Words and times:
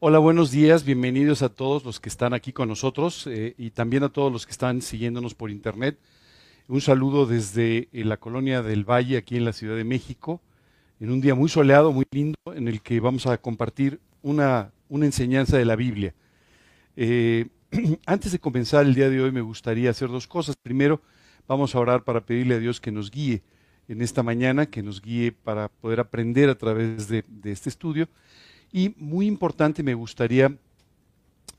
Hola, 0.00 0.20
buenos 0.20 0.52
días, 0.52 0.84
bienvenidos 0.84 1.42
a 1.42 1.48
todos 1.48 1.84
los 1.84 1.98
que 1.98 2.08
están 2.08 2.32
aquí 2.32 2.52
con 2.52 2.68
nosotros 2.68 3.26
eh, 3.26 3.56
y 3.58 3.70
también 3.70 4.04
a 4.04 4.08
todos 4.08 4.32
los 4.32 4.46
que 4.46 4.52
están 4.52 4.80
siguiéndonos 4.80 5.34
por 5.34 5.50
internet. 5.50 5.98
Un 6.68 6.80
saludo 6.80 7.26
desde 7.26 7.88
eh, 7.92 8.04
la 8.04 8.16
colonia 8.16 8.62
del 8.62 8.88
Valle, 8.88 9.16
aquí 9.16 9.36
en 9.36 9.44
la 9.44 9.52
Ciudad 9.52 9.74
de 9.74 9.82
México, 9.82 10.40
en 11.00 11.10
un 11.10 11.20
día 11.20 11.34
muy 11.34 11.48
soleado, 11.48 11.90
muy 11.90 12.06
lindo, 12.12 12.36
en 12.54 12.68
el 12.68 12.80
que 12.80 13.00
vamos 13.00 13.26
a 13.26 13.38
compartir 13.38 13.98
una, 14.22 14.70
una 14.88 15.04
enseñanza 15.04 15.58
de 15.58 15.64
la 15.64 15.74
Biblia. 15.74 16.14
Eh, 16.94 17.48
antes 18.06 18.30
de 18.30 18.38
comenzar 18.38 18.86
el 18.86 18.94
día 18.94 19.10
de 19.10 19.20
hoy 19.20 19.32
me 19.32 19.40
gustaría 19.40 19.90
hacer 19.90 20.10
dos 20.10 20.28
cosas. 20.28 20.54
Primero, 20.54 21.02
vamos 21.48 21.74
a 21.74 21.80
orar 21.80 22.04
para 22.04 22.20
pedirle 22.20 22.54
a 22.54 22.60
Dios 22.60 22.80
que 22.80 22.92
nos 22.92 23.10
guíe 23.10 23.42
en 23.88 24.00
esta 24.00 24.22
mañana, 24.22 24.66
que 24.66 24.80
nos 24.80 25.02
guíe 25.02 25.32
para 25.32 25.66
poder 25.66 25.98
aprender 25.98 26.50
a 26.50 26.54
través 26.56 27.08
de, 27.08 27.24
de 27.26 27.50
este 27.50 27.68
estudio. 27.68 28.08
Y 28.72 28.94
muy 28.98 29.26
importante, 29.26 29.82
me 29.82 29.94
gustaría 29.94 30.54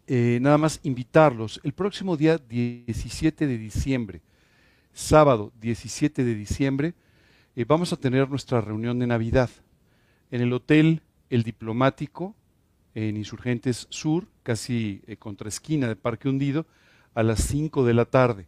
eh, 0.07 0.39
nada 0.42 0.57
más 0.57 0.79
invitarlos. 0.83 1.60
El 1.64 1.74
próximo 1.74 2.18
día 2.18 2.38
17 2.38 3.47
de 3.47 3.57
diciembre, 3.57 4.21
sábado 4.93 5.52
17 5.60 6.24
de 6.24 6.36
diciembre, 6.36 6.93
eh, 7.56 7.66
vamos 7.68 7.93
a 7.93 7.97
tener 7.97 8.30
nuestra 8.30 8.61
reunión 8.61 9.00
de 9.00 9.07
Navidad 9.07 9.50
en 10.32 10.42
el 10.42 10.54
Hotel 10.54 11.02
El 11.30 11.43
Diplomático, 11.43 12.36
en 12.93 13.18
Insurgentes 13.18 13.88
Sur, 13.89 14.28
casi 14.44 15.02
eh, 15.07 15.18
contra 15.18 15.50
esquina 15.50 15.88
de 15.88 15.96
Parque 15.96 16.30
Hundido, 16.30 16.66
a 17.16 17.24
las 17.24 17.41
5 17.44 17.86
de 17.86 17.94
la 17.94 18.05
tarde. 18.05 18.47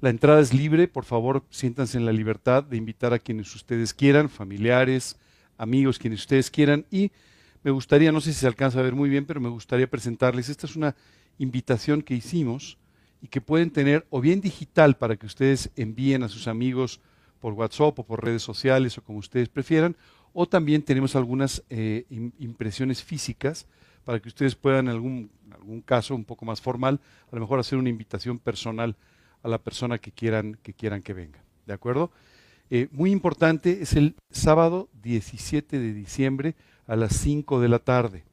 La 0.00 0.08
entrada 0.08 0.40
es 0.40 0.54
libre, 0.54 0.88
por 0.88 1.04
favor, 1.04 1.44
siéntanse 1.50 1.98
en 1.98 2.06
la 2.06 2.12
libertad 2.12 2.64
de 2.64 2.78
invitar 2.78 3.12
a 3.12 3.18
quienes 3.18 3.54
ustedes 3.54 3.92
quieran, 3.92 4.30
familiares, 4.30 5.18
amigos, 5.58 5.98
quienes 5.98 6.20
ustedes 6.20 6.50
quieran, 6.50 6.86
y 6.90 7.12
me 7.62 7.70
gustaría, 7.70 8.12
no 8.12 8.20
sé 8.20 8.32
si 8.32 8.40
se 8.40 8.46
alcanza 8.46 8.80
a 8.80 8.82
ver 8.82 8.94
muy 8.94 9.10
bien, 9.10 9.26
pero 9.26 9.40
me 9.40 9.48
gustaría 9.48 9.88
presentarles, 9.88 10.48
esta 10.48 10.66
es 10.66 10.76
una 10.76 10.94
invitación 11.38 12.02
que 12.02 12.14
hicimos 12.14 12.78
y 13.22 13.28
que 13.28 13.40
pueden 13.40 13.70
tener 13.70 14.06
o 14.10 14.20
bien 14.20 14.40
digital 14.40 14.96
para 14.96 15.16
que 15.16 15.26
ustedes 15.26 15.70
envíen 15.76 16.22
a 16.22 16.28
sus 16.28 16.48
amigos 16.48 17.00
por 17.38 17.52
WhatsApp 17.54 17.98
o 17.98 18.04
por 18.04 18.24
redes 18.24 18.42
sociales 18.42 18.96
o 18.96 19.02
como 19.02 19.18
ustedes 19.18 19.48
prefieran, 19.48 19.96
o 20.32 20.46
también 20.46 20.82
tenemos 20.82 21.16
algunas 21.16 21.62
eh, 21.70 22.04
impresiones 22.38 23.02
físicas 23.02 23.66
para 24.04 24.20
que 24.20 24.28
ustedes 24.28 24.54
puedan 24.54 24.86
en 24.86 24.92
algún, 24.92 25.30
algún 25.52 25.82
caso 25.82 26.14
un 26.14 26.24
poco 26.24 26.44
más 26.44 26.60
formal, 26.60 27.00
a 27.30 27.34
lo 27.34 27.40
mejor 27.40 27.58
hacer 27.58 27.78
una 27.78 27.88
invitación 27.88 28.38
personal 28.38 28.96
a 29.42 29.48
la 29.48 29.58
persona 29.58 29.98
que 29.98 30.12
quieran 30.12 30.56
que, 30.62 30.72
quieran 30.72 31.02
que 31.02 31.12
venga. 31.12 31.42
¿De 31.66 31.72
acuerdo? 31.72 32.10
Eh, 32.70 32.88
muy 32.92 33.10
importante, 33.10 33.82
es 33.82 33.94
el 33.94 34.14
sábado 34.30 34.88
17 35.02 35.78
de 35.78 35.92
diciembre 35.92 36.54
a 36.90 36.96
las 36.96 37.14
5 37.18 37.60
de 37.60 37.68
la 37.68 37.78
tarde. 37.78 38.24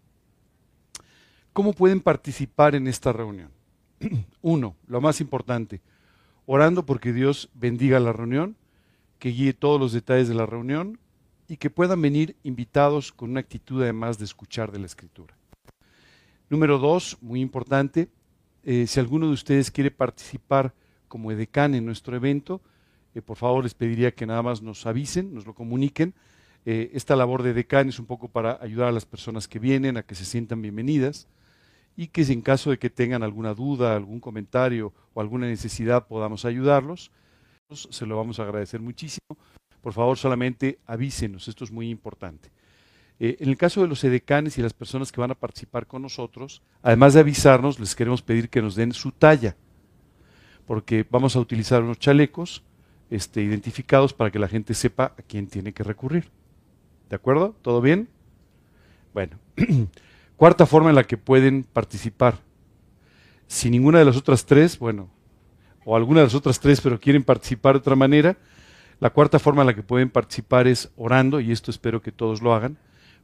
¿Cómo 1.54 1.74
pueden 1.74 2.02
participar 2.02 2.74
en 2.74 2.88
esta 2.88 3.14
reunión? 3.14 3.52
Uno, 4.42 4.76
lo 4.88 5.00
más 5.00 5.22
importante, 5.22 5.80
orando 6.48 6.84
porque 6.84 7.14
Dios 7.14 7.52
bendiga 7.54 8.00
la 8.00 8.14
reunión, 8.14 8.58
que 9.20 9.30
guíe 9.30 9.54
todos 9.54 9.80
los 9.80 9.94
detalles 9.94 10.28
de 10.28 10.34
la 10.34 10.48
reunión 10.48 10.98
y 11.48 11.58
que 11.58 11.70
puedan 11.70 12.02
venir 12.02 12.36
invitados 12.42 13.12
con 13.12 13.30
una 13.30 13.42
actitud 13.42 13.84
además 13.84 14.18
de 14.18 14.26
escuchar 14.26 14.72
de 14.72 14.80
la 14.80 14.88
escritura. 14.88 15.38
Número 16.50 16.80
dos, 16.80 17.20
muy 17.22 17.42
importante, 17.42 18.10
eh, 18.64 18.88
si 18.88 19.00
alguno 19.00 19.28
de 19.28 19.34
ustedes 19.34 19.70
quiere 19.70 19.92
participar 19.92 20.74
como 21.08 21.32
edecán 21.32 21.76
en 21.76 21.86
nuestro 21.86 22.16
evento, 22.16 22.62
eh, 23.14 23.22
por 23.22 23.38
favor 23.38 23.64
les 23.64 23.76
pediría 23.76 24.16
que 24.16 24.26
nada 24.26 24.42
más 24.42 24.64
nos 24.64 24.88
avisen, 24.88 25.32
nos 25.32 25.46
lo 25.46 25.54
comuniquen. 25.54 26.16
Eh, 26.70 26.92
esta 26.94 27.16
labor 27.16 27.44
de 27.44 27.54
decán 27.54 27.88
es 27.88 27.98
un 27.98 28.06
poco 28.06 28.28
para 28.28 28.60
ayudar 28.62 28.90
a 28.90 28.92
las 28.92 29.06
personas 29.06 29.48
que 29.48 29.58
vienen 29.58 29.96
a 29.96 30.04
que 30.04 30.16
se 30.16 30.26
sientan 30.26 30.62
bienvenidas 30.62 31.30
y 31.96 32.08
que 32.08 32.24
en 32.24 32.42
caso 32.42 32.72
de 32.72 32.78
que 32.78 32.90
tengan 32.90 33.24
alguna 33.24 33.54
duda, 33.54 33.96
algún 33.96 34.20
comentario 34.20 34.92
o 35.14 35.22
alguna 35.22 35.48
necesidad 35.48 36.08
podamos 36.08 36.44
ayudarlos. 36.44 37.10
Se 37.70 38.06
lo 38.06 38.18
vamos 38.18 38.40
a 38.40 38.44
agradecer 38.44 38.82
muchísimo. 38.82 39.38
Por 39.80 39.94
favor, 39.94 40.18
solamente 40.18 40.80
avísenos, 40.86 41.48
esto 41.48 41.64
es 41.64 41.72
muy 41.72 41.90
importante. 41.90 42.52
Eh, 43.18 43.38
en 43.40 43.48
el 43.48 43.56
caso 43.56 43.82
de 43.82 43.88
los 43.88 44.04
edecanes 44.04 44.58
y 44.58 44.62
las 44.62 44.74
personas 44.74 45.14
que 45.14 45.22
van 45.22 45.32
a 45.32 45.36
participar 45.36 45.88
con 45.88 46.02
nosotros, 46.02 46.62
además 46.82 47.14
de 47.14 47.22
avisarnos, 47.22 47.80
les 47.80 47.96
queremos 47.96 48.22
pedir 48.22 48.50
que 48.50 48.62
nos 48.62 48.76
den 48.76 48.92
su 48.92 49.14
talla, 49.14 49.56
porque 50.66 51.06
vamos 51.10 51.38
a 51.38 51.40
utilizar 51.40 51.82
unos 51.82 51.98
chalecos 51.98 52.62
este, 53.10 53.42
identificados 53.42 54.12
para 54.12 54.32
que 54.32 54.40
la 54.40 54.50
gente 54.50 54.74
sepa 54.74 55.14
a 55.18 55.22
quién 55.22 55.48
tiene 55.48 55.72
que 55.72 55.84
recurrir. 55.84 56.30
¿De 57.10 57.16
acuerdo? 57.16 57.56
¿Todo 57.62 57.82
bien? 57.82 58.10
Bueno, 59.14 59.38
cuarta 60.38 60.66
forma 60.66 60.90
en 60.90 60.96
la 60.96 61.04
que 61.04 61.18
pueden 61.18 61.64
participar. 61.64 62.40
Si 63.48 63.70
ninguna 63.70 64.00
de 64.00 64.06
las 64.06 64.18
otras 64.18 64.46
tres, 64.46 64.78
bueno, 64.78 65.10
o 65.86 65.96
alguna 65.96 66.20
de 66.20 66.26
las 66.26 66.36
otras 66.36 66.60
tres, 66.60 66.82
pero 66.82 67.00
quieren 67.00 67.24
participar 67.24 67.76
de 67.76 67.80
otra 67.80 67.96
manera, 67.96 68.38
la 69.00 69.10
cuarta 69.12 69.40
forma 69.40 69.62
en 69.62 69.68
la 69.68 69.76
que 69.76 69.84
pueden 69.84 70.10
participar 70.10 70.68
es 70.68 70.92
orando, 70.98 71.40
y 71.40 71.52
esto 71.52 71.72
espero 71.72 72.02
que 72.02 72.12
todos 72.12 72.42
lo 72.42 72.54
hagan, 72.54 72.78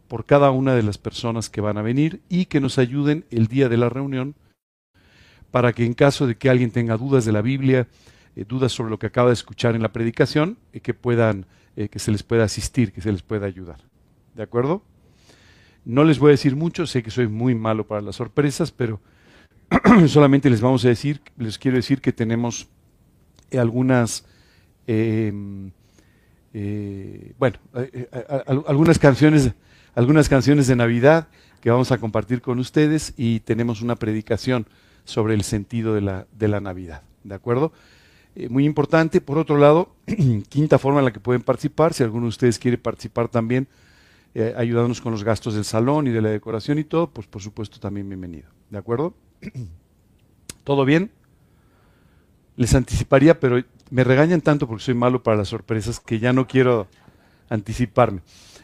por 0.07 0.25
cada 0.25 0.51
una 0.51 0.75
de 0.75 0.83
las 0.83 0.97
personas 0.97 1.50
que 1.50 1.61
van 1.61 1.77
a 1.77 1.81
venir 1.81 2.21
y 2.29 2.45
que 2.45 2.61
nos 2.61 2.77
ayuden 2.77 3.25
el 3.31 3.47
día 3.47 3.69
de 3.69 3.77
la 3.77 3.89
reunión 3.89 4.35
para 5.53 5.71
que 5.71 5.85
en 5.85 5.94
caso 5.94 6.25
de 6.25 6.35
que 6.35 6.50
alguien 6.50 6.71
tenga 6.71 6.97
dudas 6.97 7.25
de 7.25 7.31
la 7.31 7.44
Biblia, 7.44 7.88
eh, 8.35 8.44
dudas 8.44 8.71
sobre 8.71 8.89
lo 8.89 8.97
que 8.97 9.05
acaba 9.05 9.27
de 9.27 9.35
escuchar 9.35 9.75
en 9.75 9.83
la 9.83 9.94
predicación, 9.94 10.57
eh, 10.71 10.79
que 10.79 10.95
puedan, 10.95 11.45
eh, 11.75 11.89
que 11.89 12.00
se 12.00 12.11
les 12.11 12.23
pueda 12.23 12.44
asistir, 12.44 12.91
que 12.91 13.01
se 13.01 13.11
les 13.11 13.22
pueda 13.22 13.45
ayudar. 13.45 13.78
¿De 14.35 14.44
acuerdo? 14.44 14.84
No 15.85 16.03
les 16.03 16.19
voy 16.19 16.29
a 16.29 16.31
decir 16.31 16.56
mucho, 16.56 16.88
sé 16.88 17.03
que 17.03 17.11
soy 17.11 17.28
muy 17.28 17.56
malo 17.56 17.85
para 17.85 18.01
las 18.01 18.16
sorpresas, 18.16 18.72
pero 18.72 19.01
solamente 20.07 20.50
les 20.50 20.62
vamos 20.62 20.85
a 20.85 20.89
decir, 20.89 21.22
les 21.38 21.57
quiero 21.57 21.78
decir 21.78 22.01
que 22.01 22.13
tenemos 22.13 22.67
algunas, 23.51 24.25
em, 24.88 25.72
bueno, 27.38 27.57
algunas 28.66 28.97
canciones, 28.97 29.51
algunas 29.95 30.29
canciones 30.29 30.67
de 30.67 30.75
Navidad 30.75 31.28
que 31.62 31.69
vamos 31.69 31.91
a 31.91 31.97
compartir 31.97 32.41
con 32.41 32.59
ustedes 32.59 33.13
y 33.17 33.39
tenemos 33.41 33.81
una 33.81 33.95
predicación 33.95 34.67
sobre 35.06 35.33
el 35.33 35.44
sentido 35.44 35.94
de 35.95 36.01
la, 36.01 36.28
de 36.31 36.47
la 36.47 36.59
Navidad. 36.59 37.03
¿De 37.23 37.35
acuerdo? 37.35 37.72
Eh, 38.35 38.49
muy 38.49 38.66
importante. 38.66 39.21
Por 39.21 39.38
otro 39.38 39.57
lado, 39.57 39.95
quinta 40.49 40.79
forma 40.79 40.99
en 40.99 41.05
la 41.05 41.13
que 41.13 41.19
pueden 41.19 41.41
participar, 41.41 41.94
si 41.94 42.03
alguno 42.03 42.23
de 42.23 42.29
ustedes 42.29 42.59
quiere 42.59 42.77
participar 42.77 43.29
también, 43.29 43.67
eh, 44.33 44.53
ayudándonos 44.57 45.01
con 45.01 45.11
los 45.11 45.23
gastos 45.23 45.53
del 45.53 45.66
salón 45.66 46.07
y 46.07 46.09
de 46.09 46.21
la 46.21 46.29
decoración 46.29 46.79
y 46.79 46.83
todo, 46.83 47.09
pues 47.09 47.27
por 47.27 47.41
supuesto 47.41 47.79
también 47.79 48.09
bienvenido. 48.09 48.49
¿De 48.69 48.77
acuerdo? 48.77 49.13
¿Todo 50.63 50.85
bien? 50.85 51.11
Les 52.55 52.73
anticiparía, 52.73 53.39
pero 53.39 53.63
me 53.91 54.03
regañan 54.03 54.41
tanto 54.41 54.67
porque 54.67 54.83
soy 54.83 54.94
malo 54.95 55.21
para 55.21 55.38
las 55.38 55.50
sorpresas 55.50 56.00
que 56.00 56.19
ya 56.19 56.33
no 56.33 56.47
quiero 56.47 56.88
anticiparme. 57.50 58.21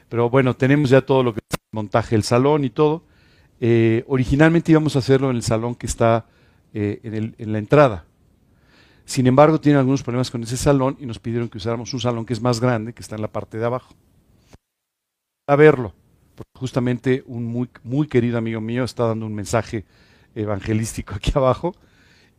Pero 0.07 0.29
bueno, 0.29 0.55
tenemos 0.55 0.89
ya 0.89 1.01
todo 1.01 1.21
lo 1.21 1.33
que 1.33 1.39
es 1.39 1.57
el 1.59 1.67
montaje 1.71 2.15
del 2.15 2.23
salón 2.23 2.63
y 2.63 2.71
todo. 2.71 3.03
Eh, 3.59 4.03
originalmente 4.07 4.71
íbamos 4.71 4.95
a 4.95 4.99
hacerlo 4.99 5.29
en 5.29 5.35
el 5.35 5.43
salón 5.43 5.75
que 5.75 5.85
está 5.85 6.25
en, 6.71 7.35
en 7.37 7.51
la 7.51 7.57
entrada, 7.57 8.05
sin 9.09 9.25
embargo, 9.25 9.59
tienen 9.59 9.79
algunos 9.79 10.03
problemas 10.03 10.29
con 10.29 10.43
ese 10.43 10.55
salón 10.55 10.95
y 10.99 11.07
nos 11.07 11.17
pidieron 11.17 11.49
que 11.49 11.57
usáramos 11.57 11.91
un 11.95 11.99
salón 11.99 12.27
que 12.27 12.33
es 12.33 12.41
más 12.41 12.59
grande, 12.59 12.93
que 12.93 13.01
está 13.01 13.15
en 13.15 13.23
la 13.23 13.27
parte 13.27 13.57
de 13.57 13.65
abajo. 13.65 13.95
A 15.47 15.55
verlo, 15.55 15.95
porque 16.35 16.51
justamente 16.53 17.23
un 17.25 17.43
muy, 17.43 17.71
muy 17.83 18.05
querido 18.05 18.37
amigo 18.37 18.61
mío 18.61 18.83
está 18.83 19.07
dando 19.07 19.25
un 19.25 19.33
mensaje 19.33 19.83
evangelístico 20.35 21.15
aquí 21.15 21.31
abajo 21.33 21.73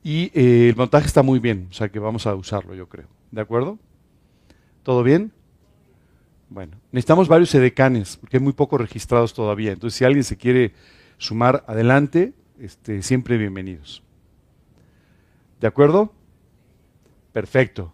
y 0.05 0.31
eh, 0.33 0.69
el 0.69 0.77
montaje 0.77 1.09
está 1.09 1.25
muy 1.25 1.41
bien, 1.41 1.67
o 1.73 1.75
sea 1.75 1.89
que 1.89 1.99
vamos 1.99 2.29
a 2.29 2.37
usarlo, 2.37 2.73
yo 2.77 2.89
creo. 2.89 3.09
¿De 3.33 3.41
acuerdo? 3.41 3.77
¿Todo 4.85 5.03
bien? 5.03 5.33
Bueno, 6.51 6.77
necesitamos 6.93 7.27
varios 7.27 7.53
edecanes, 7.53 8.17
porque 8.17 8.37
hay 8.37 8.43
muy 8.45 8.53
pocos 8.53 8.81
registrados 8.81 9.35
todavía. 9.35 9.73
Entonces, 9.73 9.99
si 9.99 10.05
alguien 10.05 10.23
se 10.23 10.37
quiere 10.37 10.73
sumar 11.19 11.65
adelante, 11.67 12.33
este, 12.61 13.03
siempre 13.03 13.39
bienvenidos. 13.39 14.05
¿De 15.61 15.67
acuerdo? 15.67 16.13
Perfecto. 17.33 17.93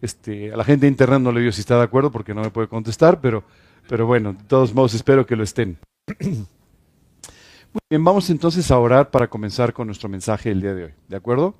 Este, 0.00 0.52
a 0.52 0.56
la 0.56 0.64
gente 0.64 0.82
de 0.86 0.90
internet 0.90 1.20
no 1.20 1.32
le 1.32 1.40
digo 1.40 1.52
si 1.52 1.60
está 1.60 1.78
de 1.78 1.84
acuerdo 1.84 2.10
porque 2.10 2.34
no 2.34 2.42
me 2.42 2.50
puede 2.50 2.68
contestar, 2.68 3.20
pero, 3.20 3.44
pero 3.88 4.06
bueno, 4.06 4.34
de 4.34 4.44
todos 4.44 4.74
modos 4.74 4.94
espero 4.94 5.24
que 5.24 5.36
lo 5.36 5.42
estén. 5.42 5.78
Muy 6.20 7.80
bien, 7.88 8.04
vamos 8.04 8.30
entonces 8.30 8.70
a 8.70 8.78
orar 8.78 9.10
para 9.10 9.28
comenzar 9.28 9.72
con 9.72 9.86
nuestro 9.86 10.08
mensaje 10.08 10.50
el 10.50 10.60
día 10.60 10.74
de 10.74 10.84
hoy. 10.84 10.92
¿De 11.08 11.16
acuerdo? 11.16 11.54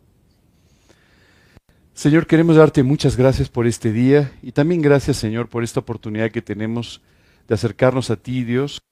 Señor, 1.95 2.27
queremos 2.27 2.57
darte 2.57 2.83
muchas 2.83 3.17
gracias 3.17 3.49
por 3.49 3.67
este 3.67 3.93
día 3.93 4.33
y 4.43 4.53
también 4.53 4.83
gracias, 4.83 5.17
Señor, 5.17 5.49
por 5.49 5.65
esta 5.65 5.81
oportunidad 5.81 6.31
que 6.31 6.43
tenemos 6.43 7.01
de 7.49 7.55
acercarnos 7.55 8.11
a 8.11 8.17
ti, 8.17 8.45
Dios, 8.45 8.83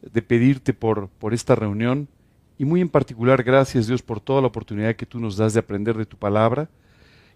de 0.00 0.22
pedirte 0.22 0.74
por, 0.74 1.08
por 1.08 1.34
esta 1.34 1.54
reunión 1.54 2.08
y 2.56 2.64
muy 2.64 2.80
en 2.80 2.88
particular 2.88 3.42
gracias, 3.42 3.86
Dios, 3.86 4.02
por 4.02 4.20
toda 4.20 4.40
la 4.40 4.46
oportunidad 4.46 4.96
que 4.96 5.06
tú 5.06 5.18
nos 5.18 5.36
das 5.36 5.54
de 5.54 5.60
aprender 5.60 5.96
de 5.96 6.06
tu 6.06 6.16
palabra 6.16 6.68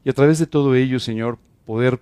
y 0.06 0.08
a 0.08 0.12
través 0.12 0.38
de 0.38 0.46
todo 0.46 0.76
ello, 0.76 1.00
Señor, 1.00 1.36
poder 1.64 1.98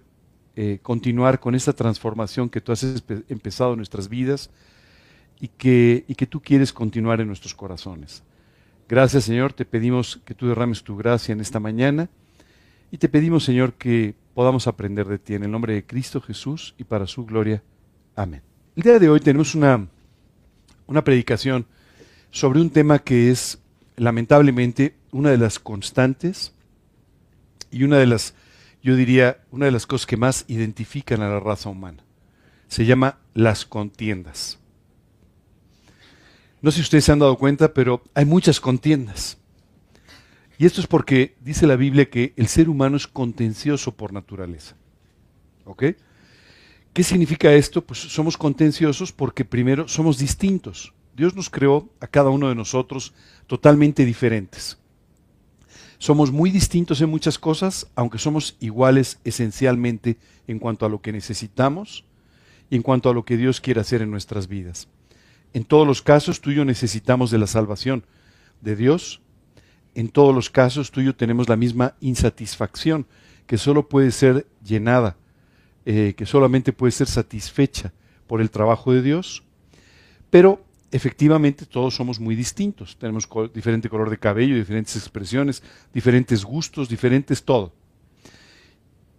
eh, 0.57 0.79
continuar 0.83 1.41
con 1.41 1.55
esta 1.55 1.73
transformación 1.73 2.51
que 2.51 2.61
tú 2.61 2.71
has 2.71 2.85
empezado 3.31 3.73
en 3.73 3.79
nuestras 3.79 4.11
vidas 4.11 4.51
y 5.41 5.49
que, 5.49 6.05
y 6.07 6.15
que 6.15 6.27
tú 6.27 6.43
quieres 6.43 6.71
continuar 6.71 7.23
en 7.23 7.29
nuestros 7.29 7.55
corazones. 7.55 8.23
Gracias 8.91 9.25
Señor, 9.25 9.55
te 9.55 9.65
pedimos 9.65 10.21
que 10.27 10.35
tú 10.35 10.47
derrames 10.47 10.85
tu 10.85 10.99
gracia 10.99 11.33
en 11.33 11.41
esta 11.41 11.61
mañana 11.61 12.11
y 12.91 12.99
te 12.99 13.09
pedimos 13.09 13.43
Señor 13.43 13.73
que 13.73 14.15
podamos 14.35 14.67
aprender 14.67 15.07
de 15.07 15.19
ti 15.19 15.33
en 15.33 15.45
el 15.45 15.51
nombre 15.51 15.73
de 15.73 15.87
Cristo 15.87 16.21
Jesús 16.21 16.75
y 16.77 16.85
para 16.85 17.07
su 17.07 17.25
gloria. 17.25 17.63
Amén. 18.15 18.43
El 18.77 18.83
día 18.83 18.99
de 18.99 19.09
hoy 19.09 19.21
tenemos 19.21 19.55
una, 19.55 19.89
una 20.87 21.03
predicación 21.03 21.65
sobre 22.31 22.61
un 22.61 22.69
tema 22.69 22.99
que 22.99 23.31
es 23.31 23.63
lamentablemente 23.97 24.95
una 25.11 25.31
de 25.31 25.39
las 25.39 25.59
constantes 25.59 26.54
y 27.75 27.83
una 27.83 27.99
de 27.99 28.07
las, 28.07 28.35
yo 28.83 28.95
diría, 28.95 29.43
una 29.51 29.67
de 29.67 29.73
las 29.73 29.87
cosas 29.87 30.07
que 30.07 30.17
más 30.17 30.45
identifican 30.47 31.23
a 31.23 31.29
la 31.29 31.41
raza 31.41 31.69
humana. 31.69 32.05
Se 32.69 32.87
llama 32.87 33.19
las 33.35 33.67
contiendas. 33.67 34.59
No 36.63 36.71
sé 36.71 36.77
si 36.77 36.83
ustedes 36.83 37.05
se 37.05 37.13
han 37.13 37.19
dado 37.19 37.37
cuenta, 37.37 37.75
pero 37.75 38.03
hay 38.15 38.25
muchas 38.25 38.61
contiendas. 38.61 39.39
Y 40.57 40.67
esto 40.67 40.81
es 40.81 40.87
porque 40.87 41.35
dice 41.41 41.67
la 41.67 41.77
Biblia 41.77 42.09
que 42.09 42.33
el 42.37 42.47
ser 42.47 42.69
humano 42.69 42.97
es 42.97 43.09
contencioso 43.09 43.93
por 43.97 44.13
naturaleza. 44.13 44.77
¿Ok? 45.65 45.85
¿Qué 46.93 47.03
significa 47.03 47.53
esto? 47.53 47.85
Pues 47.85 47.99
somos 47.99 48.37
contenciosos 48.37 49.13
porque 49.13 49.45
primero 49.45 49.89
somos 49.89 50.17
distintos. 50.17 50.95
Dios 51.17 51.35
nos 51.35 51.51
creó 51.51 51.89
a 52.01 52.07
cada 52.07 52.31
uno 52.31 52.49
de 52.49 52.55
nosotros 52.55 53.15
totalmente 53.49 54.05
diferentes. 54.05 54.79
Somos 56.05 56.31
muy 56.31 56.51
distintos 56.51 57.01
en 57.01 57.09
muchas 57.09 57.39
cosas, 57.39 57.87
aunque 57.95 58.19
somos 58.19 58.59
iguales 58.61 59.21
esencialmente 59.25 60.19
en 60.47 60.59
cuanto 60.59 60.85
a 60.85 60.91
lo 60.91 61.01
que 61.01 61.13
necesitamos 61.13 62.05
y 62.69 62.77
en 62.77 62.83
cuanto 62.83 63.09
a 63.09 63.15
lo 63.15 63.25
que 63.25 63.39
Dios 63.39 63.59
quiere 63.59 63.81
hacer 63.81 64.03
en 64.03 64.11
nuestras 64.11 64.47
vidas. 64.47 64.87
En 65.55 65.65
todos 65.65 65.87
los 65.87 66.03
casos 66.03 66.43
tú 66.43 66.51
y 66.51 66.57
yo 66.57 66.67
necesitamos 66.67 67.31
de 67.31 67.39
la 67.39 67.47
salvación 67.47 68.05
de 68.61 68.77
Dios. 68.77 69.23
En 69.95 70.11
todos 70.11 70.35
los 70.35 70.51
casos 70.51 70.91
tú 70.91 71.01
y 71.01 71.07
yo 71.07 71.17
tenemos 71.17 71.49
la 71.49 71.57
misma 71.57 71.95
insatisfacción 72.01 73.07
que 73.47 73.57
solo 73.57 73.89
puede 73.89 74.11
ser 74.11 74.47
llenada, 74.63 75.17
eh, 75.87 76.13
que 76.19 76.27
solamente 76.27 76.75
puede 76.75 76.93
ser 76.93 77.07
satisfecha 77.07 77.95
por 78.27 78.43
el 78.43 78.51
trabajo 78.51 78.93
de 78.93 79.01
Dios. 79.01 79.43
Pero 80.29 80.63
efectivamente 80.91 81.67
todos 81.67 81.95
somos 81.95 82.21
muy 82.21 82.35
distintos. 82.35 82.97
Tenemos 82.99 83.29
diferente 83.53 83.89
color 83.89 84.11
de 84.11 84.19
cabello, 84.19 84.55
diferentes 84.55 84.97
expresiones, 84.97 85.63
diferentes 85.93 86.45
gustos, 86.45 86.89
diferentes 86.89 87.45
todo. 87.45 87.73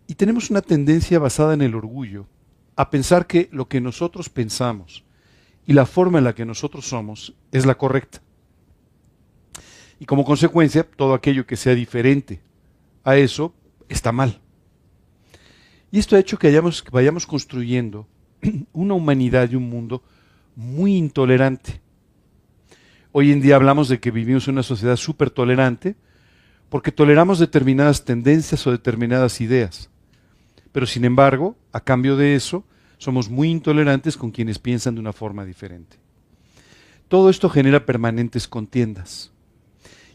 Y 0.07 0.15
tenemos 0.15 0.49
una 0.49 0.61
tendencia 0.61 1.19
basada 1.19 1.53
en 1.53 1.61
el 1.61 1.75
orgullo 1.75 2.27
a 2.75 2.89
pensar 2.89 3.27
que 3.27 3.49
lo 3.51 3.67
que 3.67 3.81
nosotros 3.81 4.29
pensamos 4.29 5.03
y 5.65 5.73
la 5.73 5.85
forma 5.85 6.19
en 6.19 6.25
la 6.25 6.35
que 6.35 6.45
nosotros 6.45 6.87
somos 6.87 7.33
es 7.51 7.65
la 7.65 7.75
correcta. 7.75 8.21
Y 9.99 10.05
como 10.05 10.25
consecuencia, 10.25 10.83
todo 10.83 11.13
aquello 11.13 11.47
que 11.47 11.55
sea 11.55 11.73
diferente 11.73 12.41
a 13.03 13.17
eso 13.17 13.53
está 13.87 14.11
mal. 14.11 14.41
Y 15.91 15.99
esto 15.99 16.15
ha 16.15 16.19
hecho 16.19 16.37
que, 16.37 16.51
que 16.51 16.91
vayamos 16.91 17.25
construyendo 17.25 18.07
una 18.73 18.93
humanidad 18.93 19.49
y 19.49 19.55
un 19.55 19.69
mundo 19.69 20.03
muy 20.55 20.95
intolerante. 20.95 21.81
Hoy 23.11 23.31
en 23.31 23.41
día 23.41 23.55
hablamos 23.55 23.87
de 23.89 23.99
que 23.99 24.11
vivimos 24.11 24.47
en 24.47 24.55
una 24.55 24.63
sociedad 24.63 24.95
súper 24.95 25.29
tolerante 25.29 25.95
porque 26.69 26.91
toleramos 26.91 27.39
determinadas 27.39 28.03
tendencias 28.03 28.65
o 28.67 28.71
determinadas 28.71 29.39
ideas. 29.41 29.89
Pero 30.71 30.85
sin 30.85 31.05
embargo, 31.05 31.55
a 31.71 31.79
cambio 31.79 32.17
de 32.17 32.35
eso, 32.35 32.65
somos 32.97 33.29
muy 33.29 33.49
intolerantes 33.49 34.17
con 34.17 34.31
quienes 34.31 34.59
piensan 34.59 34.95
de 34.95 35.01
una 35.01 35.13
forma 35.13 35.45
diferente. 35.45 35.97
Todo 37.07 37.29
esto 37.29 37.49
genera 37.49 37.85
permanentes 37.85 38.47
contiendas. 38.47 39.31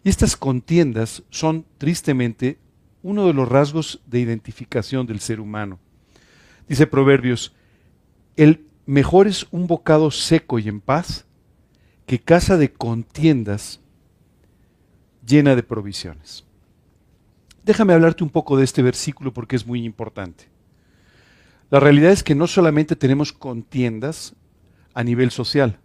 Y 0.02 0.08
estas 0.08 0.36
contiendas 0.36 1.22
son, 1.30 1.64
tristemente, 1.78 2.58
uno 3.02 3.26
de 3.26 3.32
los 3.32 3.48
rasgos 3.48 4.00
de 4.06 4.20
identificación 4.20 5.06
del 5.06 5.20
ser 5.20 5.40
humano. 5.40 5.78
Dice 6.68 6.86
Proverbios, 6.86 7.54
el 8.36 8.66
Mejor 8.90 9.28
es 9.28 9.46
un 9.52 9.68
bocado 9.68 10.10
seco 10.10 10.58
y 10.58 10.66
en 10.68 10.80
paz 10.80 11.24
que 12.06 12.18
casa 12.18 12.56
de 12.56 12.72
contiendas 12.72 13.80
llena 15.24 15.54
de 15.54 15.62
provisiones. 15.62 16.44
Déjame 17.62 17.92
hablarte 17.92 18.24
un 18.24 18.30
poco 18.30 18.56
de 18.56 18.64
este 18.64 18.82
versículo 18.82 19.32
porque 19.32 19.54
es 19.54 19.64
muy 19.64 19.84
importante. 19.84 20.48
La 21.70 21.78
realidad 21.78 22.10
es 22.10 22.24
que 22.24 22.34
no 22.34 22.48
solamente 22.48 22.96
tenemos 22.96 23.32
contiendas 23.32 24.34
a 24.92 25.04
nivel 25.04 25.30
social, 25.30 25.78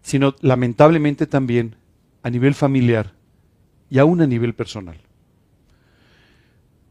sino 0.00 0.34
lamentablemente 0.40 1.28
también 1.28 1.76
a 2.24 2.30
nivel 2.30 2.54
familiar 2.54 3.14
y 3.88 4.00
aún 4.00 4.22
a 4.22 4.26
nivel 4.26 4.56
personal. 4.56 5.00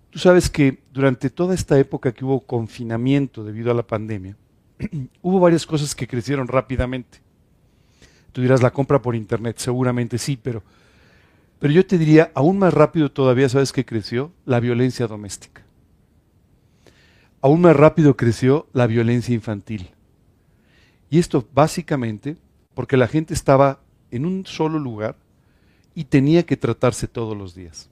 Tú 0.09 0.19
sabes 0.19 0.49
que 0.49 0.81
durante 0.93 1.29
toda 1.29 1.53
esta 1.53 1.77
época 1.77 2.13
que 2.13 2.23
hubo 2.23 2.47
confinamiento 2.47 3.43
debido 3.43 3.71
a 3.71 3.73
la 3.73 3.85
pandemia, 3.85 4.37
hubo 5.21 5.39
varias 5.39 5.65
cosas 5.65 5.95
que 5.95 6.07
crecieron 6.07 6.47
rápidamente. 6.47 7.19
Tú 8.31 8.41
dirás, 8.41 8.61
la 8.61 8.71
compra 8.71 9.01
por 9.01 9.15
internet, 9.15 9.57
seguramente 9.57 10.17
sí, 10.17 10.37
pero, 10.41 10.63
pero 11.59 11.73
yo 11.73 11.85
te 11.85 11.97
diría, 11.97 12.31
aún 12.33 12.59
más 12.59 12.73
rápido 12.73 13.11
todavía, 13.11 13.49
¿sabes 13.49 13.73
qué 13.73 13.85
creció? 13.85 14.31
La 14.45 14.59
violencia 14.59 15.07
doméstica. 15.07 15.63
Aún 17.41 17.61
más 17.61 17.75
rápido 17.75 18.15
creció 18.15 18.67
la 18.71 18.87
violencia 18.87 19.33
infantil. 19.33 19.89
Y 21.09 21.19
esto 21.19 21.45
básicamente 21.53 22.37
porque 22.73 22.95
la 22.95 23.07
gente 23.07 23.33
estaba 23.33 23.81
en 24.11 24.25
un 24.25 24.45
solo 24.45 24.79
lugar 24.79 25.17
y 25.93 26.05
tenía 26.05 26.45
que 26.45 26.55
tratarse 26.55 27.07
todos 27.07 27.37
los 27.37 27.53
días. 27.53 27.89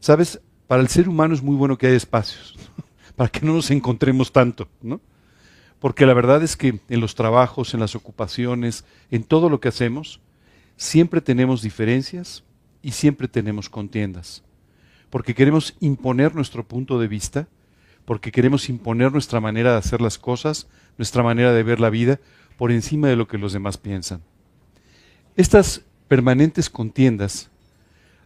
¿Sabes? 0.00 0.40
Para 0.66 0.82
el 0.82 0.88
ser 0.88 1.08
humano 1.08 1.34
es 1.34 1.42
muy 1.42 1.54
bueno 1.54 1.76
que 1.76 1.86
haya 1.86 1.96
espacios 1.96 2.58
para 3.16 3.30
que 3.30 3.44
no 3.44 3.54
nos 3.54 3.70
encontremos 3.70 4.32
tanto, 4.32 4.68
¿no? 4.82 5.00
Porque 5.78 6.06
la 6.06 6.14
verdad 6.14 6.42
es 6.42 6.56
que 6.56 6.80
en 6.88 7.00
los 7.00 7.14
trabajos, 7.14 7.72
en 7.72 7.80
las 7.80 7.94
ocupaciones, 7.94 8.84
en 9.10 9.24
todo 9.24 9.48
lo 9.48 9.60
que 9.60 9.68
hacemos, 9.68 10.20
siempre 10.76 11.20
tenemos 11.20 11.62
diferencias 11.62 12.44
y 12.82 12.92
siempre 12.92 13.28
tenemos 13.28 13.68
contiendas. 13.70 14.42
Porque 15.08 15.34
queremos 15.34 15.74
imponer 15.80 16.34
nuestro 16.34 16.66
punto 16.66 17.00
de 17.00 17.08
vista, 17.08 17.48
porque 18.04 18.30
queremos 18.30 18.68
imponer 18.68 19.12
nuestra 19.12 19.40
manera 19.40 19.72
de 19.72 19.78
hacer 19.78 20.00
las 20.00 20.18
cosas, 20.18 20.68
nuestra 20.98 21.22
manera 21.22 21.52
de 21.52 21.62
ver 21.62 21.80
la 21.80 21.90
vida, 21.90 22.20
por 22.58 22.70
encima 22.72 23.08
de 23.08 23.16
lo 23.16 23.26
que 23.26 23.38
los 23.38 23.52
demás 23.52 23.78
piensan. 23.78 24.22
Estas 25.36 25.82
permanentes 26.08 26.68
contiendas 26.68 27.50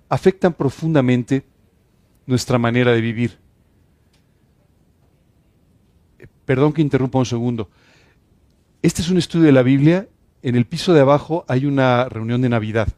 afectan 0.09 0.55
profundamente 0.55 1.45
nuestra 2.27 2.59
manera 2.59 2.93
de 2.93 3.01
vivir. 3.01 3.44
Perdón 6.45 6.73
que 6.73 6.83
interrumpa 6.83 7.19
un 7.19 7.27
segundo. 7.27 7.71
Este 8.83 9.03
es 9.03 9.09
un 9.09 9.19
estudio 9.19 9.47
de 9.47 9.53
la 9.53 9.63
Biblia. 9.63 10.09
En 10.43 10.57
el 10.57 10.67
piso 10.67 10.93
de 10.93 11.01
abajo 11.01 11.45
hay 11.49 11.65
una 11.65 12.09
reunión 12.09 12.43
de 12.43 12.51
Navidad. 12.51 12.89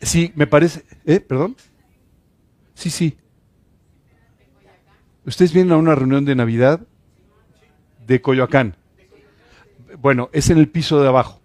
Sí, 0.00 0.32
me 0.36 0.46
parece. 0.46 0.84
¿Eh? 1.06 1.20
¿Perdón? 1.20 1.56
Sí, 2.74 2.90
sí. 2.90 3.16
¿Ustedes 5.26 5.52
vienen 5.52 5.72
a 5.72 5.76
una 5.76 5.94
reunión 5.94 6.24
de 6.24 6.34
Navidad 6.34 6.80
de 8.06 8.20
Coyoacán? 8.20 8.76
Bueno, 9.98 10.28
es 10.32 10.50
en 10.50 10.58
el 10.58 10.68
piso 10.68 11.00
de 11.00 11.08
abajo. 11.08 11.40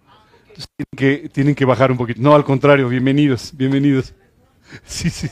tienen 0.54 1.20
que, 1.22 1.28
tienen 1.30 1.54
que 1.54 1.64
bajar 1.64 1.90
un 1.90 1.96
poquito. 1.96 2.20
No, 2.20 2.34
al 2.34 2.44
contrario, 2.44 2.88
bienvenidos, 2.88 3.52
bienvenidos. 3.56 4.14
Sí, 4.84 5.10
sí. 5.10 5.28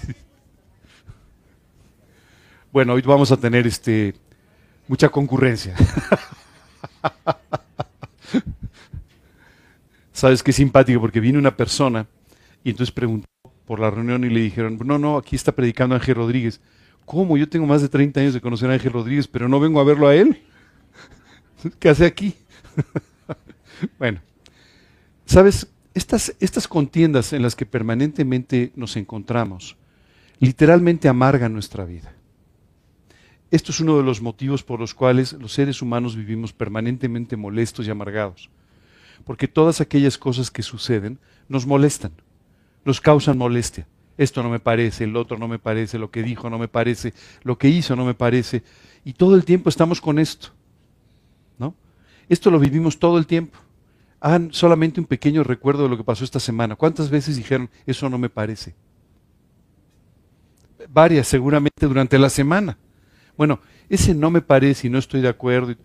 Bueno, 2.73 2.95
hoy 2.95 3.03
vamos 3.03 3.31
a 3.31 3.37
tener 3.37 3.69
este 3.69 4.15
mucha 4.89 5.09
concurrencia. 5.09 5.77
¿Sabes 10.13 10.43
qué 10.43 10.53
simpático? 10.53 11.01
Porque 11.01 11.21
vino 11.21 11.39
una 11.39 11.57
persona 11.57 12.09
y 12.65 12.71
entonces 12.71 12.93
preguntó 12.93 13.29
por 13.67 13.79
la 13.79 13.91
reunión 13.91 14.25
y 14.25 14.31
le 14.31 14.41
dijeron, 14.41 14.79
no, 14.85 14.99
no, 14.99 15.17
aquí 15.17 15.37
está 15.37 15.53
predicando 15.53 15.95
Ángel 15.95 16.17
Rodríguez. 16.17 16.61
¿Cómo? 17.05 17.37
Yo 17.37 17.49
tengo 17.49 17.67
más 17.67 17.83
de 17.83 17.89
30 17.89 18.21
años 18.21 18.35
de 18.35 18.41
conocer 18.41 18.69
a 18.71 18.73
Ángel 18.73 18.93
Rodríguez, 18.93 19.29
pero 19.29 19.49
no 19.49 19.61
vengo 19.61 19.81
a 19.81 19.85
verlo 19.85 20.09
a 20.09 20.15
él. 20.17 20.43
¿Qué 21.79 21.89
hace 21.89 22.05
aquí? 22.05 22.35
bueno, 23.99 24.21
¿sabes? 25.25 25.69
Estas, 25.95 26.35
estas 26.41 26.67
contiendas 26.67 27.33
en 27.33 27.43
las 27.43 27.55
que 27.55 27.67
permanentemente 27.67 28.73
nos 28.75 28.97
encontramos 28.97 29.77
literalmente 30.41 31.09
amargan 31.09 31.53
nuestra 31.53 31.85
vida. 31.85 32.13
Esto 33.51 33.73
es 33.73 33.81
uno 33.81 33.97
de 33.97 34.03
los 34.03 34.21
motivos 34.21 34.63
por 34.63 34.79
los 34.79 34.95
cuales 34.95 35.33
los 35.33 35.53
seres 35.53 35.81
humanos 35.81 36.17
vivimos 36.17 36.53
permanentemente 36.53 37.37
molestos 37.37 37.87
y 37.87 37.91
amargados. 37.91 38.51
Porque 39.25 39.49
todas 39.49 39.81
aquellas 39.81 40.19
cosas 40.19 40.51
que 40.51 40.63
suceden 40.63 41.19
nos 41.49 41.67
molestan, 41.67 42.13
nos 42.85 43.01
causan 43.01 43.39
molestia. 43.39 43.87
Esto 44.19 44.43
no 44.43 44.51
me 44.51 44.59
parece, 44.59 45.05
el 45.05 45.17
otro 45.17 45.39
no 45.39 45.49
me 45.49 45.59
parece, 45.59 45.99
lo 45.99 46.11
que 46.11 46.23
dijo 46.23 46.51
no 46.51 46.59
me 46.59 46.69
parece, 46.69 47.15
lo 47.43 47.57
que 47.57 47.69
hizo 47.69 47.97
no 47.97 48.05
me 48.05 48.15
parece. 48.15 48.65
Y 49.05 49.15
todo 49.15 49.35
el 49.35 49.45
tiempo 49.45 49.71
estamos 49.71 50.01
con 50.01 50.19
esto. 50.19 50.49
¿no? 51.59 51.75
Esto 52.29 52.51
lo 52.51 52.59
vivimos 52.59 52.99
todo 52.99 53.17
el 53.17 53.27
tiempo. 53.27 53.59
Hagan 54.21 54.53
solamente 54.53 55.01
un 55.01 55.07
pequeño 55.07 55.45
recuerdo 55.45 55.85
de 55.85 55.89
lo 55.89 55.97
que 55.97 56.05
pasó 56.05 56.25
esta 56.25 56.41
semana. 56.41 56.77
¿Cuántas 56.77 57.09
veces 57.09 57.37
dijeron, 57.37 57.71
eso 57.87 58.11
no 58.11 58.19
me 58.19 58.29
parece? 58.29 58.75
Varias 60.89 61.29
seguramente 61.29 61.87
durante 61.87 62.19
la 62.19 62.29
semana. 62.29 62.77
Bueno, 63.39 63.61
ese 63.89 64.15
no 64.15 64.31
me 64.31 64.43
parece 64.43 64.89
y 64.89 64.91
no 64.91 64.99
estoy 64.99 65.21
de 65.21 65.29
acuerdo. 65.29 65.77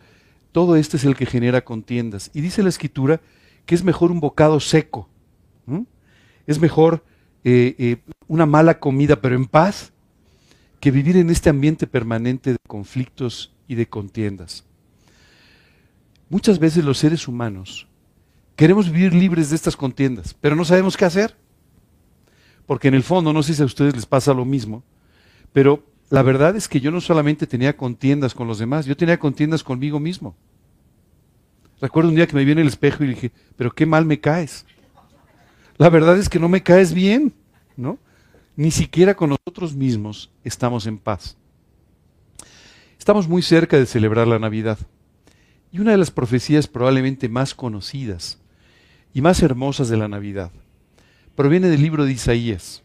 Todo 0.51 0.75
esto 0.75 0.97
es 0.97 1.05
el 1.05 1.15
que 1.15 1.27
genera 1.27 1.63
contiendas. 1.63 2.31
Y 2.33 2.41
dice 2.41 2.63
la 2.63 2.69
escritura 2.69 3.21
que 3.67 3.75
es 3.75 3.83
mejor 3.83 4.11
un 4.11 4.19
bocado 4.19 4.59
seco. 4.59 5.07
Es 6.45 6.59
mejor 6.59 7.05
eh, 7.45 7.75
eh, 7.77 7.97
una 8.27 8.45
mala 8.45 8.79
comida, 8.79 9.21
pero 9.21 9.35
en 9.35 9.45
paz, 9.45 9.93
que 10.81 10.91
vivir 10.91 11.15
en 11.15 11.29
este 11.29 11.49
ambiente 11.49 11.87
permanente 11.87 12.51
de 12.51 12.57
conflictos 12.67 13.53
y 13.67 13.75
de 13.75 13.87
contiendas. 13.87 14.65
Muchas 16.29 16.59
veces 16.59 16.83
los 16.83 16.97
seres 16.97 17.27
humanos 17.27 17.87
queremos 18.57 18.91
vivir 18.91 19.13
libres 19.13 19.51
de 19.51 19.55
estas 19.55 19.77
contiendas, 19.77 20.33
pero 20.33 20.55
no 20.55 20.65
sabemos 20.65 20.97
qué 20.97 21.05
hacer. 21.05 21.37
Porque 22.65 22.87
en 22.87 22.95
el 22.95 23.03
fondo, 23.03 23.31
no 23.31 23.43
sé 23.43 23.53
si 23.53 23.61
a 23.61 23.65
ustedes 23.65 23.95
les 23.95 24.05
pasa 24.05 24.33
lo 24.33 24.43
mismo, 24.43 24.83
pero 25.53 25.92
la 26.09 26.21
verdad 26.21 26.55
es 26.55 26.67
que 26.67 26.79
yo 26.79 26.91
no 26.91 27.01
solamente 27.01 27.47
tenía 27.47 27.75
contiendas 27.75 28.33
con 28.33 28.47
los 28.47 28.59
demás, 28.59 28.85
yo 28.85 28.95
tenía 28.95 29.17
contiendas 29.17 29.63
conmigo 29.63 29.99
mismo. 29.99 30.35
Recuerdo 31.81 32.09
un 32.09 32.15
día 32.15 32.27
que 32.27 32.35
me 32.35 32.45
vi 32.45 32.51
en 32.51 32.59
el 32.59 32.67
espejo 32.67 33.03
y 33.03 33.07
dije, 33.07 33.31
pero 33.55 33.73
qué 33.73 33.85
mal 33.85 34.05
me 34.05 34.19
caes. 34.19 34.65
La 35.77 35.89
verdad 35.89 36.17
es 36.17 36.29
que 36.29 36.39
no 36.39 36.47
me 36.47 36.63
caes 36.63 36.93
bien, 36.93 37.33
¿no? 37.75 37.97
Ni 38.55 38.71
siquiera 38.71 39.15
con 39.15 39.31
nosotros 39.31 39.75
mismos 39.75 40.31
estamos 40.43 40.85
en 40.85 40.97
paz. 40.97 41.35
Estamos 42.97 43.27
muy 43.27 43.41
cerca 43.41 43.77
de 43.77 43.85
celebrar 43.85 44.27
la 44.27 44.39
Navidad. 44.39 44.77
Y 45.71 45.79
una 45.79 45.91
de 45.91 45.97
las 45.97 46.11
profecías 46.11 46.67
probablemente 46.67 47.27
más 47.27 47.55
conocidas 47.55 48.39
y 49.13 49.21
más 49.21 49.41
hermosas 49.41 49.89
de 49.89 49.97
la 49.97 50.07
Navidad 50.07 50.51
proviene 51.35 51.67
del 51.67 51.81
libro 51.81 52.05
de 52.05 52.13
Isaías. 52.13 52.83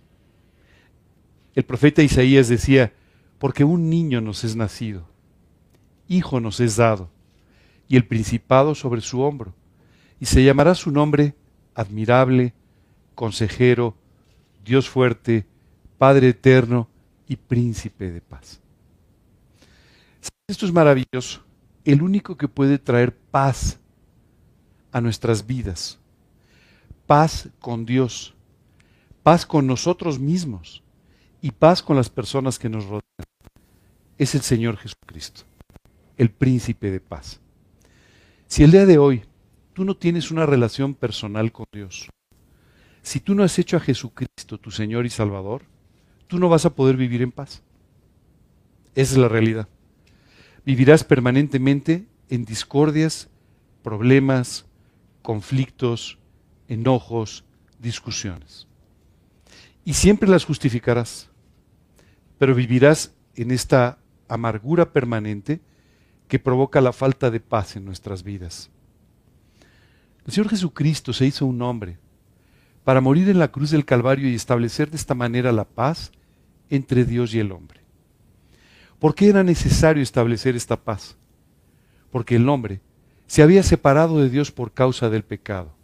El 1.55 1.65
profeta 1.65 2.03
Isaías 2.03 2.49
decía, 2.49 2.93
porque 3.39 3.65
un 3.65 3.89
niño 3.89 4.21
nos 4.21 4.45
es 4.45 4.57
nacido, 4.57 5.07
hijo 6.09 6.41
nos 6.41 6.61
es 6.61 6.77
dado, 6.77 7.11
y 7.89 7.97
el 7.97 8.07
principado 8.07 8.75
sobre 8.75 9.01
su 9.01 9.21
hombro, 9.21 9.55
y 10.21 10.27
se 10.27 10.45
llamará 10.45 10.75
su 10.75 10.91
nombre 10.91 11.35
admirable, 11.75 12.55
consejero, 13.15 13.97
Dios 14.65 14.89
fuerte, 14.89 15.47
Padre 15.97 16.29
eterno 16.29 16.89
y 17.27 17.37
príncipe 17.37 18.11
de 18.11 18.21
paz. 18.21 18.61
Esto 20.47 20.65
es 20.65 20.73
maravilloso. 20.73 21.43
El 21.85 22.03
único 22.03 22.37
que 22.37 22.49
puede 22.49 22.79
traer 22.79 23.17
paz 23.17 23.81
a 24.93 25.01
nuestras 25.01 25.47
vidas, 25.47 25.99
paz 27.07 27.49
con 27.61 27.85
Dios, 27.85 28.35
paz 29.23 29.45
con 29.45 29.67
nosotros 29.67 30.19
mismos 30.19 30.83
y 31.41 31.53
paz 31.53 31.83
con 31.83 31.97
las 31.97 32.09
personas 32.09 32.59
que 32.59 32.69
nos 32.69 32.85
rodean, 32.85 33.03
es 34.17 34.35
el 34.35 34.43
Señor 34.43 34.77
Jesucristo, 34.77 35.43
el 36.17 36.31
príncipe 36.31 36.91
de 36.91 37.01
paz. 37.01 37.41
Si 38.47 38.65
el 38.65 38.73
día 38.73 38.87
de 38.87 38.99
hoy 38.99 39.23
tú 39.73 39.85
no 39.85 39.97
tienes 39.97 40.31
una 40.31 40.47
relación 40.47 40.95
personal 40.95 41.53
con 41.53 41.67
Dios, 41.73 42.09
si 43.03 43.21
tú 43.21 43.35
no 43.35 43.43
has 43.43 43.59
hecho 43.59 43.77
a 43.77 43.81
Jesucristo 43.81 44.59
tu 44.59 44.71
Señor 44.71 45.07
y 45.07 45.11
Salvador, 45.11 45.63
tú 46.27 46.39
no 46.39 46.49
vas 46.49 46.67
a 46.67 46.75
poder 46.75 46.97
vivir 46.97 47.23
en 47.23 47.33
paz. 47.33 47.63
Esa 48.95 49.13
es 49.13 49.19
la 49.19 49.29
realidad. 49.29 49.69
Vivirás 50.65 51.05
permanentemente 51.05 52.07
en 52.29 52.45
discordias, 52.45 53.29
problemas, 53.83 54.67
conflictos, 55.23 56.19
enojos, 56.69 57.45
discusiones. 57.79 58.67
Y 59.85 59.95
siempre 59.95 60.29
las 60.29 60.45
justificarás, 60.45 61.28
pero 62.39 62.55
vivirás 62.55 63.13
en 63.35 63.51
esta 63.51 63.99
amargura 64.29 64.93
permanente 64.93 65.61
que 66.29 66.39
provoca 66.39 66.81
la 66.81 66.93
falta 66.93 67.31
de 67.31 67.41
paz 67.41 67.77
en 67.77 67.85
nuestras 67.85 68.23
vidas. 68.23 68.71
El 70.27 70.33
Señor 70.33 70.51
Jesucristo 70.51 71.13
se 71.13 71.27
hizo 71.27 71.47
un 71.47 71.61
hombre 71.63 71.99
para 72.85 73.01
morir 73.01 73.29
en 73.29 73.39
la 73.39 73.49
cruz 73.49 73.71
del 73.71 73.85
Calvario 73.85 74.29
y 74.29 74.35
establecer 74.35 74.91
de 74.91 74.97
esta 74.97 75.15
manera 75.15 75.53
la 75.53 75.65
paz 75.65 76.13
entre 76.71 77.05
Dios 77.05 77.35
y 77.35 77.39
el 77.39 77.53
hombre. 77.53 77.81
¿Por 78.99 79.15
qué 79.15 79.29
era 79.29 79.43
necesario 79.43 80.03
establecer 80.03 80.57
esta 80.57 80.77
paz? 80.77 81.17
Porque 82.11 82.37
el 82.37 82.49
hombre 82.49 82.81
se 83.27 83.43
había 83.43 83.63
separado 83.63 84.19
de 84.21 84.29
Dios 84.29 84.51
por 84.51 84.73
causa 84.73 85.09
del 85.09 85.23
pecado. 85.23 85.75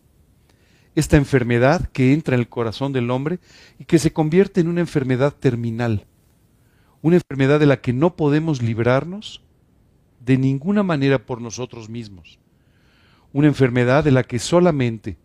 Esta 0.94 1.16
enfermedad 1.16 1.88
que 1.88 2.12
entra 2.12 2.34
en 2.34 2.40
el 2.40 2.48
corazón 2.48 2.92
del 2.92 3.10
hombre 3.10 3.38
y 3.78 3.84
que 3.84 3.98
se 3.98 4.12
convierte 4.12 4.60
en 4.60 4.68
una 4.68 4.80
enfermedad 4.80 5.32
terminal, 5.32 6.06
una 7.04 7.16
enfermedad 7.16 7.60
de 7.60 7.66
la 7.66 7.82
que 7.82 7.92
no 7.92 8.16
podemos 8.16 8.62
librarnos 8.62 9.42
de 10.20 10.38
ninguna 10.38 10.82
manera 10.82 11.26
por 11.26 11.38
nosotros 11.38 11.90
mismos, 11.90 12.38
una 13.30 13.46
enfermedad 13.46 14.02
de 14.04 14.10
la 14.10 14.22
que 14.22 14.38
solamente 14.38 15.18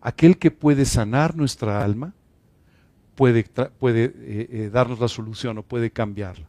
aquel 0.00 0.38
que 0.38 0.52
puede 0.52 0.84
sanar 0.84 1.34
nuestra 1.34 1.82
alma 1.82 2.14
puede, 3.16 3.40
eh, 3.40 3.50
eh, 3.82 4.70
darnos 4.72 5.00
la 5.00 5.08
solución 5.08 5.58
o 5.58 5.64
puede 5.64 5.90
cambiarla. 5.90 6.46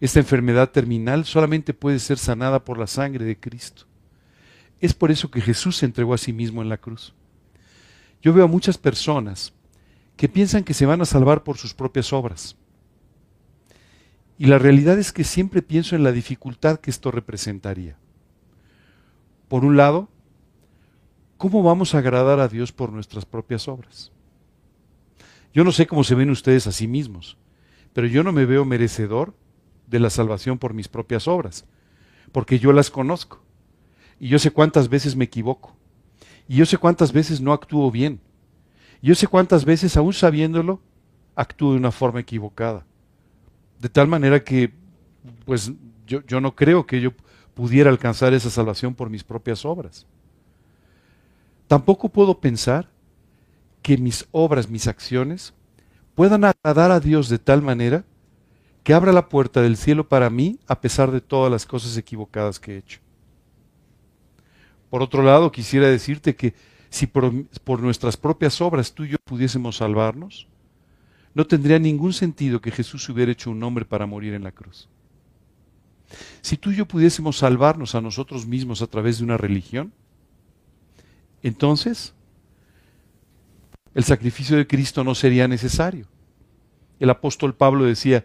Esta 0.00 0.20
enfermedad 0.20 0.70
terminal 0.70 1.24
solamente 1.24 1.74
puede 1.74 1.98
ser 1.98 2.18
sanada 2.18 2.64
por 2.64 2.78
la 2.78 2.86
sangre 2.86 3.24
de 3.24 3.40
Cristo. 3.40 3.86
Es 4.78 4.94
por 4.94 5.10
eso 5.10 5.32
que 5.32 5.40
Jesús 5.40 5.78
se 5.78 5.86
entregó 5.86 6.14
a 6.14 6.18
sí 6.18 6.32
mismo 6.32 6.62
en 6.62 6.68
la 6.68 6.78
cruz. 6.78 7.12
Yo 8.22 8.32
veo 8.32 8.44
a 8.44 8.48
muchas 8.48 8.78
personas 8.78 9.52
que 10.16 10.28
piensan 10.28 10.62
que 10.62 10.74
se 10.74 10.86
van 10.86 11.00
a 11.00 11.06
salvar 11.06 11.42
por 11.42 11.58
sus 11.58 11.74
propias 11.74 12.12
obras. 12.12 12.56
Y 14.38 14.46
la 14.46 14.58
realidad 14.58 14.98
es 14.98 15.12
que 15.12 15.24
siempre 15.24 15.62
pienso 15.62 15.96
en 15.96 16.04
la 16.04 16.12
dificultad 16.12 16.78
que 16.78 16.90
esto 16.90 17.10
representaría. 17.10 17.98
Por 19.48 19.64
un 19.64 19.76
lado, 19.76 20.08
¿cómo 21.36 21.64
vamos 21.64 21.94
a 21.94 21.98
agradar 21.98 22.38
a 22.38 22.46
Dios 22.46 22.70
por 22.70 22.92
nuestras 22.92 23.26
propias 23.26 23.66
obras? 23.66 24.12
Yo 25.52 25.64
no 25.64 25.72
sé 25.72 25.88
cómo 25.88 26.04
se 26.04 26.14
ven 26.14 26.30
ustedes 26.30 26.68
a 26.68 26.72
sí 26.72 26.86
mismos, 26.86 27.36
pero 27.92 28.06
yo 28.06 28.22
no 28.22 28.30
me 28.30 28.44
veo 28.46 28.64
merecedor 28.64 29.34
de 29.88 29.98
la 29.98 30.10
salvación 30.10 30.58
por 30.58 30.72
mis 30.72 30.86
propias 30.86 31.26
obras, 31.26 31.64
porque 32.30 32.60
yo 32.60 32.72
las 32.72 32.90
conozco. 32.90 33.42
Y 34.20 34.28
yo 34.28 34.38
sé 34.38 34.52
cuántas 34.52 34.88
veces 34.88 35.16
me 35.16 35.24
equivoco. 35.24 35.76
Y 36.46 36.56
yo 36.56 36.66
sé 36.66 36.78
cuántas 36.78 37.12
veces 37.12 37.40
no 37.40 37.52
actúo 37.52 37.90
bien. 37.90 38.20
Y 39.02 39.08
yo 39.08 39.14
sé 39.16 39.26
cuántas 39.26 39.64
veces, 39.64 39.96
aún 39.96 40.12
sabiéndolo, 40.12 40.80
actúo 41.34 41.72
de 41.72 41.78
una 41.78 41.90
forma 41.90 42.20
equivocada. 42.20 42.84
De 43.80 43.88
tal 43.88 44.08
manera 44.08 44.42
que, 44.42 44.72
pues, 45.44 45.72
yo, 46.06 46.40
no 46.40 46.54
creo 46.54 46.86
que 46.86 47.00
yo 47.00 47.12
pudiera 47.54 47.90
alcanzar 47.90 48.32
esa 48.34 48.50
salvación 48.50 48.94
por 48.94 49.10
mis 49.10 49.24
propias 49.24 49.64
obras. 49.64 50.06
Tampoco 51.66 52.08
puedo 52.08 52.40
pensar 52.40 52.88
que 53.82 53.98
mis 53.98 54.26
obras, 54.32 54.68
mis 54.68 54.86
acciones, 54.86 55.52
puedan 56.14 56.44
agradar 56.44 56.90
a 56.90 57.00
Dios 57.00 57.28
de 57.28 57.38
tal 57.38 57.62
manera 57.62 58.04
que 58.82 58.94
abra 58.94 59.12
la 59.12 59.28
puerta 59.28 59.60
del 59.60 59.76
cielo 59.76 60.08
para 60.08 60.30
mí 60.30 60.58
a 60.66 60.80
pesar 60.80 61.10
de 61.10 61.20
todas 61.20 61.52
las 61.52 61.66
cosas 61.66 61.96
equivocadas 61.96 62.58
que 62.58 62.74
he 62.74 62.78
hecho. 62.78 63.00
Por 64.88 65.02
otro 65.02 65.22
lado, 65.22 65.52
quisiera 65.52 65.88
decirte 65.88 66.34
que 66.34 66.54
si 66.90 67.06
por, 67.06 67.82
nuestras 67.82 68.16
propias 68.16 68.60
obras 68.60 68.92
tú 68.92 69.04
y 69.04 69.10
yo 69.10 69.16
pudiésemos 69.24 69.76
salvarnos, 69.76 70.48
no 71.38 71.46
tendría 71.46 71.78
ningún 71.78 72.12
sentido 72.12 72.60
que 72.60 72.72
Jesús 72.72 73.08
hubiera 73.08 73.30
hecho 73.30 73.52
un 73.52 73.62
hombre 73.62 73.84
para 73.84 74.06
morir 74.06 74.34
en 74.34 74.42
la 74.42 74.50
cruz. 74.50 74.88
Si 76.40 76.56
tú 76.56 76.72
y 76.72 76.74
yo 76.74 76.84
pudiésemos 76.84 77.38
salvarnos 77.38 77.94
a 77.94 78.00
nosotros 78.00 78.44
mismos 78.44 78.82
a 78.82 78.88
través 78.88 79.18
de 79.18 79.24
una 79.24 79.36
religión, 79.36 79.92
entonces 81.44 82.12
el 83.94 84.02
sacrificio 84.02 84.56
de 84.56 84.66
Cristo 84.66 85.04
no 85.04 85.14
sería 85.14 85.46
necesario. 85.46 86.08
El 86.98 87.08
apóstol 87.08 87.54
Pablo 87.54 87.84
decía, 87.84 88.24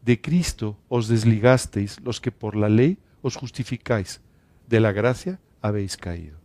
de 0.00 0.22
Cristo 0.22 0.78
os 0.88 1.06
desligasteis 1.06 2.00
los 2.00 2.18
que 2.18 2.32
por 2.32 2.56
la 2.56 2.70
ley 2.70 2.96
os 3.20 3.36
justificáis, 3.36 4.22
de 4.70 4.80
la 4.80 4.92
gracia 4.92 5.38
habéis 5.60 5.98
caído. 5.98 6.43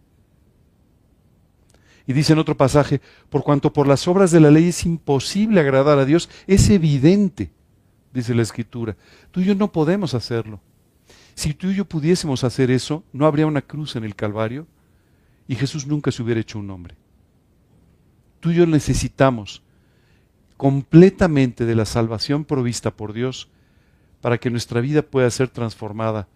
Y 2.09 2.13
dice 2.13 2.33
en 2.33 2.39
otro 2.39 2.57
pasaje, 2.57 3.01
por 3.29 3.43
cuanto 3.43 3.71
por 3.71 3.85
las 3.85 4.07
obras 4.07 4.31
de 4.31 4.39
la 4.39 4.49
ley 4.49 4.69
es 4.69 4.83
imposible 4.83 5.59
agradar 5.59 5.99
a 5.99 6.05
Dios, 6.05 6.27
es 6.47 6.67
evidente, 6.71 7.51
dice 8.11 8.33
la 8.33 8.41
Escritura. 8.41 8.97
Tú 9.29 9.41
y 9.41 9.45
yo 9.45 9.53
no 9.53 9.71
podemos 9.71 10.15
hacerlo. 10.15 10.59
Si 11.35 11.53
tú 11.53 11.67
y 11.67 11.75
yo 11.75 11.85
pudiésemos 11.85 12.43
hacer 12.43 12.71
eso, 12.71 13.03
no 13.13 13.27
habría 13.27 13.45
una 13.45 13.61
cruz 13.61 13.95
en 13.95 14.05
el 14.05 14.15
Calvario 14.15 14.65
y 15.47 15.53
Jesús 15.53 15.85
nunca 15.85 16.11
se 16.11 16.23
hubiera 16.23 16.41
hecho 16.41 16.57
un 16.57 16.71
hombre. 16.71 16.95
Tú 18.39 18.49
y 18.49 18.55
yo 18.55 18.65
necesitamos 18.65 19.61
completamente 20.57 21.63
de 21.63 21.75
la 21.75 21.85
salvación 21.85 22.43
provista 22.43 22.89
por 22.89 23.13
Dios 23.13 23.49
para 24.19 24.39
que 24.39 24.49
nuestra 24.49 24.81
vida 24.81 25.03
pueda 25.03 25.29
ser 25.29 25.49
transformada 25.49 26.27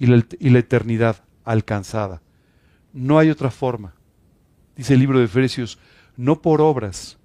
y 0.00 0.06
la, 0.06 0.26
y 0.40 0.50
la 0.50 0.58
eternidad 0.58 1.22
alcanzada. 1.44 2.22
No 2.92 3.20
hay 3.20 3.30
otra 3.30 3.52
forma. 3.52 3.94
Dice 4.76 4.94
el 4.94 5.00
libro 5.00 5.18
de 5.18 5.26
Efesios, 5.26 5.78
no 6.16 6.40
por 6.40 6.60
obras, 6.60 7.18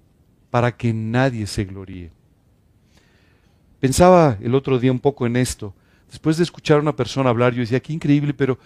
para 0.50 0.76
que 0.76 0.92
nadie 0.92 1.46
se 1.46 1.64
gloríe. 1.64 2.10
Pensaba 3.80 4.38
el 4.40 4.54
otro 4.54 4.78
día 4.78 4.92
un 4.92 5.00
poco 5.00 5.26
en 5.26 5.36
esto. 5.36 5.74
Después 6.08 6.36
de 6.36 6.44
escuchar 6.44 6.78
a 6.78 6.82
una 6.82 6.96
persona 6.96 7.30
hablar, 7.30 7.52
yo 7.52 7.60
decía, 7.60 7.80
qué 7.80 7.92
increíble, 7.92 8.32
pero 8.32 8.58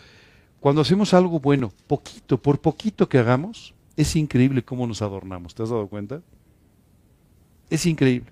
cuando 0.60 0.82
hacemos 0.82 1.14
algo 1.14 1.40
bueno, 1.40 1.72
poquito, 1.86 2.40
por 2.40 2.60
poquito 2.60 3.08
que 3.08 3.18
hagamos, 3.18 3.74
es 3.96 4.14
increíble 4.16 4.62
cómo 4.62 4.86
nos 4.86 5.02
adornamos. 5.02 5.54
¿Te 5.54 5.62
has 5.62 5.70
dado 5.70 5.86
cuenta? 5.88 6.22
Es 7.70 7.86
increíble. 7.86 8.30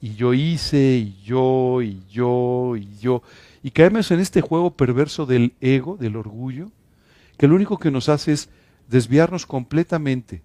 Y 0.00 0.14
yo 0.14 0.34
hice, 0.34 0.98
y 0.98 1.16
yo, 1.24 1.80
y 1.82 2.02
yo, 2.10 2.76
y 2.76 2.88
yo. 2.98 3.22
Y 3.62 3.70
caemos 3.70 4.10
en 4.10 4.20
este 4.20 4.42
juego 4.42 4.76
perverso 4.76 5.26
del 5.26 5.54
ego, 5.60 5.96
del 5.96 6.16
orgullo, 6.16 6.70
que 7.38 7.48
lo 7.48 7.54
único 7.54 7.78
que 7.78 7.90
nos 7.90 8.08
hace 8.08 8.32
es 8.32 8.48
desviarnos 8.88 9.46
completamente 9.46 10.42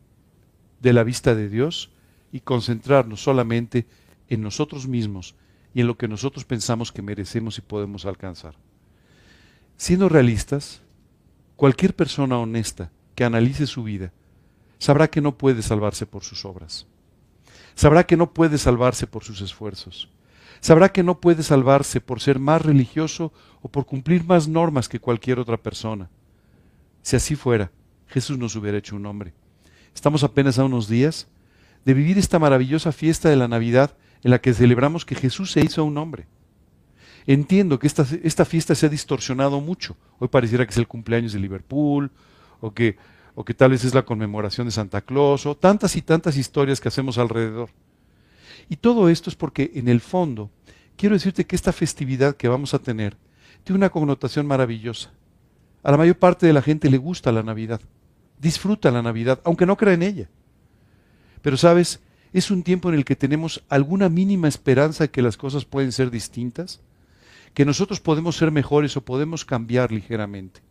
de 0.79 0.93
la 0.93 1.03
vista 1.03 1.35
de 1.35 1.49
Dios 1.49 1.91
y 2.31 2.41
concentrarnos 2.41 3.21
solamente 3.21 3.85
en 4.29 4.41
nosotros 4.41 4.87
mismos 4.87 5.35
y 5.73 5.81
en 5.81 5.87
lo 5.87 5.97
que 5.97 6.07
nosotros 6.07 6.45
pensamos 6.45 6.91
que 6.91 7.01
merecemos 7.01 7.57
y 7.57 7.61
podemos 7.61 8.05
alcanzar. 8.05 8.55
Siendo 9.77 10.09
realistas, 10.09 10.81
cualquier 11.55 11.95
persona 11.95 12.37
honesta 12.37 12.91
que 13.15 13.23
analice 13.23 13.67
su 13.67 13.83
vida 13.83 14.11
sabrá 14.79 15.09
que 15.09 15.21
no 15.21 15.37
puede 15.37 15.61
salvarse 15.61 16.05
por 16.05 16.23
sus 16.23 16.45
obras. 16.45 16.87
Sabrá 17.75 18.05
que 18.05 18.17
no 18.17 18.33
puede 18.33 18.57
salvarse 18.57 19.07
por 19.07 19.23
sus 19.23 19.41
esfuerzos. 19.41 20.09
Sabrá 20.59 20.89
que 20.89 21.03
no 21.03 21.19
puede 21.19 21.43
salvarse 21.43 22.01
por 22.01 22.19
ser 22.19 22.39
más 22.39 22.61
religioso 22.61 23.31
o 23.61 23.69
por 23.69 23.85
cumplir 23.85 24.23
más 24.25 24.47
normas 24.47 24.89
que 24.89 24.99
cualquier 24.99 25.39
otra 25.39 25.57
persona. 25.57 26.09
Si 27.01 27.15
así 27.15 27.35
fuera, 27.35 27.71
Jesús 28.11 28.37
nos 28.37 28.55
hubiera 28.55 28.77
hecho 28.77 28.95
un 28.95 29.05
hombre. 29.05 29.33
Estamos 29.95 30.23
apenas 30.23 30.59
a 30.59 30.65
unos 30.65 30.87
días 30.87 31.27
de 31.85 31.93
vivir 31.93 32.17
esta 32.17 32.39
maravillosa 32.39 32.91
fiesta 32.91 33.29
de 33.29 33.35
la 33.35 33.47
Navidad 33.47 33.95
en 34.23 34.31
la 34.31 34.39
que 34.39 34.53
celebramos 34.53 35.05
que 35.05 35.15
Jesús 35.15 35.51
se 35.51 35.61
hizo 35.61 35.83
un 35.83 35.97
hombre. 35.97 36.27
Entiendo 37.25 37.79
que 37.79 37.87
esta, 37.87 38.05
esta 38.23 38.45
fiesta 38.45 38.75
se 38.75 38.85
ha 38.85 38.89
distorsionado 38.89 39.61
mucho. 39.61 39.95
Hoy 40.19 40.27
pareciera 40.27 40.65
que 40.65 40.71
es 40.71 40.77
el 40.77 40.87
cumpleaños 40.87 41.33
de 41.33 41.39
Liverpool, 41.39 42.11
o 42.59 42.73
que, 42.73 42.97
o 43.35 43.43
que 43.43 43.53
tal 43.53 43.71
vez 43.71 43.83
es 43.83 43.93
la 43.93 44.03
conmemoración 44.03 44.67
de 44.67 44.71
Santa 44.71 45.01
Claus, 45.01 45.45
o 45.45 45.55
tantas 45.55 45.95
y 45.95 46.01
tantas 46.01 46.37
historias 46.37 46.79
que 46.79 46.89
hacemos 46.89 47.17
alrededor. 47.17 47.69
Y 48.69 48.75
todo 48.77 49.09
esto 49.09 49.29
es 49.29 49.35
porque 49.35 49.71
en 49.75 49.87
el 49.87 50.01
fondo 50.01 50.49
quiero 50.95 51.15
decirte 51.15 51.45
que 51.45 51.55
esta 51.55 51.71
festividad 51.71 52.35
que 52.35 52.47
vamos 52.47 52.73
a 52.73 52.79
tener 52.79 53.17
tiene 53.63 53.77
una 53.77 53.89
connotación 53.89 54.45
maravillosa. 54.45 55.11
A 55.83 55.91
la 55.91 55.97
mayor 55.97 56.17
parte 56.17 56.45
de 56.45 56.53
la 56.53 56.61
gente 56.61 56.89
le 56.89 56.97
gusta 56.97 57.31
la 57.31 57.43
Navidad, 57.43 57.81
disfruta 58.41 58.91
la 58.91 59.03
Navidad, 59.03 59.39
aunque 59.45 59.65
no 59.65 59.77
crea 59.77 59.93
en 59.93 60.03
ella. 60.03 60.29
Pero 61.41 61.57
sabes, 61.57 62.01
es 62.33 62.49
un 62.49 62.63
tiempo 62.63 62.89
en 62.89 62.95
el 62.95 63.05
que 63.05 63.15
tenemos 63.15 63.63
alguna 63.69 64.09
mínima 64.09 64.47
esperanza 64.47 65.05
de 65.05 65.11
que 65.11 65.21
las 65.21 65.37
cosas 65.37 65.65
pueden 65.65 65.91
ser 65.91 66.09
distintas, 66.09 66.81
que 67.53 67.65
nosotros 67.65 67.99
podemos 67.99 68.37
ser 68.37 68.51
mejores 68.51 68.97
o 68.97 69.05
podemos 69.05 69.45
cambiar 69.45 69.91
ligeramente. 69.91 70.61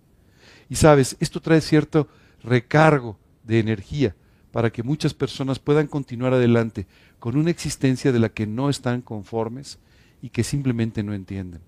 Y 0.69 0.77
sabes, 0.77 1.17
esto 1.21 1.41
trae 1.41 1.61
cierto 1.61 2.09
recargo 2.43 3.19
de 3.45 3.61
energía 3.61 4.17
para 4.51 4.71
que 4.71 4.83
muchas 4.83 5.15
personas 5.15 5.59
puedan 5.59 5.87
continuar 5.87 6.35
adelante 6.35 6.87
con 7.19 7.37
una 7.37 7.51
existencia 7.51 8.11
de 8.11 8.19
la 8.19 8.31
que 8.31 8.47
no 8.47 8.69
están 8.69 9.03
conformes 9.03 9.79
y 10.23 10.31
que 10.31 10.43
simplemente 10.43 11.03
no 11.03 11.15
entienden. 11.15 11.61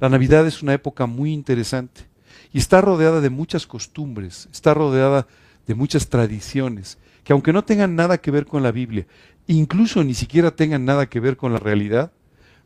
La 0.00 0.08
Navidad 0.08 0.46
es 0.46 0.62
una 0.62 0.74
época 0.74 1.06
muy 1.06 1.32
interesante 1.32 2.11
y 2.52 2.58
está 2.58 2.80
rodeada 2.80 3.20
de 3.20 3.30
muchas 3.30 3.66
costumbres, 3.66 4.48
está 4.52 4.74
rodeada 4.74 5.26
de 5.66 5.74
muchas 5.74 6.08
tradiciones, 6.08 6.98
que 7.24 7.32
aunque 7.32 7.52
no 7.52 7.64
tengan 7.64 7.96
nada 7.96 8.18
que 8.18 8.30
ver 8.30 8.46
con 8.46 8.62
la 8.62 8.72
Biblia, 8.72 9.06
incluso 9.46 10.02
ni 10.04 10.14
siquiera 10.14 10.54
tengan 10.54 10.84
nada 10.84 11.06
que 11.06 11.20
ver 11.20 11.36
con 11.36 11.52
la 11.52 11.58
realidad, 11.58 12.12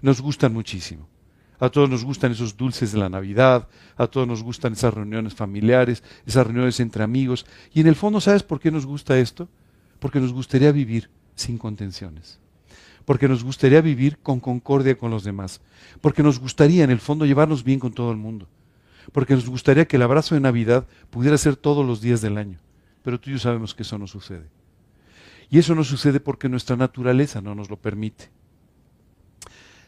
nos 0.03 0.21
gustan 0.21 0.53
muchísimo. 0.53 1.09
A 1.59 1.71
todos 1.71 1.89
nos 1.89 2.05
gustan 2.05 2.33
esos 2.33 2.57
dulces 2.57 2.93
de 2.93 2.99
la 2.99 3.09
Navidad, 3.09 3.69
a 3.97 4.07
todos 4.07 4.29
nos 4.29 4.43
gustan 4.43 4.75
esas 4.75 4.93
reuniones 4.93 5.35
familiares, 5.35 6.03
esas 6.27 6.47
reuniones 6.47 6.81
entre 6.81 7.03
amigos. 7.03 7.47
Y 7.73 7.81
en 7.81 7.87
el 7.87 7.95
fondo, 7.95 8.21
¿sabes 8.21 8.43
por 8.43 8.61
qué 8.61 8.71
nos 8.71 8.85
gusta 8.85 9.19
esto? 9.19 9.49
Porque 9.99 10.21
nos 10.21 10.35
gustaría 10.35 10.71
vivir 10.71 11.09
sin 11.35 11.57
contenciones. 11.57 12.41
Porque 13.07 13.29
nos 13.29 13.43
gustaría 13.43 13.81
vivir 13.81 14.19
con 14.19 14.39
concordia 14.39 14.99
con 14.99 15.11
los 15.11 15.25
demás. 15.25 15.63
Porque 16.03 16.23
nos 16.23 16.39
gustaría, 16.39 16.85
en 16.85 16.91
el 16.91 17.01
fondo, 17.01 17.25
llevarnos 17.25 17.65
bien 17.65 17.79
con 17.79 17.93
todo 17.93 18.11
el 18.11 18.19
mundo. 18.19 18.49
Porque 19.13 19.35
nos 19.35 19.49
gustaría 19.49 19.87
que 19.87 19.97
el 19.97 20.03
abrazo 20.03 20.35
de 20.35 20.41
Navidad 20.41 20.87
pudiera 21.11 21.39
ser 21.39 21.57
todos 21.57 21.87
los 21.87 22.01
días 22.01 22.21
del 22.21 22.39
año 22.39 22.59
pero 23.07 23.21
tú 23.21 23.31
y 23.31 23.35
yo 23.35 23.39
sabemos 23.39 23.73
que 23.73 23.85
eso 23.85 23.99
no 23.99 24.09
sucede. 24.09 24.49
Y 25.49 25.61
eso 25.61 25.77
no 25.77 25.85
sucede 25.85 26.19
porque 26.19 26.49
nuestra 26.49 26.75
naturaleza 26.75 27.41
no 27.41 27.55
nos 27.55 27.71
lo 27.71 27.77
permite. 27.77 28.31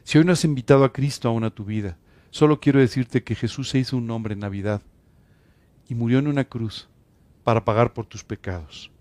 Si 0.05 0.19
hoy 0.19 0.25
no 0.25 0.31
has 0.31 0.45
invitado 0.45 0.85
a 0.85 0.93
Cristo 0.93 1.27
aún 1.27 1.43
a 1.43 1.51
tu 1.51 1.65
vida, 1.65 1.99
solo 2.31 2.61
quiero 2.61 2.79
decirte 2.79 3.25
que 3.25 3.35
Jesús 3.35 3.71
se 3.71 3.81
hizo 3.81 3.97
un 3.97 4.09
hombre 4.13 4.35
en 4.35 4.39
Navidad 4.39 4.83
y 5.89 5.97
murió 5.97 6.21
en 6.21 6.29
una 6.29 6.45
cruz 6.45 6.89
para 7.43 7.65
pagar 7.65 7.93
por 7.93 8.07
tus 8.07 8.23
pecados, 8.23 8.93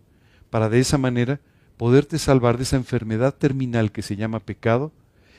para 0.50 0.68
de 0.68 0.80
esa 0.80 0.98
manera 0.98 1.40
poderte 1.78 2.18
salvar 2.18 2.58
de 2.58 2.64
esa 2.64 2.78
enfermedad 2.78 3.36
terminal 3.36 3.92
que 3.92 4.02
se 4.02 4.16
llama 4.16 4.40
pecado 4.40 4.92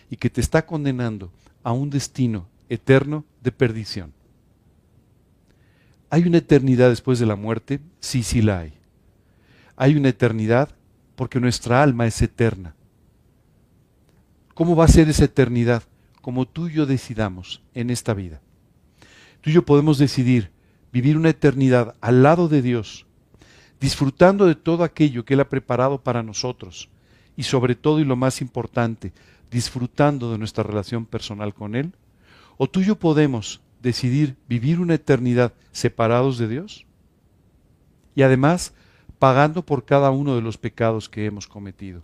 y 0.08 0.18
que 0.18 0.30
te 0.30 0.40
está 0.40 0.66
condenando 0.66 1.32
a 1.64 1.72
un 1.72 1.90
destino 1.90 2.46
eterno 2.68 3.24
de 3.42 3.50
perdición. 3.50 4.17
¿Hay 6.10 6.26
una 6.26 6.38
eternidad 6.38 6.88
después 6.88 7.18
de 7.18 7.26
la 7.26 7.36
muerte? 7.36 7.80
Sí, 8.00 8.22
sí 8.22 8.40
la 8.40 8.60
hay. 8.60 8.74
Hay 9.76 9.94
una 9.96 10.08
eternidad 10.08 10.70
porque 11.16 11.40
nuestra 11.40 11.82
alma 11.82 12.06
es 12.06 12.22
eterna. 12.22 12.74
¿Cómo 14.54 14.74
va 14.74 14.86
a 14.86 14.88
ser 14.88 15.08
esa 15.08 15.24
eternidad? 15.24 15.82
Como 16.22 16.46
tú 16.46 16.68
y 16.68 16.74
yo 16.74 16.86
decidamos 16.86 17.62
en 17.74 17.90
esta 17.90 18.14
vida. 18.14 18.40
Tú 19.40 19.50
y 19.50 19.52
yo 19.52 19.64
podemos 19.64 19.98
decidir 19.98 20.50
vivir 20.92 21.16
una 21.16 21.28
eternidad 21.28 21.94
al 22.00 22.22
lado 22.22 22.48
de 22.48 22.62
Dios, 22.62 23.06
disfrutando 23.80 24.46
de 24.46 24.54
todo 24.54 24.84
aquello 24.84 25.24
que 25.24 25.34
Él 25.34 25.40
ha 25.40 25.48
preparado 25.48 26.02
para 26.02 26.22
nosotros 26.22 26.88
y 27.36 27.44
sobre 27.44 27.74
todo 27.74 28.00
y 28.00 28.04
lo 28.04 28.16
más 28.16 28.40
importante, 28.40 29.12
disfrutando 29.50 30.32
de 30.32 30.38
nuestra 30.38 30.64
relación 30.64 31.06
personal 31.06 31.54
con 31.54 31.76
Él. 31.76 31.92
O 32.56 32.68
tú 32.68 32.80
y 32.80 32.86
yo 32.86 32.98
podemos 32.98 33.60
decidir 33.82 34.36
vivir 34.48 34.80
una 34.80 34.94
eternidad 34.94 35.52
separados 35.72 36.38
de 36.38 36.48
Dios 36.48 36.86
y 38.14 38.22
además 38.22 38.72
pagando 39.18 39.64
por 39.64 39.84
cada 39.84 40.10
uno 40.10 40.34
de 40.34 40.42
los 40.42 40.58
pecados 40.58 41.08
que 41.08 41.26
hemos 41.26 41.46
cometido. 41.46 42.02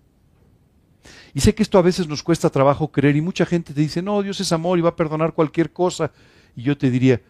Y 1.32 1.40
sé 1.40 1.54
que 1.54 1.62
esto 1.62 1.78
a 1.78 1.82
veces 1.82 2.08
nos 2.08 2.22
cuesta 2.22 2.50
trabajo 2.50 2.88
creer 2.88 3.16
y 3.16 3.20
mucha 3.20 3.44
gente 3.44 3.74
te 3.74 3.80
dice, 3.80 4.02
no, 4.02 4.22
Dios 4.22 4.40
es 4.40 4.52
amor 4.52 4.78
y 4.78 4.82
va 4.82 4.90
a 4.90 4.96
perdonar 4.96 5.34
cualquier 5.34 5.72
cosa. 5.72 6.12
Y 6.56 6.62
yo 6.62 6.78
te 6.78 6.90
diría, 6.90 7.20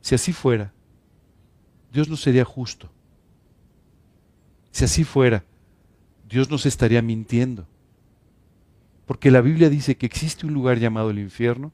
si 0.00 0.14
así 0.14 0.32
fuera, 0.32 0.72
Dios 1.92 2.08
no 2.08 2.16
sería 2.16 2.44
justo. 2.44 2.90
Si 4.70 4.84
así 4.84 5.04
fuera, 5.04 5.44
Dios 6.28 6.50
nos 6.50 6.64
estaría 6.64 7.02
mintiendo. 7.02 7.66
Porque 9.04 9.30
la 9.30 9.42
Biblia 9.42 9.68
dice 9.68 9.96
que 9.96 10.06
existe 10.06 10.46
un 10.46 10.54
lugar 10.54 10.78
llamado 10.78 11.10
el 11.10 11.18
infierno 11.18 11.72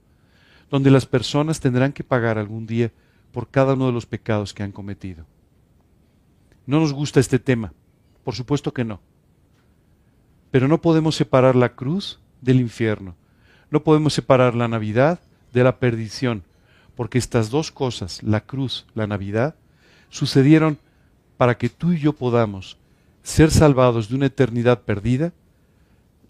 donde 0.70 0.90
las 0.90 1.06
personas 1.06 1.60
tendrán 1.60 1.92
que 1.92 2.04
pagar 2.04 2.38
algún 2.38 2.66
día 2.66 2.92
por 3.32 3.48
cada 3.48 3.74
uno 3.74 3.86
de 3.86 3.92
los 3.92 4.06
pecados 4.06 4.52
que 4.54 4.62
han 4.62 4.72
cometido. 4.72 5.24
No 6.66 6.80
nos 6.80 6.92
gusta 6.92 7.20
este 7.20 7.38
tema, 7.38 7.72
por 8.24 8.34
supuesto 8.34 8.72
que 8.72 8.84
no. 8.84 9.00
Pero 10.50 10.68
no 10.68 10.80
podemos 10.80 11.14
separar 11.14 11.56
la 11.56 11.74
cruz 11.74 12.20
del 12.40 12.60
infierno. 12.60 13.14
No 13.70 13.82
podemos 13.82 14.12
separar 14.12 14.54
la 14.54 14.68
Navidad 14.68 15.20
de 15.52 15.64
la 15.64 15.78
perdición, 15.78 16.42
porque 16.94 17.18
estas 17.18 17.50
dos 17.50 17.70
cosas, 17.70 18.22
la 18.22 18.40
cruz, 18.40 18.86
la 18.94 19.06
Navidad, 19.06 19.54
sucedieron 20.10 20.78
para 21.36 21.56
que 21.56 21.68
tú 21.68 21.92
y 21.92 22.00
yo 22.00 22.12
podamos 22.12 22.78
ser 23.22 23.50
salvados 23.50 24.08
de 24.08 24.16
una 24.16 24.26
eternidad 24.26 24.82
perdida, 24.82 25.32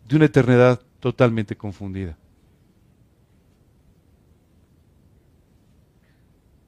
de 0.08 0.16
una 0.16 0.26
eternidad 0.26 0.80
totalmente 1.00 1.56
confundida. 1.56 2.16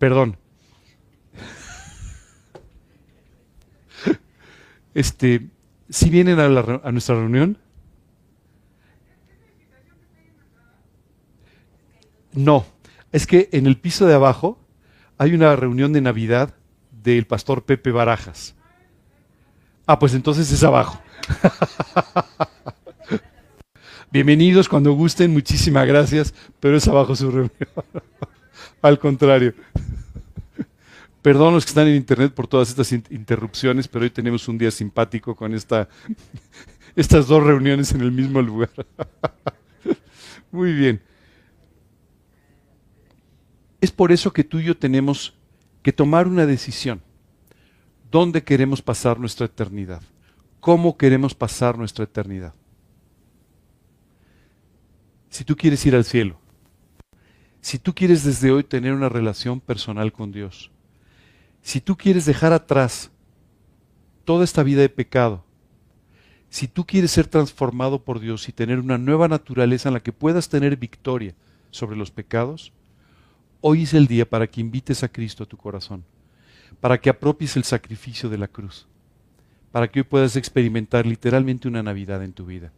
Perdón. 0.00 0.38
Este, 4.94 5.50
si 5.90 6.08
vienen 6.08 6.40
a, 6.40 6.46
a 6.46 6.90
nuestra 6.90 7.16
reunión. 7.16 7.58
No, 12.32 12.64
es 13.12 13.26
que 13.26 13.50
en 13.52 13.66
el 13.66 13.76
piso 13.76 14.06
de 14.06 14.14
abajo 14.14 14.58
hay 15.18 15.34
una 15.34 15.54
reunión 15.54 15.92
de 15.92 16.00
Navidad 16.00 16.54
del 16.90 17.26
pastor 17.26 17.64
Pepe 17.64 17.90
Barajas. 17.90 18.54
Ah, 19.86 19.98
pues 19.98 20.14
entonces 20.14 20.50
es 20.50 20.64
abajo. 20.64 20.98
Bienvenidos 24.10 24.66
cuando 24.66 24.92
gusten, 24.92 25.30
muchísimas 25.30 25.86
gracias, 25.86 26.32
pero 26.58 26.78
es 26.78 26.88
abajo 26.88 27.14
su 27.14 27.30
reunión. 27.30 27.52
Al 28.82 28.98
contrario. 28.98 29.54
Perdón 31.22 31.52
los 31.52 31.64
que 31.64 31.70
están 31.70 31.86
en 31.86 31.96
internet 31.96 32.32
por 32.32 32.46
todas 32.46 32.70
estas 32.70 32.92
interrupciones, 32.92 33.86
pero 33.86 34.04
hoy 34.04 34.10
tenemos 34.10 34.48
un 34.48 34.56
día 34.56 34.70
simpático 34.70 35.36
con 35.36 35.52
esta, 35.54 35.88
estas 36.96 37.26
dos 37.26 37.42
reuniones 37.44 37.92
en 37.92 38.00
el 38.00 38.10
mismo 38.10 38.40
lugar. 38.40 38.70
Muy 40.50 40.72
bien. 40.72 41.02
Es 43.82 43.90
por 43.90 44.12
eso 44.12 44.32
que 44.32 44.44
tú 44.44 44.58
y 44.58 44.64
yo 44.64 44.76
tenemos 44.76 45.34
que 45.82 45.92
tomar 45.92 46.26
una 46.26 46.46
decisión. 46.46 47.02
¿Dónde 48.10 48.42
queremos 48.42 48.82
pasar 48.82 49.20
nuestra 49.20 49.46
eternidad? 49.46 50.02
¿Cómo 50.58 50.96
queremos 50.96 51.34
pasar 51.34 51.78
nuestra 51.78 52.04
eternidad? 52.04 52.54
Si 55.28 55.44
tú 55.44 55.56
quieres 55.56 55.84
ir 55.86 55.94
al 55.94 56.04
cielo, 56.04 56.38
si 57.60 57.78
tú 57.78 57.94
quieres 57.94 58.24
desde 58.24 58.50
hoy 58.50 58.64
tener 58.64 58.92
una 58.92 59.08
relación 59.08 59.60
personal 59.60 60.12
con 60.12 60.32
Dios, 60.32 60.70
si 61.62 61.80
tú 61.80 61.96
quieres 61.96 62.24
dejar 62.24 62.52
atrás 62.52 63.10
toda 64.24 64.44
esta 64.44 64.62
vida 64.62 64.80
de 64.80 64.88
pecado, 64.88 65.44
si 66.48 66.66
tú 66.66 66.84
quieres 66.84 67.12
ser 67.12 67.26
transformado 67.26 68.02
por 68.02 68.18
Dios 68.18 68.48
y 68.48 68.52
tener 68.52 68.80
una 68.80 68.98
nueva 68.98 69.28
naturaleza 69.28 69.88
en 69.88 69.94
la 69.94 70.00
que 70.00 70.12
puedas 70.12 70.48
tener 70.48 70.76
victoria 70.76 71.34
sobre 71.70 71.96
los 71.96 72.10
pecados, 72.10 72.72
hoy 73.60 73.82
es 73.82 73.94
el 73.94 74.06
día 74.06 74.28
para 74.28 74.46
que 74.46 74.60
invites 74.60 75.04
a 75.04 75.08
Cristo 75.08 75.44
a 75.44 75.46
tu 75.46 75.56
corazón, 75.56 76.02
para 76.80 76.98
que 76.98 77.10
apropies 77.10 77.56
el 77.56 77.64
sacrificio 77.64 78.28
de 78.28 78.38
la 78.38 78.48
cruz, 78.48 78.88
para 79.70 79.88
que 79.88 80.00
hoy 80.00 80.04
puedas 80.04 80.34
experimentar 80.34 81.06
literalmente 81.06 81.68
una 81.68 81.82
Navidad 81.82 82.24
en 82.24 82.32
tu 82.32 82.46
vida. 82.46 82.72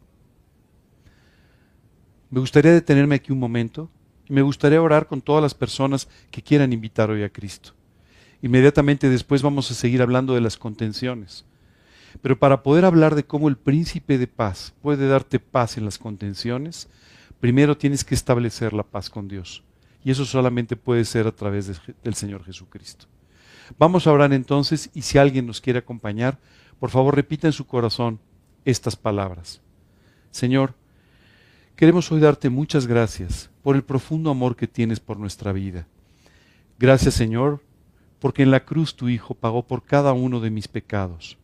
Me 2.29 2.39
gustaría 2.39 2.73
detenerme 2.73 3.15
aquí 3.15 3.31
un 3.31 3.39
momento 3.39 3.89
y 4.27 4.33
me 4.33 4.41
gustaría 4.41 4.81
orar 4.81 5.07
con 5.07 5.21
todas 5.21 5.41
las 5.41 5.53
personas 5.53 6.07
que 6.31 6.41
quieran 6.41 6.73
invitar 6.73 7.09
hoy 7.09 7.23
a 7.23 7.29
Cristo. 7.29 7.71
Inmediatamente 8.41 9.09
después 9.09 9.41
vamos 9.41 9.71
a 9.71 9.73
seguir 9.73 10.01
hablando 10.01 10.33
de 10.33 10.41
las 10.41 10.57
contenciones. 10.57 11.45
Pero 12.21 12.37
para 12.37 12.61
poder 12.61 12.85
hablar 12.85 13.15
de 13.15 13.25
cómo 13.25 13.47
el 13.47 13.57
príncipe 13.57 14.17
de 14.17 14.27
paz 14.27 14.73
puede 14.81 15.07
darte 15.07 15.39
paz 15.39 15.77
en 15.77 15.85
las 15.85 15.97
contenciones, 15.97 16.89
primero 17.39 17.77
tienes 17.77 18.03
que 18.03 18.15
establecer 18.15 18.73
la 18.73 18.83
paz 18.83 19.09
con 19.09 19.27
Dios. 19.27 19.63
Y 20.03 20.11
eso 20.11 20.25
solamente 20.25 20.75
puede 20.75 21.05
ser 21.05 21.27
a 21.27 21.31
través 21.31 21.81
del 22.03 22.13
Señor 22.13 22.43
Jesucristo. 22.43 23.05
Vamos 23.77 24.05
a 24.05 24.11
orar 24.11 24.33
entonces 24.33 24.89
y 24.93 25.01
si 25.01 25.17
alguien 25.17 25.47
nos 25.47 25.61
quiere 25.61 25.79
acompañar, 25.79 26.37
por 26.79 26.89
favor 26.89 27.15
repita 27.15 27.47
en 27.47 27.53
su 27.53 27.65
corazón 27.65 28.19
estas 28.65 28.95
palabras. 28.95 29.61
Señor, 30.31 30.75
queremos 31.75 32.11
hoy 32.11 32.19
darte 32.19 32.49
muchas 32.49 32.87
gracias 32.87 33.49
por 33.61 33.75
el 33.75 33.83
profundo 33.83 34.29
amor 34.29 34.55
que 34.55 34.67
tienes 34.67 34.99
por 34.99 35.17
nuestra 35.17 35.51
vida. 35.51 35.87
Gracias 36.79 37.13
Señor 37.13 37.61
porque 38.19 38.43
en 38.43 38.51
la 38.51 38.63
cruz 38.63 38.95
tu 38.95 39.09
Hijo 39.09 39.33
pagó 39.33 39.67
por 39.67 39.83
cada 39.83 40.13
uno 40.13 40.39
de 40.39 40.49
mis 40.49 40.67
pecados. 40.67 41.37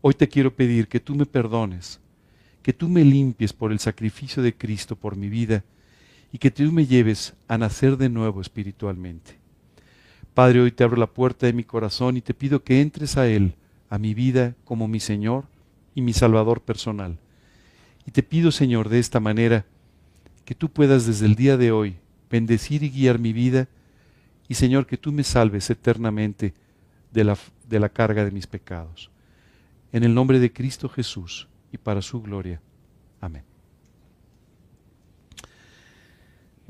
Hoy 0.00 0.14
te 0.14 0.28
quiero 0.28 0.54
pedir 0.54 0.88
que 0.88 1.00
tú 1.00 1.14
me 1.14 1.26
perdones, 1.26 2.00
que 2.62 2.72
tú 2.72 2.88
me 2.88 3.04
limpies 3.04 3.52
por 3.52 3.70
el 3.70 3.80
sacrificio 3.80 4.42
de 4.42 4.54
Cristo 4.54 4.96
por 4.96 5.16
mi 5.16 5.28
vida 5.28 5.62
y 6.32 6.38
que 6.38 6.50
tú 6.50 6.70
me 6.72 6.86
lleves 6.86 7.34
a 7.48 7.58
nacer 7.58 7.96
de 7.96 8.08
nuevo 8.08 8.40
espiritualmente. 8.40 9.38
Padre, 10.32 10.60
hoy 10.60 10.72
te 10.72 10.84
abro 10.84 10.96
la 10.96 11.08
puerta 11.08 11.46
de 11.46 11.52
mi 11.52 11.64
corazón 11.64 12.16
y 12.16 12.22
te 12.22 12.34
pido 12.34 12.62
que 12.62 12.80
entres 12.80 13.16
a 13.16 13.28
Él, 13.28 13.54
a 13.90 13.98
mi 13.98 14.14
vida, 14.14 14.54
como 14.64 14.88
mi 14.88 15.00
Señor 15.00 15.44
y 15.94 16.00
mi 16.00 16.12
Salvador 16.12 16.62
personal. 16.62 17.18
Y 18.06 18.10
te 18.10 18.22
pido, 18.22 18.50
Señor, 18.50 18.88
de 18.88 18.98
esta 18.98 19.20
manera, 19.20 19.64
que 20.44 20.54
tú 20.54 20.70
puedas 20.70 21.06
desde 21.06 21.26
el 21.26 21.34
día 21.34 21.56
de 21.56 21.70
hoy 21.70 21.96
bendecir 22.30 22.82
y 22.82 22.90
guiar 22.90 23.18
mi 23.18 23.32
vida 23.32 23.68
y 24.50 24.54
Señor, 24.54 24.84
que 24.84 24.96
tú 24.96 25.12
me 25.12 25.22
salves 25.22 25.70
eternamente 25.70 26.54
de 27.12 27.22
la, 27.22 27.38
de 27.68 27.78
la 27.78 27.88
carga 27.88 28.24
de 28.24 28.32
mis 28.32 28.48
pecados. 28.48 29.08
En 29.92 30.02
el 30.02 30.12
nombre 30.12 30.40
de 30.40 30.52
Cristo 30.52 30.88
Jesús 30.88 31.46
y 31.70 31.78
para 31.78 32.02
su 32.02 32.20
gloria. 32.20 32.60
Amén. 33.20 33.49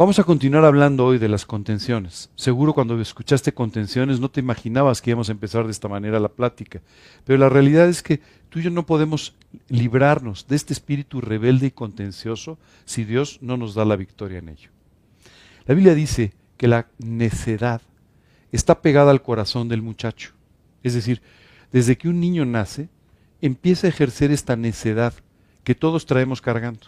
Vamos 0.00 0.18
a 0.18 0.24
continuar 0.24 0.64
hablando 0.64 1.04
hoy 1.04 1.18
de 1.18 1.28
las 1.28 1.44
contenciones. 1.44 2.30
Seguro 2.34 2.72
cuando 2.72 2.98
escuchaste 2.98 3.52
contenciones 3.52 4.18
no 4.18 4.30
te 4.30 4.40
imaginabas 4.40 5.02
que 5.02 5.10
íbamos 5.10 5.28
a 5.28 5.32
empezar 5.32 5.66
de 5.66 5.72
esta 5.72 5.88
manera 5.88 6.18
la 6.18 6.30
plática, 6.30 6.80
pero 7.26 7.38
la 7.38 7.50
realidad 7.50 7.86
es 7.86 8.02
que 8.02 8.22
tú 8.48 8.60
y 8.60 8.62
yo 8.62 8.70
no 8.70 8.86
podemos 8.86 9.34
librarnos 9.68 10.48
de 10.48 10.56
este 10.56 10.72
espíritu 10.72 11.20
rebelde 11.20 11.66
y 11.66 11.70
contencioso 11.70 12.56
si 12.86 13.04
Dios 13.04 13.40
no 13.42 13.58
nos 13.58 13.74
da 13.74 13.84
la 13.84 13.96
victoria 13.96 14.38
en 14.38 14.48
ello. 14.48 14.70
La 15.66 15.74
Biblia 15.74 15.94
dice 15.94 16.32
que 16.56 16.66
la 16.66 16.86
necedad 16.96 17.82
está 18.52 18.80
pegada 18.80 19.10
al 19.10 19.20
corazón 19.20 19.68
del 19.68 19.82
muchacho. 19.82 20.32
Es 20.82 20.94
decir, 20.94 21.20
desde 21.72 21.98
que 21.98 22.08
un 22.08 22.20
niño 22.20 22.46
nace, 22.46 22.88
empieza 23.42 23.86
a 23.86 23.90
ejercer 23.90 24.30
esta 24.30 24.56
necedad 24.56 25.12
que 25.62 25.74
todos 25.74 26.06
traemos 26.06 26.40
cargando. 26.40 26.86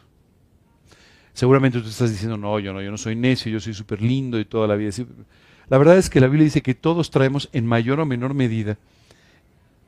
Seguramente 1.34 1.80
tú 1.80 1.88
estás 1.88 2.10
diciendo, 2.10 2.36
no, 2.36 2.58
yo 2.58 2.72
no, 2.72 2.82
yo 2.82 2.90
no 2.90 2.98
soy 2.98 3.16
necio, 3.16 3.50
yo 3.50 3.60
soy 3.60 3.74
súper 3.74 4.02
lindo 4.02 4.38
y 4.38 4.44
toda 4.44 4.66
la 4.66 4.76
vida. 4.76 4.90
La 5.68 5.78
verdad 5.78 5.96
es 5.96 6.10
que 6.10 6.20
la 6.20 6.26
Biblia 6.26 6.44
dice 6.44 6.62
que 6.62 6.74
todos 6.74 7.10
traemos 7.10 7.48
en 7.52 7.66
mayor 7.66 8.00
o 8.00 8.06
menor 8.06 8.34
medida 8.34 8.76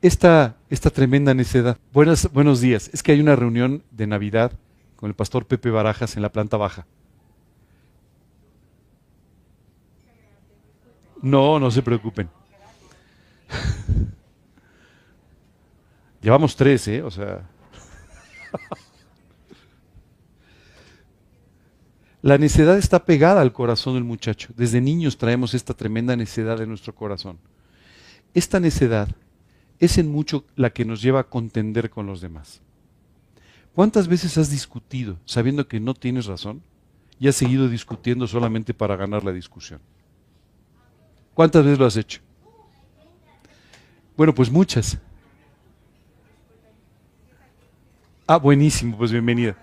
esta, 0.01 0.55
esta 0.69 0.89
tremenda 0.89 1.33
necedad. 1.33 1.77
Buenas, 1.91 2.31
buenos 2.31 2.61
días. 2.61 2.89
Es 2.93 3.01
que 3.01 3.11
hay 3.11 3.19
una 3.19 3.35
reunión 3.35 3.83
de 3.91 4.05
Navidad 4.07 4.51
con 4.95 5.09
el 5.09 5.15
pastor 5.15 5.45
Pepe 5.45 5.71
Barajas 5.71 6.15
en 6.15 6.21
la 6.21 6.31
planta 6.31 6.57
baja. 6.57 6.85
No, 11.21 11.59
no 11.59 11.71
se 11.71 11.81
preocupen. 11.81 12.29
Llevamos 16.21 16.55
tres, 16.55 16.87
¿eh? 16.87 17.01
O 17.01 17.09
sea. 17.09 17.49
La 22.25 22.39
necedad 22.39 22.79
está 22.79 23.05
pegada 23.05 23.39
al 23.39 23.53
corazón 23.53 23.93
del 23.93 24.03
muchacho. 24.03 24.51
Desde 24.57 24.81
niños 24.81 25.15
traemos 25.15 25.53
esta 25.53 25.75
tremenda 25.75 26.15
necedad 26.15 26.59
en 26.59 26.69
nuestro 26.69 26.95
corazón. 26.95 27.37
Esta 28.33 28.59
necedad 28.59 29.09
es 29.77 29.99
en 29.99 30.11
mucho 30.11 30.43
la 30.55 30.71
que 30.71 30.85
nos 30.85 31.03
lleva 31.03 31.19
a 31.19 31.29
contender 31.29 31.91
con 31.91 32.07
los 32.07 32.21
demás. 32.21 32.61
¿Cuántas 33.75 34.07
veces 34.07 34.39
has 34.39 34.49
discutido 34.49 35.19
sabiendo 35.23 35.67
que 35.67 35.79
no 35.79 35.93
tienes 35.93 36.25
razón 36.25 36.63
y 37.19 37.27
has 37.27 37.35
seguido 37.35 37.69
discutiendo 37.69 38.25
solamente 38.25 38.73
para 38.73 38.95
ganar 38.95 39.23
la 39.23 39.31
discusión? 39.31 39.79
¿Cuántas 41.35 41.63
veces 41.63 41.77
lo 41.77 41.85
has 41.85 41.95
hecho? 41.95 42.21
Bueno, 44.17 44.33
pues 44.33 44.49
muchas. 44.49 44.97
Ah, 48.25 48.37
buenísimo, 48.37 48.97
pues 48.97 49.11
bienvenida. 49.11 49.55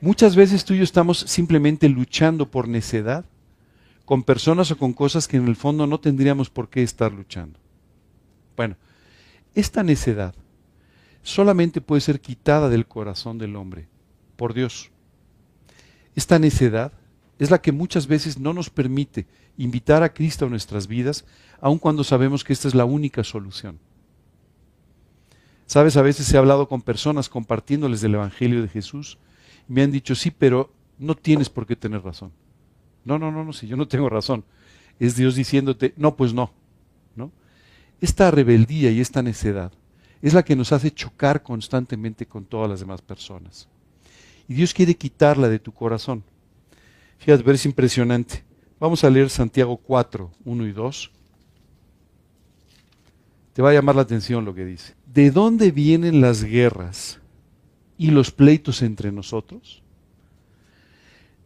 Muchas 0.00 0.36
veces 0.36 0.64
tú 0.64 0.74
y 0.74 0.78
yo 0.78 0.84
estamos 0.84 1.18
simplemente 1.18 1.88
luchando 1.88 2.50
por 2.50 2.68
necedad 2.68 3.24
con 4.04 4.22
personas 4.22 4.70
o 4.70 4.78
con 4.78 4.92
cosas 4.92 5.26
que 5.26 5.36
en 5.36 5.48
el 5.48 5.56
fondo 5.56 5.86
no 5.86 5.98
tendríamos 5.98 6.50
por 6.50 6.70
qué 6.70 6.82
estar 6.82 7.12
luchando. 7.12 7.58
Bueno, 8.56 8.76
esta 9.54 9.82
necedad 9.82 10.34
solamente 11.22 11.80
puede 11.80 12.00
ser 12.00 12.20
quitada 12.20 12.68
del 12.68 12.86
corazón 12.86 13.38
del 13.38 13.56
hombre 13.56 13.88
por 14.36 14.54
Dios. 14.54 14.90
Esta 16.14 16.38
necedad 16.38 16.92
es 17.38 17.50
la 17.50 17.60
que 17.60 17.72
muchas 17.72 18.06
veces 18.06 18.38
no 18.38 18.52
nos 18.52 18.70
permite 18.70 19.26
invitar 19.56 20.02
a 20.02 20.14
Cristo 20.14 20.46
a 20.46 20.48
nuestras 20.48 20.86
vidas, 20.86 21.24
aun 21.60 21.78
cuando 21.78 22.04
sabemos 22.04 22.44
que 22.44 22.52
esta 22.52 22.68
es 22.68 22.74
la 22.74 22.84
única 22.84 23.24
solución. 23.24 23.78
Sabes, 25.66 25.96
a 25.96 26.02
veces 26.02 26.32
he 26.32 26.38
hablado 26.38 26.68
con 26.68 26.82
personas 26.82 27.28
compartiéndoles 27.28 28.00
del 28.00 28.14
Evangelio 28.14 28.62
de 28.62 28.68
Jesús 28.68 29.18
me 29.68 29.82
han 29.82 29.92
dicho, 29.92 30.14
sí, 30.14 30.30
pero 30.30 30.72
no 30.98 31.14
tienes 31.14 31.48
por 31.48 31.66
qué 31.66 31.76
tener 31.76 32.02
razón. 32.02 32.32
No, 33.04 33.18
no, 33.18 33.30
no, 33.30 33.44
no, 33.44 33.52
si 33.52 33.66
yo 33.66 33.76
no 33.76 33.86
tengo 33.86 34.08
razón. 34.08 34.44
Es 34.98 35.16
Dios 35.16 35.36
diciéndote, 35.36 35.94
no, 35.96 36.16
pues 36.16 36.34
no. 36.34 36.52
¿no? 37.14 37.30
Esta 38.00 38.30
rebeldía 38.30 38.90
y 38.90 39.00
esta 39.00 39.22
necedad 39.22 39.72
es 40.20 40.34
la 40.34 40.42
que 40.42 40.56
nos 40.56 40.72
hace 40.72 40.90
chocar 40.90 41.42
constantemente 41.42 42.26
con 42.26 42.44
todas 42.44 42.68
las 42.68 42.80
demás 42.80 43.00
personas. 43.02 43.68
Y 44.48 44.54
Dios 44.54 44.74
quiere 44.74 44.96
quitarla 44.96 45.48
de 45.48 45.58
tu 45.58 45.72
corazón. 45.72 46.24
Fíjate, 47.18 47.44
pero 47.44 47.54
es 47.54 47.66
impresionante. 47.66 48.42
Vamos 48.80 49.04
a 49.04 49.10
leer 49.10 49.28
Santiago 49.30 49.76
4, 49.76 50.30
1 50.44 50.66
y 50.66 50.72
2. 50.72 51.10
Te 53.52 53.62
va 53.62 53.70
a 53.70 53.74
llamar 53.74 53.96
la 53.96 54.02
atención 54.02 54.44
lo 54.44 54.54
que 54.54 54.64
dice. 54.64 54.94
¿De 55.06 55.30
dónde 55.30 55.70
vienen 55.70 56.20
las 56.20 56.44
guerras 56.44 57.20
y 57.98 58.10
los 58.10 58.30
pleitos 58.30 58.80
entre 58.80 59.12
nosotros? 59.12 59.82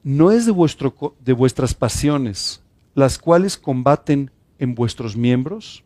¿No 0.05 0.31
es 0.31 0.47
de, 0.47 0.53
vuestro, 0.53 1.17
de 1.21 1.33
vuestras 1.33 1.75
pasiones 1.75 2.63
las 2.95 3.19
cuales 3.19 3.57
combaten 3.57 4.31
en 4.59 4.75
vuestros 4.75 5.17
miembros? 5.17 5.83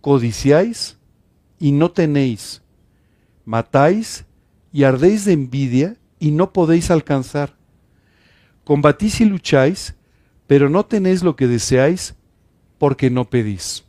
Codiciáis 0.00 0.98
y 1.58 1.72
no 1.72 1.90
tenéis, 1.90 2.62
matáis 3.44 4.24
y 4.72 4.84
ardéis 4.84 5.24
de 5.24 5.32
envidia 5.32 5.96
y 6.20 6.30
no 6.30 6.52
podéis 6.52 6.90
alcanzar 6.90 7.58
Combatís 8.68 9.22
y 9.22 9.24
lucháis, 9.24 9.94
pero 10.46 10.68
no 10.68 10.84
tenéis 10.84 11.22
lo 11.22 11.36
que 11.36 11.46
deseáis 11.46 12.14
porque 12.76 13.08
no 13.08 13.24
pedís. 13.24 13.82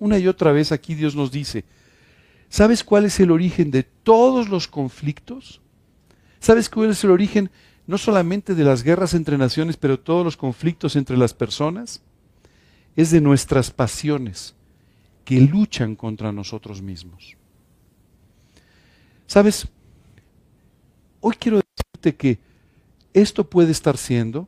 Una 0.00 0.18
y 0.18 0.26
otra 0.26 0.50
vez 0.50 0.72
aquí 0.72 0.96
Dios 0.96 1.14
nos 1.14 1.30
dice, 1.30 1.64
¿sabes 2.52 2.84
cuál 2.84 3.06
es 3.06 3.18
el 3.18 3.30
origen 3.30 3.70
de 3.70 3.82
todos 3.82 4.50
los 4.50 4.68
conflictos? 4.68 5.62
¿Sabes 6.38 6.68
cuál 6.68 6.90
es 6.90 7.02
el 7.02 7.10
origen 7.10 7.50
no 7.86 7.96
solamente 7.96 8.54
de 8.54 8.62
las 8.62 8.82
guerras 8.82 9.14
entre 9.14 9.38
naciones, 9.38 9.78
pero 9.78 9.98
todos 9.98 10.22
los 10.22 10.36
conflictos 10.36 10.94
entre 10.94 11.16
las 11.16 11.32
personas? 11.32 12.02
Es 12.94 13.10
de 13.10 13.22
nuestras 13.22 13.70
pasiones 13.70 14.54
que 15.24 15.40
luchan 15.40 15.96
contra 15.96 16.30
nosotros 16.30 16.82
mismos. 16.82 17.38
¿Sabes? 19.26 19.66
Hoy 21.22 21.36
quiero 21.38 21.58
decirte 21.58 22.16
que 22.16 22.38
esto 23.14 23.48
puede 23.48 23.72
estar 23.72 23.96
siendo 23.96 24.46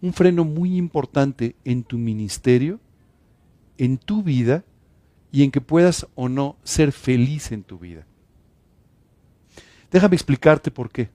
un 0.00 0.14
freno 0.14 0.42
muy 0.44 0.78
importante 0.78 1.54
en 1.66 1.84
tu 1.84 1.98
ministerio, 1.98 2.80
en 3.76 3.98
tu 3.98 4.22
vida 4.22 4.64
y 5.36 5.42
en 5.42 5.50
que 5.50 5.60
puedas 5.60 6.06
o 6.14 6.30
no 6.30 6.56
ser 6.64 6.92
feliz 6.92 7.52
en 7.52 7.62
tu 7.62 7.78
vida. 7.78 8.06
Déjame 9.90 10.16
explicarte 10.16 10.70
por 10.70 10.90
qué. 10.90 11.10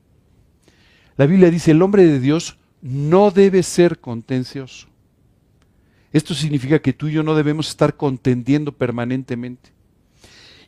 La 1.17 1.25
Biblia 1.25 1.49
dice, 1.49 1.71
el 1.71 1.81
hombre 1.81 2.05
de 2.05 2.19
Dios 2.19 2.59
no 2.83 3.31
debe 3.31 3.63
ser 3.63 3.99
contencioso. 3.99 4.89
Esto 6.13 6.35
significa 6.35 6.77
que 6.77 6.93
tú 6.93 7.07
y 7.07 7.13
yo 7.13 7.23
no 7.23 7.33
debemos 7.33 7.69
estar 7.69 7.97
contendiendo 7.97 8.73
permanentemente. 8.73 9.71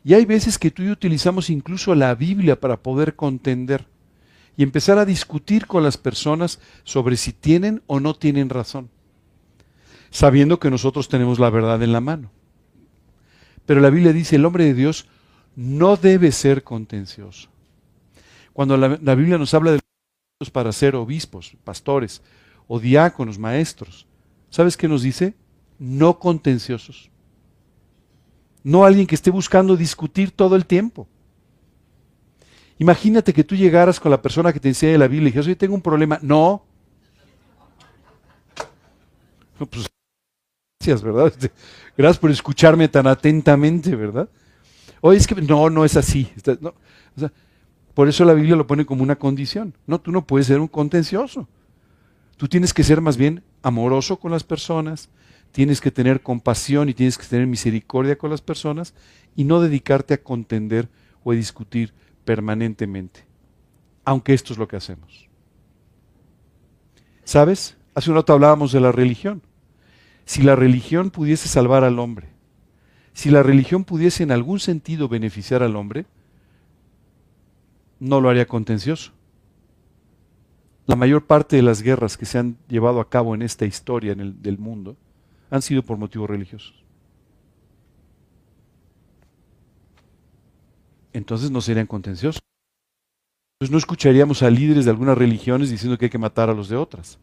Y 0.02 0.14
hay 0.14 0.24
veces 0.24 0.58
que 0.58 0.72
tú 0.72 0.82
y 0.82 0.86
yo 0.86 0.92
utilizamos 0.92 1.48
incluso 1.48 1.94
la 1.94 2.12
Biblia 2.16 2.58
para 2.58 2.82
poder 2.82 3.14
contender 3.14 3.86
y 4.56 4.64
empezar 4.64 4.98
a 4.98 5.04
discutir 5.04 5.68
con 5.68 5.84
las 5.84 5.96
personas 5.96 6.58
sobre 6.82 7.16
si 7.16 7.32
tienen 7.32 7.84
o 7.86 8.00
no 8.00 8.14
tienen 8.14 8.48
razón, 8.48 8.90
sabiendo 10.10 10.58
que 10.58 10.70
nosotros 10.70 11.08
tenemos 11.08 11.38
la 11.38 11.50
verdad 11.50 11.80
en 11.84 11.92
la 11.92 12.00
mano. 12.00 12.32
Pero 13.66 13.80
la 13.80 13.90
Biblia 13.90 14.12
dice, 14.12 14.36
el 14.36 14.44
hombre 14.44 14.64
de 14.64 14.74
Dios 14.74 15.06
no 15.56 15.96
debe 15.96 16.32
ser 16.32 16.62
contencioso. 16.62 17.48
Cuando 18.52 18.76
la, 18.76 19.14
Biblia 19.14 19.38
nos 19.38 19.54
habla 19.54 19.72
de 19.72 19.80
los 20.40 20.50
para 20.50 20.72
ser 20.72 20.94
obispos, 20.96 21.56
pastores 21.64 22.22
o 22.68 22.78
diáconos, 22.78 23.38
maestros, 23.38 24.06
¿sabes 24.50 24.76
qué 24.76 24.88
nos 24.88 25.02
dice? 25.02 25.34
No 25.78 26.18
contenciosos. 26.18 27.10
No 28.62 28.84
alguien 28.84 29.06
que 29.06 29.14
esté 29.14 29.30
buscando 29.30 29.76
discutir 29.76 30.30
todo 30.30 30.56
el 30.56 30.66
tiempo. 30.66 31.06
Imagínate 32.78 33.32
que 33.32 33.44
tú 33.44 33.54
llegaras 33.54 34.00
con 34.00 34.10
la 34.10 34.20
persona 34.20 34.52
que 34.52 34.60
te 34.60 34.68
enseña 34.68 34.98
la 34.98 35.08
Biblia 35.08 35.28
y 35.28 35.30
dijeras, 35.30 35.46
oye, 35.46 35.56
tengo 35.56 35.74
un 35.74 35.82
problema. 35.82 36.18
No. 36.22 36.64
no 39.58 39.66
pues, 39.66 39.88
gracias, 40.84 41.02
¿verdad? 41.02 41.26
Este, 41.28 41.50
gracias 41.96 42.18
por 42.18 42.30
escucharme 42.30 42.88
tan 42.88 43.06
atentamente, 43.06 43.94
¿verdad? 43.96 44.28
Oye, 45.00 45.18
es 45.18 45.26
que 45.26 45.34
no, 45.34 45.70
no 45.70 45.84
es 45.84 45.96
así. 45.96 46.30
por 47.94 48.08
eso 48.08 48.24
la 48.24 48.34
Biblia 48.34 48.56
lo 48.56 48.66
pone 48.66 48.84
como 48.84 49.02
una 49.02 49.16
condición. 49.16 49.74
No, 49.86 50.00
tú 50.00 50.12
no 50.12 50.26
puedes 50.26 50.46
ser 50.46 50.60
un 50.60 50.68
contencioso. 50.68 51.48
Tú 52.36 52.48
tienes 52.48 52.74
que 52.74 52.82
ser 52.82 53.00
más 53.00 53.16
bien 53.16 53.42
amoroso 53.62 54.18
con 54.18 54.30
las 54.30 54.44
personas, 54.44 55.08
tienes 55.52 55.80
que 55.80 55.90
tener 55.90 56.20
compasión 56.20 56.88
y 56.88 56.94
tienes 56.94 57.16
que 57.16 57.26
tener 57.26 57.46
misericordia 57.46 58.18
con 58.18 58.30
las 58.30 58.42
personas 58.42 58.92
y 59.36 59.44
no 59.44 59.60
dedicarte 59.60 60.14
a 60.14 60.22
contender 60.22 60.88
o 61.22 61.32
a 61.32 61.34
discutir 61.34 61.94
permanentemente, 62.24 63.24
aunque 64.04 64.34
esto 64.34 64.52
es 64.52 64.58
lo 64.58 64.66
que 64.66 64.76
hacemos. 64.76 65.28
¿Sabes? 67.22 67.76
Hace 67.94 68.10
un 68.10 68.16
rato 68.16 68.32
hablábamos 68.32 68.72
de 68.72 68.80
la 68.80 68.92
religión. 68.92 69.40
Si 70.24 70.42
la 70.42 70.56
religión 70.56 71.10
pudiese 71.10 71.48
salvar 71.48 71.84
al 71.84 71.98
hombre, 71.98 72.28
si 73.12 73.30
la 73.30 73.42
religión 73.42 73.84
pudiese 73.84 74.22
en 74.22 74.32
algún 74.32 74.60
sentido 74.60 75.08
beneficiar 75.08 75.62
al 75.62 75.76
hombre, 75.76 76.06
no 78.00 78.20
lo 78.20 78.28
haría 78.28 78.46
contencioso. 78.46 79.12
La 80.86 80.96
mayor 80.96 81.26
parte 81.26 81.56
de 81.56 81.62
las 81.62 81.82
guerras 81.82 82.16
que 82.16 82.26
se 82.26 82.38
han 82.38 82.56
llevado 82.68 83.00
a 83.00 83.08
cabo 83.08 83.34
en 83.34 83.42
esta 83.42 83.64
historia 83.64 84.12
en 84.12 84.20
el, 84.20 84.42
del 84.42 84.58
mundo 84.58 84.96
han 85.50 85.62
sido 85.62 85.82
por 85.82 85.96
motivos 85.96 86.28
religiosos. 86.28 86.84
entonces 91.14 91.50
no 91.50 91.62
serían 91.62 91.86
contenciosos. 91.86 92.42
Entonces 93.54 93.72
no 93.72 93.78
escucharíamos 93.78 94.42
a 94.42 94.50
líderes 94.50 94.84
de 94.84 94.90
algunas 94.90 95.16
religiones 95.16 95.70
diciendo 95.70 95.96
que 95.96 96.06
hay 96.06 96.10
que 96.10 96.18
matar 96.18 96.50
a 96.50 96.54
los 96.54 96.68
de 96.68 96.76
otras. 96.76 97.18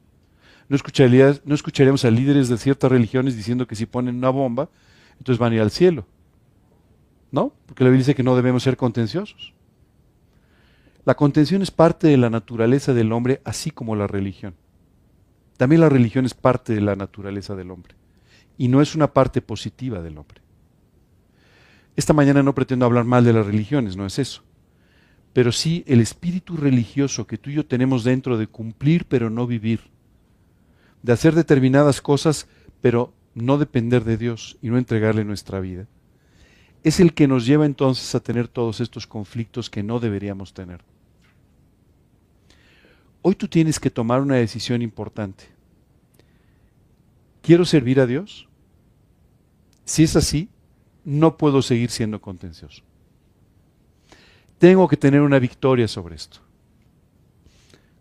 No, 0.72 0.78
no 0.78 1.54
escucharíamos 1.56 2.06
a 2.06 2.12
líderes 2.12 2.48
de 2.48 2.58
ciertas 2.58 2.90
religiones 2.90 3.36
diciendo 3.36 3.68
que 3.68 3.76
si 3.76 3.86
ponen 3.86 4.16
una 4.16 4.30
bomba, 4.30 4.70
entonces 5.18 5.38
van 5.38 5.52
a 5.52 5.56
ir 5.56 5.62
al 5.62 5.70
cielo. 5.70 6.08
¿No? 7.30 7.54
Porque 7.66 7.84
la 7.84 7.90
Biblia 7.90 8.06
dice 8.06 8.16
que 8.16 8.24
no 8.24 8.38
debemos 8.38 8.64
ser 8.64 8.78
contenciosos. 8.78 9.54
La 11.04 11.16
contención 11.16 11.62
es 11.62 11.72
parte 11.72 12.08
de 12.08 12.16
la 12.16 12.30
naturaleza 12.30 12.94
del 12.94 13.12
hombre, 13.12 13.42
así 13.44 13.72
como 13.72 13.98
la 13.98 14.08
religión. 14.08 14.56
También 15.58 15.82
la 15.82 15.90
religión 15.90 16.26
es 16.26 16.34
parte 16.34 16.74
de 16.74 16.80
la 16.80 16.96
naturaleza 16.96 17.54
del 17.54 17.70
hombre. 17.70 17.96
Y 18.58 18.70
no 18.70 18.82
es 18.82 18.96
una 18.96 19.12
parte 19.12 19.42
positiva 19.42 20.02
del 20.02 20.18
hombre. 20.18 20.42
Esta 21.98 22.14
mañana 22.14 22.44
no 22.44 22.56
pretendo 22.56 22.86
hablar 22.86 23.04
mal 23.04 23.26
de 23.26 23.34
las 23.34 23.46
religiones, 23.46 23.98
no 23.98 24.06
es 24.06 24.20
eso. 24.20 24.42
Pero 25.34 25.52
sí 25.52 25.84
el 25.86 26.00
espíritu 26.00 26.56
religioso 26.56 27.28
que 27.28 27.38
tú 27.38 27.50
y 27.50 27.56
yo 27.56 27.66
tenemos 27.66 28.06
dentro 28.06 28.38
de 28.38 28.48
cumplir 28.48 29.04
pero 29.04 29.30
no 29.30 29.46
vivir, 29.48 29.92
de 31.04 31.14
hacer 31.14 31.36
determinadas 31.36 32.02
cosas 32.02 32.48
pero 32.82 33.14
no 33.34 33.58
depender 33.58 34.04
de 34.04 34.18
Dios 34.18 34.58
y 34.62 34.70
no 34.70 34.78
entregarle 34.78 35.24
nuestra 35.24 35.60
vida, 35.60 35.88
es 36.84 37.00
el 37.00 37.14
que 37.14 37.28
nos 37.28 37.46
lleva 37.46 37.66
entonces 37.66 38.14
a 38.16 38.20
tener 38.20 38.48
todos 38.48 38.80
estos 38.80 39.08
conflictos 39.08 39.70
que 39.70 39.84
no 39.84 40.00
deberíamos 40.00 40.54
tener. 40.54 40.82
Hoy 43.22 43.36
tú 43.36 43.48
tienes 43.48 43.80
que 43.80 43.92
tomar 43.92 44.22
una 44.22 44.36
decisión 44.36 44.82
importante. 44.82 45.46
¿Quiero 47.42 47.66
servir 47.66 48.00
a 48.00 48.08
Dios? 48.08 48.48
Si 49.86 50.04
es 50.04 50.16
así, 50.16 50.50
no 51.04 51.38
puedo 51.38 51.62
seguir 51.62 51.92
siendo 51.92 52.20
contencioso. 52.20 52.84
Tengo 54.58 54.88
que 54.88 54.98
tener 54.98 55.22
una 55.22 55.40
victoria 55.40 55.88
sobre 55.88 56.16
esto. 56.16 56.40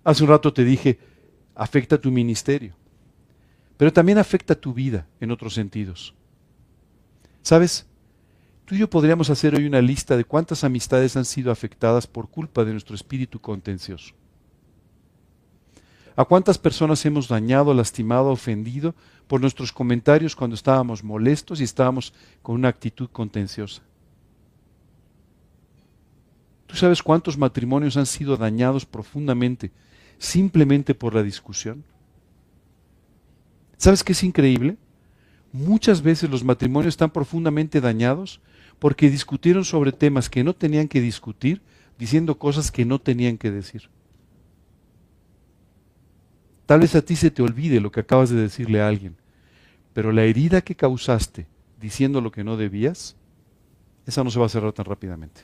Hace 0.04 0.22
un 0.22 0.30
rato 0.30 0.52
te 0.52 0.64
dije, 0.64 0.98
afecta 1.54 1.98
tu 1.98 2.10
ministerio, 2.10 2.74
pero 3.80 3.94
también 3.94 4.18
afecta 4.18 4.54
tu 4.54 4.74
vida 4.74 5.06
en 5.20 5.30
otros 5.30 5.54
sentidos. 5.54 6.12
¿Sabes? 7.40 7.86
Tú 8.66 8.74
y 8.74 8.78
yo 8.78 8.90
podríamos 8.90 9.30
hacer 9.30 9.54
hoy 9.54 9.64
una 9.64 9.80
lista 9.80 10.18
de 10.18 10.24
cuántas 10.26 10.64
amistades 10.64 11.16
han 11.16 11.24
sido 11.24 11.50
afectadas 11.50 12.06
por 12.06 12.28
culpa 12.28 12.62
de 12.62 12.72
nuestro 12.72 12.94
espíritu 12.94 13.40
contencioso. 13.40 14.12
¿A 16.14 16.26
cuántas 16.26 16.58
personas 16.58 17.06
hemos 17.06 17.26
dañado, 17.26 17.72
lastimado, 17.72 18.28
ofendido 18.28 18.94
por 19.26 19.40
nuestros 19.40 19.72
comentarios 19.72 20.36
cuando 20.36 20.56
estábamos 20.56 21.02
molestos 21.02 21.62
y 21.62 21.64
estábamos 21.64 22.12
con 22.42 22.56
una 22.56 22.68
actitud 22.68 23.08
contenciosa? 23.08 23.80
¿Tú 26.66 26.76
sabes 26.76 27.02
cuántos 27.02 27.38
matrimonios 27.38 27.96
han 27.96 28.04
sido 28.04 28.36
dañados 28.36 28.84
profundamente 28.84 29.72
simplemente 30.18 30.94
por 30.94 31.14
la 31.14 31.22
discusión? 31.22 31.82
¿Sabes 33.80 34.04
qué 34.04 34.12
es 34.12 34.22
increíble? 34.22 34.76
Muchas 35.54 36.02
veces 36.02 36.28
los 36.28 36.44
matrimonios 36.44 36.92
están 36.92 37.08
profundamente 37.08 37.80
dañados 37.80 38.42
porque 38.78 39.08
discutieron 39.08 39.64
sobre 39.64 39.90
temas 39.90 40.28
que 40.28 40.44
no 40.44 40.54
tenían 40.54 40.86
que 40.86 41.00
discutir, 41.00 41.62
diciendo 41.98 42.38
cosas 42.38 42.70
que 42.70 42.84
no 42.84 42.98
tenían 42.98 43.38
que 43.38 43.50
decir. 43.50 43.88
Tal 46.66 46.80
vez 46.80 46.94
a 46.94 47.00
ti 47.00 47.16
se 47.16 47.30
te 47.30 47.40
olvide 47.40 47.80
lo 47.80 47.90
que 47.90 48.00
acabas 48.00 48.28
de 48.28 48.42
decirle 48.42 48.82
a 48.82 48.86
alguien, 48.86 49.16
pero 49.94 50.12
la 50.12 50.24
herida 50.24 50.60
que 50.60 50.74
causaste 50.74 51.46
diciendo 51.80 52.20
lo 52.20 52.32
que 52.32 52.44
no 52.44 52.58
debías, 52.58 53.16
esa 54.04 54.22
no 54.22 54.30
se 54.30 54.38
va 54.38 54.44
a 54.44 54.50
cerrar 54.50 54.74
tan 54.74 54.84
rápidamente. 54.84 55.40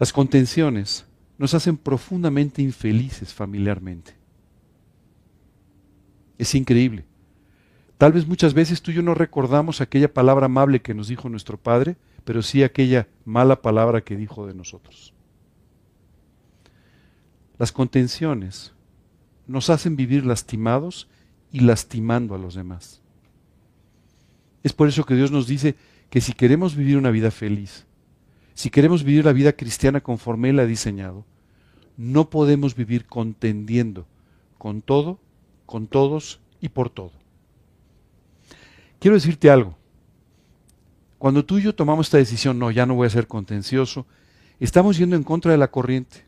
Las 0.00 0.12
contenciones 0.12 1.06
nos 1.38 1.54
hacen 1.54 1.76
profundamente 1.76 2.60
infelices 2.60 3.32
familiarmente. 3.32 4.25
Es 6.38 6.54
increíble. 6.54 7.04
Tal 7.98 8.12
vez 8.12 8.26
muchas 8.26 8.52
veces 8.52 8.82
tú 8.82 8.90
y 8.90 8.94
yo 8.94 9.02
no 9.02 9.14
recordamos 9.14 9.80
aquella 9.80 10.12
palabra 10.12 10.46
amable 10.46 10.82
que 10.82 10.94
nos 10.94 11.08
dijo 11.08 11.28
nuestro 11.28 11.56
Padre, 11.56 11.96
pero 12.24 12.42
sí 12.42 12.62
aquella 12.62 13.08
mala 13.24 13.62
palabra 13.62 14.02
que 14.02 14.16
dijo 14.16 14.46
de 14.46 14.54
nosotros. 14.54 15.14
Las 17.58 17.72
contenciones 17.72 18.74
nos 19.46 19.70
hacen 19.70 19.96
vivir 19.96 20.26
lastimados 20.26 21.08
y 21.52 21.60
lastimando 21.60 22.34
a 22.34 22.38
los 22.38 22.54
demás. 22.54 23.00
Es 24.62 24.72
por 24.72 24.88
eso 24.88 25.06
que 25.06 25.14
Dios 25.14 25.30
nos 25.30 25.46
dice 25.46 25.76
que 26.10 26.20
si 26.20 26.32
queremos 26.32 26.76
vivir 26.76 26.98
una 26.98 27.10
vida 27.10 27.30
feliz, 27.30 27.86
si 28.52 28.68
queremos 28.68 29.04
vivir 29.04 29.24
la 29.24 29.32
vida 29.32 29.52
cristiana 29.52 30.00
conforme 30.00 30.50
Él 30.50 30.58
ha 30.58 30.66
diseñado, 30.66 31.24
no 31.96 32.28
podemos 32.28 32.74
vivir 32.74 33.06
contendiendo 33.06 34.06
con 34.58 34.82
todo, 34.82 35.20
con 35.66 35.86
todos 35.86 36.40
y 36.60 36.68
por 36.68 36.88
todo. 36.88 37.12
quiero 38.98 39.16
decirte 39.16 39.50
algo. 39.50 39.76
Cuando 41.18 41.44
tú 41.44 41.58
y 41.58 41.62
yo 41.62 41.74
tomamos 41.74 42.06
esta 42.06 42.18
decisión, 42.18 42.58
no, 42.58 42.70
ya 42.70 42.86
no 42.86 42.94
voy 42.94 43.06
a 43.06 43.10
ser 43.10 43.26
contencioso, 43.26 44.06
estamos 44.60 44.96
yendo 44.96 45.16
en 45.16 45.22
contra 45.22 45.52
de 45.52 45.58
la 45.58 45.70
corriente. 45.70 46.24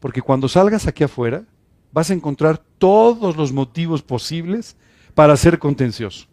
Porque 0.00 0.22
cuando 0.22 0.48
salgas 0.48 0.86
aquí 0.86 1.04
afuera, 1.04 1.44
vas 1.92 2.10
a 2.10 2.14
encontrar 2.14 2.58
todos 2.78 3.36
los 3.36 3.52
motivos 3.52 4.02
posibles 4.02 4.76
para 5.14 5.36
ser 5.36 5.58
contencioso. 5.58 6.26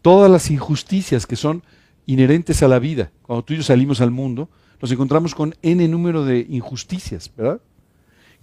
Todas 0.00 0.30
las 0.30 0.50
injusticias 0.50 1.26
que 1.26 1.36
son 1.36 1.62
inherentes 2.06 2.62
a 2.62 2.68
la 2.68 2.78
vida. 2.78 3.10
Cuando 3.22 3.44
tú 3.44 3.52
y 3.54 3.58
yo 3.58 3.62
salimos 3.62 4.00
al 4.00 4.10
mundo, 4.10 4.48
nos 4.80 4.90
encontramos 4.92 5.34
con 5.34 5.54
n 5.62 5.86
número 5.88 6.24
de 6.24 6.46
injusticias, 6.48 7.30
¿verdad? 7.36 7.60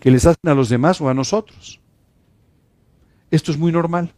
Que 0.04 0.12
les 0.12 0.26
hacen 0.26 0.50
a 0.52 0.54
los 0.54 0.68
demás 0.68 1.00
o 1.00 1.08
a 1.08 1.14
nosotros. 1.14 1.80
Esto 3.32 3.54
es 3.54 3.58
muy 3.58 3.72
normal. 3.72 4.12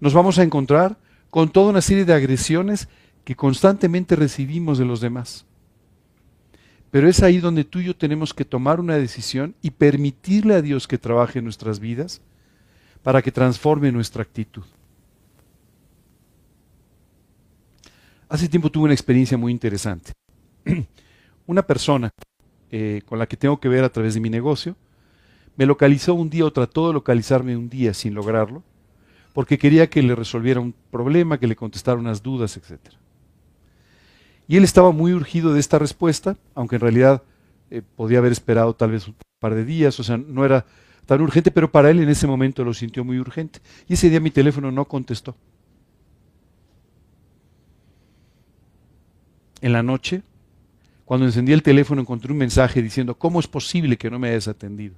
Nos 0.00 0.14
vamos 0.14 0.40
a 0.40 0.42
encontrar 0.42 0.98
con 1.30 1.48
toda 1.48 1.70
una 1.70 1.80
serie 1.80 2.04
de 2.04 2.12
agresiones 2.12 2.88
que 3.22 3.36
constantemente 3.36 4.16
recibimos 4.16 4.78
de 4.78 4.86
los 4.86 5.00
demás. 5.00 5.46
Pero 6.90 7.08
es 7.08 7.22
ahí 7.22 7.38
donde 7.38 7.62
tú 7.62 7.78
y 7.78 7.84
yo 7.84 7.94
tenemos 7.94 8.34
que 8.34 8.44
tomar 8.44 8.80
una 8.80 8.96
decisión 8.96 9.54
y 9.62 9.70
permitirle 9.70 10.54
a 10.54 10.60
Dios 10.60 10.88
que 10.88 10.98
trabaje 10.98 11.38
en 11.38 11.44
nuestras 11.44 11.78
vidas 11.78 12.20
para 13.04 13.22
que 13.22 13.30
transforme 13.30 13.92
nuestra 13.92 14.24
actitud. 14.24 14.64
Hace 18.28 18.48
tiempo 18.48 18.72
tuve 18.72 18.86
una 18.86 18.94
experiencia 18.94 19.38
muy 19.38 19.52
interesante. 19.52 20.14
una 21.46 21.62
persona 21.62 22.10
eh, 22.70 23.02
con 23.06 23.18
la 23.18 23.26
que 23.26 23.36
tengo 23.36 23.60
que 23.60 23.68
ver 23.68 23.84
a 23.84 23.88
través 23.90 24.14
de 24.14 24.20
mi 24.20 24.30
negocio 24.30 24.76
me 25.56 25.66
localizó 25.66 26.14
un 26.14 26.30
día 26.30 26.44
o 26.44 26.52
trató 26.52 26.88
de 26.88 26.94
localizarme 26.94 27.56
un 27.56 27.68
día 27.68 27.92
sin 27.92 28.14
lograrlo 28.14 28.62
porque 29.32 29.58
quería 29.58 29.88
que 29.88 30.02
le 30.02 30.14
resolviera 30.14 30.60
un 30.60 30.74
problema, 30.90 31.38
que 31.38 31.46
le 31.46 31.56
contestara 31.56 31.98
unas 31.98 32.22
dudas, 32.22 32.56
etc. 32.56 32.78
Y 34.48 34.56
él 34.56 34.64
estaba 34.64 34.90
muy 34.90 35.12
urgido 35.12 35.52
de 35.52 35.60
esta 35.60 35.78
respuesta, 35.78 36.36
aunque 36.54 36.76
en 36.76 36.80
realidad 36.80 37.22
eh, 37.70 37.82
podía 37.96 38.18
haber 38.18 38.32
esperado 38.32 38.74
tal 38.74 38.90
vez 38.90 39.06
un 39.06 39.14
par 39.38 39.54
de 39.54 39.64
días, 39.64 39.98
o 40.00 40.02
sea, 40.02 40.16
no 40.16 40.44
era 40.44 40.66
tan 41.06 41.20
urgente, 41.20 41.50
pero 41.50 41.70
para 41.70 41.90
él 41.90 42.00
en 42.00 42.08
ese 42.08 42.26
momento 42.26 42.64
lo 42.64 42.74
sintió 42.74 43.04
muy 43.04 43.18
urgente. 43.18 43.60
Y 43.88 43.94
ese 43.94 44.10
día 44.10 44.20
mi 44.20 44.30
teléfono 44.30 44.70
no 44.72 44.84
contestó. 44.86 45.36
En 49.60 49.72
la 49.72 49.82
noche, 49.82 50.22
cuando 51.10 51.26
encendí 51.26 51.52
el 51.52 51.64
teléfono, 51.64 52.02
encontré 52.02 52.30
un 52.30 52.38
mensaje 52.38 52.80
diciendo, 52.80 53.18
¿cómo 53.18 53.40
es 53.40 53.48
posible 53.48 53.96
que 53.96 54.08
no 54.08 54.20
me 54.20 54.28
hayas 54.28 54.46
atendido? 54.46 54.94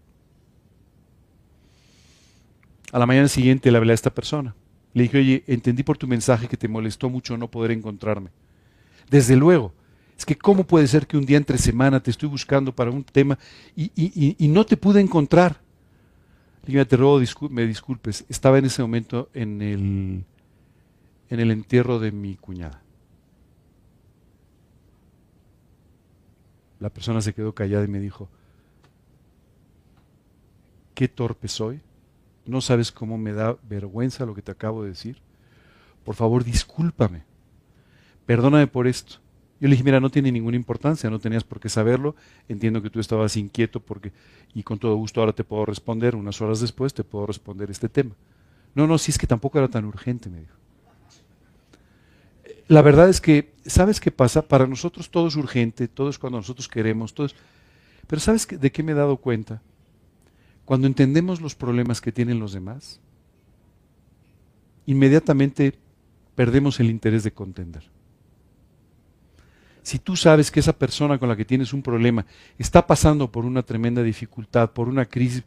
A 2.93 2.99
la 2.99 3.07
mañana 3.07 3.29
siguiente 3.29 3.71
le 3.71 3.79
hablé 3.79 3.93
a 3.93 3.95
esta 3.95 4.15
persona. 4.15 4.55
Le 4.93 5.05
dije, 5.05 5.17
oye, 5.17 5.43
entendí 5.47 5.83
por 5.83 5.97
tu 5.97 6.07
mensaje 6.07 6.49
que 6.49 6.59
te 6.59 6.69
molestó 6.69 7.09
mucho 7.09 7.39
no 7.39 7.51
poder 7.51 7.71
encontrarme. 7.71 8.29
Desde 9.09 9.37
luego, 9.37 9.73
es 10.15 10.27
que 10.27 10.37
cómo 10.37 10.65
puede 10.65 10.87
ser 10.87 11.07
que 11.07 11.17
un 11.17 11.25
día 11.25 11.39
entre 11.39 11.57
semana 11.57 12.03
te 12.03 12.11
estoy 12.11 12.29
buscando 12.29 12.77
para 12.77 12.91
un 12.91 13.05
tema 13.05 13.39
y, 13.75 14.37
no 14.49 14.67
te 14.67 14.77
pude 14.77 15.01
encontrar. 15.01 15.63
Le 16.67 16.75
dije, 16.75 16.85
te 16.85 16.97
ruego, 16.99 17.23
me 17.49 17.67
disculpes, 17.67 18.27
estaba 18.29 18.59
en 18.59 18.67
ese 18.67 18.83
momento 18.83 19.31
en 19.33 19.63
el, 19.63 20.25
en 21.31 21.41
el 21.41 21.51
entierro 21.51 21.99
de 21.99 22.13
mi 22.13 22.37
cuñada. 22.37 22.82
La 26.83 26.91
persona 26.91 27.23
se 27.23 27.33
quedó 27.33 27.55
callada 27.55 27.85
y 27.85 27.89
me 27.89 28.01
dijo, 28.01 28.29
qué 30.95 31.09
torpe 31.09 31.49
soy 31.49 31.81
no 32.45 32.61
sabes 32.61 32.91
cómo 32.91 33.19
me 33.19 33.33
da 33.33 33.57
vergüenza 33.69 34.27
lo 34.27 34.35
que 34.35 34.43
te 34.43 34.51
acabo 34.51 34.83
de 34.83 34.91
decir. 34.91 35.19
Por 36.05 36.15
favor, 36.15 36.45
discúlpame. 36.45 37.23
Perdóname 38.27 38.67
por 38.67 38.87
esto. 38.87 39.17
Yo 39.61 39.69
le 39.69 39.73
dije, 39.75 39.85
mira, 39.85 40.01
no 40.01 40.11
tiene 40.11 40.33
ninguna 40.33 40.57
importancia, 40.57 41.09
no 41.09 41.21
tenías 41.21 41.45
por 41.45 41.61
qué 41.61 41.69
saberlo. 41.69 42.17
Entiendo 42.49 42.83
que 42.83 42.91
tú 42.91 42.99
estabas 42.99 43.37
inquieto 43.37 43.79
porque, 43.79 44.13
y 44.55 44.65
con 44.65 44.79
todo 44.79 44.97
gusto 44.97 45.21
ahora 45.21 45.33
te 45.33 45.45
puedo 45.45 45.65
responder, 45.65 46.17
unas 46.17 46.41
horas 46.41 46.61
después 46.61 46.93
te 46.93 47.05
puedo 47.05 47.27
responder 47.27 47.71
este 47.71 47.89
tema. 47.89 48.17
No, 48.75 48.89
no, 48.89 48.99
si 48.99 49.13
es 49.13 49.19
que 49.19 49.27
tampoco 49.27 49.59
era 49.59 49.69
tan 49.69 49.85
urgente, 49.85 50.29
me 50.29 50.41
dijo. 50.41 50.57
La 52.73 52.81
verdad 52.81 53.11
es 53.11 53.21
que, 53.21 53.53
¿sabes 53.67 54.01
qué 54.01 54.11
pasa? 54.11 54.49
Para 54.49 54.67
nosotros 54.67 55.11
todo 55.11 55.29
es 55.29 55.37
urgente, 55.37 55.89
todo 55.89 56.09
es 56.09 56.19
cuando 56.19 56.39
nosotros 56.39 56.69
queremos, 56.69 57.13
todo 57.13 57.27
es... 57.27 57.35
Pero 58.07 58.19
¿sabes 58.19 58.49
de 58.49 58.73
qué 58.73 58.83
me 58.83 58.93
he 58.93 58.95
dado 58.95 59.19
cuenta? 59.19 59.61
Cuando 60.65 60.87
entendemos 60.87 61.43
los 61.43 61.55
problemas 61.55 62.01
que 62.01 62.13
tienen 62.13 62.41
los 62.41 62.55
demás, 62.55 62.99
inmediatamente 64.87 65.75
perdemos 66.35 66.81
el 66.81 66.89
interés 66.89 67.25
de 67.25 67.33
contender. 67.33 67.83
Si 69.83 69.99
tú 69.99 70.17
sabes 70.17 70.51
que 70.51 70.61
esa 70.61 70.73
persona 70.73 71.19
con 71.19 71.29
la 71.29 71.37
que 71.37 71.45
tienes 71.45 71.75
un 71.75 71.83
problema 71.83 72.25
está 72.57 72.87
pasando 72.87 73.31
por 73.31 73.45
una 73.45 73.63
tremenda 73.63 74.03
dificultad, 74.03 74.71
por 74.71 74.89
una 74.89 75.05
crisis, 75.05 75.45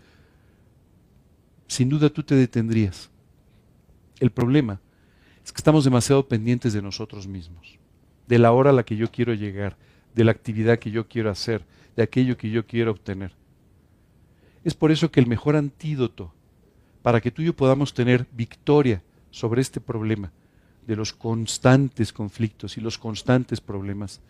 sin 1.67 1.89
duda 1.89 2.11
tú 2.11 2.21
te 2.21 2.35
detendrías. 2.35 3.09
El 4.19 4.29
problema 4.29 4.79
es 5.45 5.53
que 5.53 5.59
estamos 5.59 5.83
demasiado 5.83 6.27
pendientes 6.27 6.73
de 6.73 6.81
nosotros 6.81 7.27
mismos, 7.27 7.77
de 8.27 8.39
la 8.39 8.51
hora 8.51 8.71
a 8.71 8.73
la 8.73 8.83
que 8.83 8.95
yo 8.95 9.11
quiero 9.11 9.35
llegar, 9.35 9.77
de 10.15 10.23
la 10.23 10.31
actividad 10.31 10.79
que 10.79 10.89
yo 10.89 11.07
quiero 11.07 11.29
hacer, 11.29 11.63
de 11.95 12.01
aquello 12.01 12.35
que 12.35 12.49
yo 12.49 12.65
quiero 12.65 12.89
obtener. 12.89 13.31
Es 14.63 14.73
por 14.73 14.91
eso 14.91 15.11
que 15.11 15.19
el 15.19 15.27
mejor 15.27 15.55
antídoto 15.55 16.33
para 17.03 17.21
que 17.21 17.29
tú 17.29 17.43
y 17.43 17.45
yo 17.45 17.55
podamos 17.55 17.93
tener 17.93 18.25
victoria 18.31 19.03
sobre 19.29 19.61
este 19.61 19.79
problema 19.79 20.31
de 20.87 20.95
los 20.95 21.13
constantes 21.13 22.11
conflictos 22.11 22.77
y 22.77 22.81
los 22.81 22.97
constantes 22.97 23.61
problemas 23.61 24.21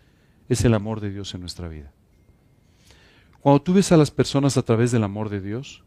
es 0.49 0.65
el 0.65 0.73
amor 0.73 0.99
de 0.99 1.11
Dios 1.11 1.33
en 1.33 1.39
nuestra 1.39 1.69
vida. 1.69 1.93
Cuando 3.39 3.61
tú 3.61 3.73
ves 3.73 3.93
a 3.93 3.97
las 3.97 4.11
personas 4.11 4.57
a 4.57 4.63
través 4.63 4.91
del 4.91 5.05
amor 5.05 5.29
de 5.29 5.39
Dios, 5.39 5.83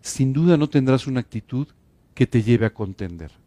sin 0.00 0.32
duda 0.32 0.56
no 0.56 0.70
tendrás 0.70 1.06
una 1.06 1.20
actitud 1.20 1.68
que 2.14 2.26
te 2.26 2.42
lleve 2.42 2.64
a 2.64 2.72
contender. 2.72 3.43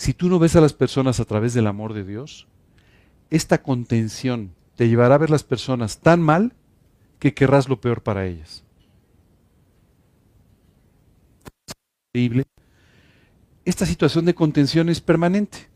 Si 0.00 0.14
tú 0.14 0.30
no 0.30 0.38
ves 0.38 0.56
a 0.56 0.62
las 0.62 0.72
personas 0.72 1.20
a 1.20 1.26
través 1.26 1.52
del 1.52 1.66
amor 1.66 1.92
de 1.92 2.04
Dios, 2.04 2.46
esta 3.28 3.62
contención 3.62 4.54
te 4.74 4.88
llevará 4.88 5.16
a 5.16 5.18
ver 5.18 5.28
las 5.28 5.44
personas 5.44 5.98
tan 6.00 6.22
mal 6.22 6.54
que 7.18 7.34
querrás 7.34 7.68
lo 7.68 7.82
peor 7.82 8.02
para 8.02 8.24
ellas. 8.24 8.64
Esta 13.66 13.84
situación 13.84 14.24
de 14.24 14.34
contención 14.34 14.88
es 14.88 15.02
permanente. 15.02 15.68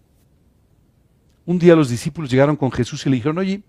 Un 1.45 1.59
día 1.59 1.77
los 1.77 1.91
discípulos 1.91 2.31
llegaron 2.31 2.57
con 2.57 2.73
Jesús 2.73 3.05
y 3.05 3.11
le 3.11 3.17
dijeron, 3.17 3.37
oye, 3.37 3.63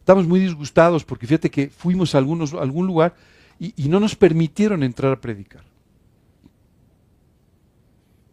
estamos 0.00 0.28
muy 0.28 0.38
disgustados 0.38 1.02
porque 1.02 1.26
fíjate 1.26 1.50
que 1.50 1.70
fuimos 1.70 2.14
a, 2.14 2.18
algunos, 2.18 2.52
algún 2.52 2.86
lugar 2.86 3.16
y, 3.58 3.72
y 3.82 3.88
no 3.88 4.00
nos 4.00 4.16
permitieron 4.16 4.82
entrar 4.82 5.12
a 5.12 5.20
predicar. 5.22 5.64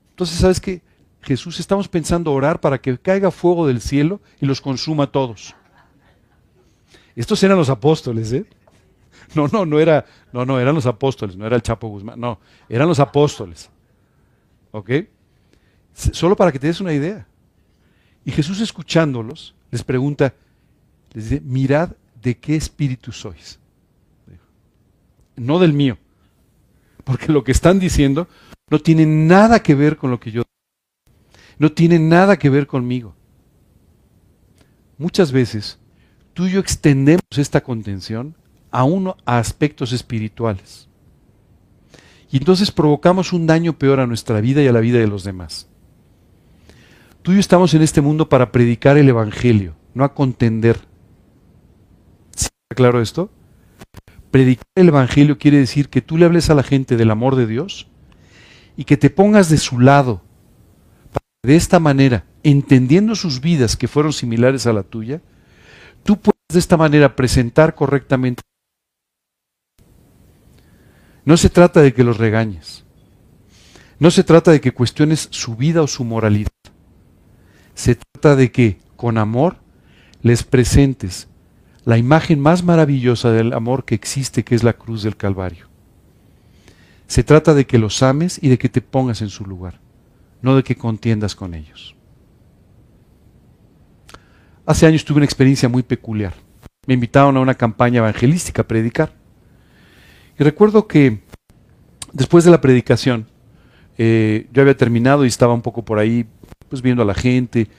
Entonces, 0.10 0.38
¿sabes 0.38 0.60
qué? 0.60 0.82
Jesús, 1.24 1.60
estamos 1.60 1.88
pensando 1.88 2.32
orar 2.32 2.60
para 2.60 2.80
que 2.80 2.98
caiga 2.98 3.32
fuego 3.32 3.66
del 3.66 3.82
cielo 3.82 4.22
y 4.42 4.46
los 4.46 4.62
consuma 4.62 5.12
todos. 5.12 5.56
Estos 7.16 7.42
eran 7.44 7.58
los 7.58 7.70
apóstoles, 7.70 8.32
¿eh? 8.34 8.46
No, 9.36 9.48
no, 9.48 9.66
no 9.66 9.80
era, 9.80 10.06
no, 10.32 10.46
no, 10.46 10.60
eran 10.60 10.76
los 10.76 10.86
apóstoles, 10.86 11.36
no 11.36 11.48
era 11.48 11.56
el 11.56 11.62
Chapo 11.62 11.88
Guzmán, 11.88 12.20
no, 12.20 12.40
eran 12.70 12.88
los 12.88 13.00
apóstoles. 13.00 13.70
¿Ok? 14.72 14.92
Solo 15.94 16.36
para 16.36 16.52
que 16.52 16.60
te 16.60 16.68
des 16.68 16.82
una 16.82 16.94
idea. 16.94 17.26
Y 18.26 18.32
Jesús 18.32 18.60
escuchándolos, 18.62 19.56
les 19.72 19.84
pregunta, 19.84 20.34
les 21.14 21.30
dice, 21.30 21.42
mirad 21.42 21.92
de 22.22 22.38
qué 22.38 22.56
espíritu 22.56 23.12
sois. 23.12 23.60
No 25.36 25.58
del 25.60 25.74
mío. 25.74 25.98
Porque 27.04 27.32
lo 27.32 27.44
que 27.44 27.52
están 27.52 27.80
diciendo 27.80 28.28
no 28.70 28.80
tiene 28.80 29.06
nada 29.06 29.62
que 29.62 29.76
ver 29.76 29.98
con 29.98 30.12
lo 30.12 30.20
que 30.20 30.32
yo. 30.32 30.44
No 31.64 31.72
tiene 31.72 31.98
nada 31.98 32.38
que 32.38 32.50
ver 32.50 32.68
conmigo. 32.68 33.16
Muchas 34.98 35.32
veces 35.32 35.80
tú 36.34 36.46
y 36.46 36.52
yo 36.52 36.60
extendemos 36.60 37.24
esta 37.38 37.62
contención 37.62 38.36
a 38.70 38.84
uno 38.84 39.16
a 39.24 39.38
aspectos 39.38 39.94
espirituales. 39.94 40.90
Y 42.30 42.36
entonces 42.36 42.70
provocamos 42.70 43.32
un 43.32 43.48
daño 43.48 43.80
peor 43.80 44.02
a 44.02 44.08
nuestra 44.08 44.42
vida 44.42 44.62
y 44.62 44.68
a 44.68 44.74
la 44.74 44.82
vida 44.82 45.00
de 45.00 45.08
los 45.08 45.24
demás. 45.24 45.70
Tú 47.22 47.32
y 47.32 47.36
yo 47.36 47.40
estamos 47.40 47.74
en 47.74 47.82
este 47.82 48.02
mundo 48.02 48.28
para 48.28 48.52
predicar 48.52 48.98
el 48.98 49.08
Evangelio, 49.08 49.74
no 49.94 50.04
a 50.04 50.14
contender. 50.14 50.82
¿Está 52.36 52.50
claro 52.76 53.02
esto? 53.02 53.30
Predicar 54.32 54.68
el 54.76 54.90
Evangelio 54.90 55.38
quiere 55.38 55.60
decir 55.60 55.88
que 55.88 56.02
tú 56.02 56.18
le 56.18 56.26
hables 56.26 56.50
a 56.50 56.56
la 56.56 56.64
gente 56.64 56.98
del 56.98 57.10
amor 57.10 57.38
de 57.38 57.48
Dios 57.48 57.88
y 58.76 58.84
que 58.84 58.98
te 58.98 59.10
pongas 59.10 59.48
de 59.48 59.58
su 59.58 59.80
lado. 59.80 60.24
De 61.44 61.58
esta 61.58 61.80
manera, 61.80 62.24
entendiendo 62.42 63.16
sus 63.16 63.42
vidas 63.42 63.76
que 63.76 63.90
fueron 63.90 64.14
similares 64.14 64.66
a 64.66 64.74
la 64.74 64.84
tuya, 64.84 65.22
tú 66.04 66.18
puedes 66.18 66.38
de 66.52 66.60
esta 66.60 66.78
manera 66.78 67.16
presentar 67.16 67.76
correctamente. 67.76 68.42
No 71.26 71.36
se 71.36 71.50
trata 71.50 71.82
de 71.82 71.94
que 71.94 72.04
los 72.04 72.18
regañes. 72.18 72.86
No 74.00 74.10
se 74.10 74.24
trata 74.24 74.52
de 74.52 74.62
que 74.62 74.74
cuestiones 74.74 75.28
su 75.32 75.56
vida 75.56 75.82
o 75.82 75.88
su 75.88 76.04
moralidad. 76.04 76.50
Se 77.76 77.96
trata 77.96 78.36
de 78.36 78.52
que 78.52 78.80
con 78.96 79.18
amor 79.18 79.58
les 80.22 80.44
presentes 80.44 81.28
la 81.86 81.98
imagen 81.98 82.40
más 82.40 82.64
maravillosa 82.64 83.32
del 83.32 83.52
amor 83.52 83.84
que 83.84 83.96
existe, 83.96 84.44
que 84.44 84.56
es 84.56 84.64
la 84.64 84.74
cruz 84.74 85.04
del 85.04 85.18
Calvario. 85.18 85.68
Se 87.08 87.24
trata 87.24 87.54
de 87.54 87.66
que 87.66 87.78
los 87.78 88.02
ames 88.02 88.40
y 88.42 88.48
de 88.48 88.58
que 88.58 88.70
te 88.70 88.82
pongas 88.82 89.22
en 89.22 89.30
su 89.30 89.46
lugar, 89.46 89.80
no 90.44 90.56
de 90.56 90.64
que 90.64 90.76
contiendas 90.76 91.36
con 91.36 91.56
ellos. 91.56 91.96
Hace 94.66 94.86
años 94.86 95.04
tuve 95.04 95.18
una 95.18 95.26
experiencia 95.26 95.68
muy 95.68 95.84
peculiar. 95.84 96.34
Me 96.86 96.94
invitaron 96.94 97.36
a 97.38 97.40
una 97.40 97.56
campaña 97.56 98.00
evangelística 98.00 98.62
a 98.62 98.68
predicar. 98.68 99.14
Y 100.38 100.44
recuerdo 100.44 100.86
que 100.86 101.22
después 102.12 102.44
de 102.44 102.52
la 102.52 102.60
predicación, 102.62 103.26
eh, 103.98 104.48
yo 104.52 104.62
había 104.62 104.76
terminado 104.76 105.24
y 105.24 105.30
estaba 105.30 105.54
un 105.54 105.62
poco 105.62 105.84
por 105.86 105.98
ahí, 105.98 106.26
pues 106.68 106.82
viendo 106.82 107.04
a 107.04 107.06
la 107.06 107.14
gente. 107.14 107.70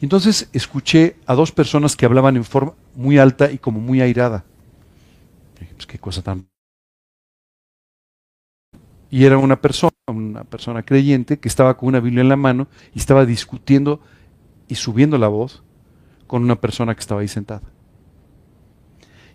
Y 0.00 0.04
entonces 0.04 0.48
escuché 0.54 1.16
a 1.26 1.34
dos 1.34 1.52
personas 1.52 1.94
que 1.94 2.06
hablaban 2.06 2.36
en 2.36 2.44
forma 2.44 2.72
muy 2.94 3.18
alta 3.18 3.52
y 3.52 3.58
como 3.58 3.80
muy 3.80 4.00
airada. 4.00 4.44
Pues 5.74 5.86
qué 5.86 5.98
cosa 5.98 6.22
tan. 6.22 6.46
Y 9.10 9.24
era 9.24 9.38
una 9.38 9.60
persona, 9.60 9.92
una 10.06 10.44
persona 10.44 10.82
creyente 10.82 11.38
que 11.38 11.48
estaba 11.48 11.76
con 11.76 11.88
una 11.88 12.00
Biblia 12.00 12.20
en 12.20 12.28
la 12.28 12.36
mano 12.36 12.68
y 12.94 12.98
estaba 12.98 13.24
discutiendo 13.24 14.00
y 14.68 14.74
subiendo 14.74 15.16
la 15.18 15.28
voz 15.28 15.62
con 16.26 16.42
una 16.42 16.56
persona 16.56 16.94
que 16.94 17.00
estaba 17.00 17.22
ahí 17.22 17.28
sentada. 17.28 17.62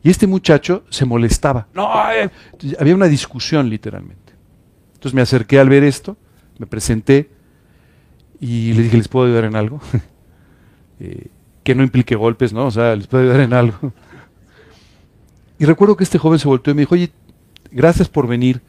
Y 0.03 0.09
este 0.09 0.27
muchacho 0.27 0.83
se 0.89 1.05
molestaba. 1.05 1.67
No, 1.73 1.89
había 1.91 2.95
una 2.95 3.07
discusión 3.07 3.69
literalmente. 3.69 4.33
Entonces 4.93 5.13
me 5.13 5.21
acerqué 5.21 5.59
al 5.59 5.69
ver 5.69 5.83
esto, 5.83 6.17
me 6.59 6.67
presenté 6.67 7.29
y 8.39 8.73
le 8.73 8.83
dije, 8.83 8.97
¿les 8.97 9.07
puedo 9.07 9.25
ayudar 9.25 9.45
en 9.45 9.55
algo? 9.55 9.81
Eh, 10.99 11.27
que 11.63 11.73
no 11.73 11.83
implique 11.83 12.15
golpes, 12.15 12.53
¿no? 12.53 12.67
O 12.67 12.71
sea, 12.71 12.95
¿les 12.95 13.07
puedo 13.07 13.23
ayudar 13.23 13.41
en 13.41 13.51
algo? 13.51 13.91
y 15.59 15.65
recuerdo 15.65 15.97
que 15.97 16.03
este 16.03 16.19
joven 16.19 16.37
se 16.37 16.47
volteó 16.47 16.71
y 16.71 16.75
me 16.75 16.81
dijo, 16.83 16.93
oye, 16.93 17.11
gracias 17.71 18.07
por 18.07 18.27
venir. 18.27 18.61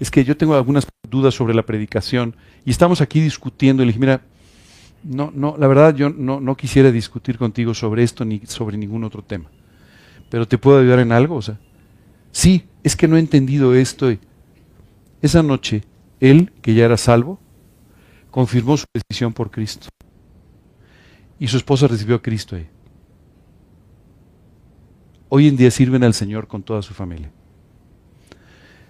Es 0.00 0.10
que 0.10 0.24
yo 0.24 0.36
tengo 0.36 0.54
algunas 0.54 0.86
dudas 1.08 1.34
sobre 1.34 1.54
la 1.54 1.64
predicación 1.64 2.36
y 2.64 2.70
estamos 2.70 3.00
aquí 3.00 3.20
discutiendo. 3.20 3.82
Y 3.82 3.86
le 3.86 3.90
dije, 3.90 4.00
mira, 4.00 4.22
no, 5.02 5.32
no, 5.34 5.56
la 5.58 5.66
verdad 5.66 5.94
yo 5.94 6.10
no, 6.10 6.40
no 6.40 6.56
quisiera 6.56 6.90
discutir 6.92 7.38
contigo 7.38 7.74
sobre 7.74 8.02
esto 8.02 8.24
ni 8.24 8.40
sobre 8.46 8.76
ningún 8.76 9.04
otro 9.04 9.22
tema 9.22 9.50
pero 10.30 10.46
¿te 10.46 10.58
puedo 10.58 10.78
ayudar 10.78 11.00
en 11.00 11.12
algo? 11.12 11.36
O 11.36 11.42
sea, 11.42 11.58
sí, 12.32 12.64
es 12.82 12.96
que 12.96 13.08
no 13.08 13.16
he 13.16 13.20
entendido 13.20 13.74
esto. 13.74 14.12
Esa 15.22 15.42
noche, 15.42 15.84
él, 16.20 16.52
que 16.62 16.74
ya 16.74 16.84
era 16.84 16.96
salvo, 16.96 17.40
confirmó 18.30 18.76
su 18.76 18.84
decisión 18.92 19.32
por 19.32 19.50
Cristo. 19.50 19.88
Y 21.38 21.48
su 21.48 21.56
esposa 21.56 21.86
recibió 21.86 22.16
a 22.16 22.22
Cristo 22.22 22.56
ahí. 22.56 22.68
Hoy 25.28 25.48
en 25.48 25.56
día 25.56 25.70
sirven 25.70 26.04
al 26.04 26.14
Señor 26.14 26.46
con 26.46 26.62
toda 26.62 26.82
su 26.82 26.94
familia. 26.94 27.30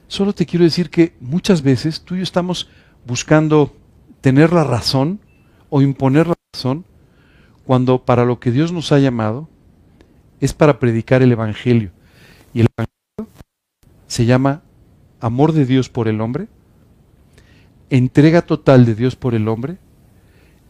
Solo 0.09 0.33
te 0.33 0.47
quiero 0.47 0.65
decir 0.65 0.89
que 0.89 1.15
muchas 1.21 1.63
veces 1.63 2.01
tú 2.01 2.15
y 2.15 2.19
yo 2.19 2.23
estamos 2.23 2.69
buscando 3.07 3.77
tener 4.23 4.53
la 4.53 4.65
razón 4.65 5.21
o 5.69 5.83
imponer 5.83 6.27
la 6.27 6.35
razón 6.55 6.85
cuando 7.65 8.05
para 8.05 8.25
lo 8.25 8.41
que 8.41 8.51
Dios 8.51 8.73
nos 8.73 8.91
ha 8.91 8.99
llamado 8.99 9.49
es 10.41 10.55
para 10.55 10.79
predicar 10.79 11.23
el 11.23 11.31
Evangelio. 11.31 11.91
Y 12.55 12.61
el 12.61 12.69
Evangelio 12.75 13.35
se 14.07 14.25
llama 14.25 14.63
amor 15.21 15.53
de 15.53 15.67
Dios 15.67 15.91
por 15.91 16.09
el 16.09 16.23
hombre, 16.23 16.49
entrega 17.91 18.41
total 18.41 18.87
de 18.87 18.95
Dios 18.95 19.15
por 19.15 19.35
el 19.35 19.47
hombre 19.47 19.77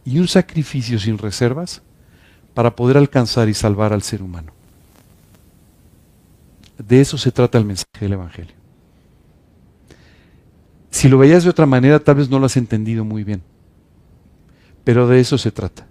y 0.04 0.18
un 0.18 0.26
sacrificio 0.26 0.98
sin 0.98 1.16
reservas 1.16 1.82
para 2.54 2.74
poder 2.74 2.96
alcanzar 2.96 3.48
y 3.48 3.54
salvar 3.54 3.92
al 3.92 4.02
ser 4.02 4.20
humano. 4.20 4.52
De 6.76 7.00
eso 7.00 7.16
se 7.18 7.30
trata 7.30 7.58
el 7.58 7.64
mensaje 7.64 8.00
del 8.00 8.14
Evangelio. 8.14 8.57
Si 10.90 11.08
lo 11.08 11.18
veías 11.18 11.44
de 11.44 11.50
otra 11.50 11.66
manera, 11.66 11.98
tal 11.98 12.16
vez 12.16 12.30
no 12.30 12.38
lo 12.38 12.46
has 12.46 12.56
entendido 12.56 13.04
muy 13.04 13.24
bien, 13.24 13.42
pero 14.84 15.06
de 15.06 15.20
eso 15.20 15.38
se 15.38 15.52
trata. 15.52 15.86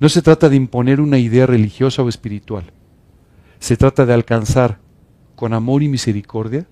No 0.00 0.08
se 0.08 0.22
trata 0.22 0.48
de 0.48 0.56
imponer 0.56 1.00
una 1.00 1.18
idea 1.18 1.46
religiosa 1.46 2.02
o 2.02 2.08
espiritual. 2.08 2.72
Se 3.58 3.76
trata 3.76 4.06
de 4.06 4.12
alcanzar 4.12 4.78
con 5.34 5.52
amor 5.52 5.82
y 5.82 5.88
misericordia 5.88 6.66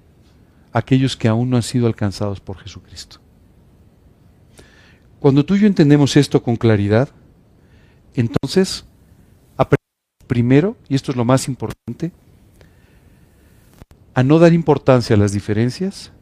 aquellos 0.72 1.16
que 1.16 1.28
aún 1.28 1.50
no 1.50 1.56
han 1.56 1.62
sido 1.62 1.86
alcanzados 1.86 2.40
por 2.40 2.58
Jesucristo. 2.58 3.18
Cuando 5.20 5.44
tú 5.44 5.54
y 5.54 5.60
yo 5.60 5.66
entendemos 5.66 6.16
esto 6.16 6.42
con 6.42 6.56
claridad, 6.56 7.08
entonces 8.14 8.84
aprendemos 9.56 10.26
primero, 10.26 10.76
y 10.88 10.94
esto 10.94 11.12
es 11.12 11.16
lo 11.16 11.24
más 11.24 11.46
importante, 11.48 12.12
a 14.14 14.22
no 14.22 14.38
dar 14.38 14.52
importancia 14.52 15.14
a 15.14 15.18
las 15.18 15.32
diferencias 15.32 16.12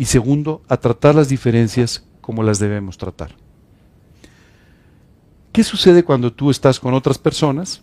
y 0.00 0.06
segundo, 0.06 0.62
a 0.66 0.78
tratar 0.78 1.14
las 1.14 1.28
diferencias 1.28 2.02
como 2.22 2.42
las 2.42 2.58
debemos 2.58 2.96
tratar. 2.96 3.32
¿Qué 5.52 5.62
sucede 5.62 6.02
cuando 6.04 6.32
tú 6.32 6.50
estás 6.50 6.80
con 6.80 6.94
otras 6.94 7.18
personas 7.18 7.82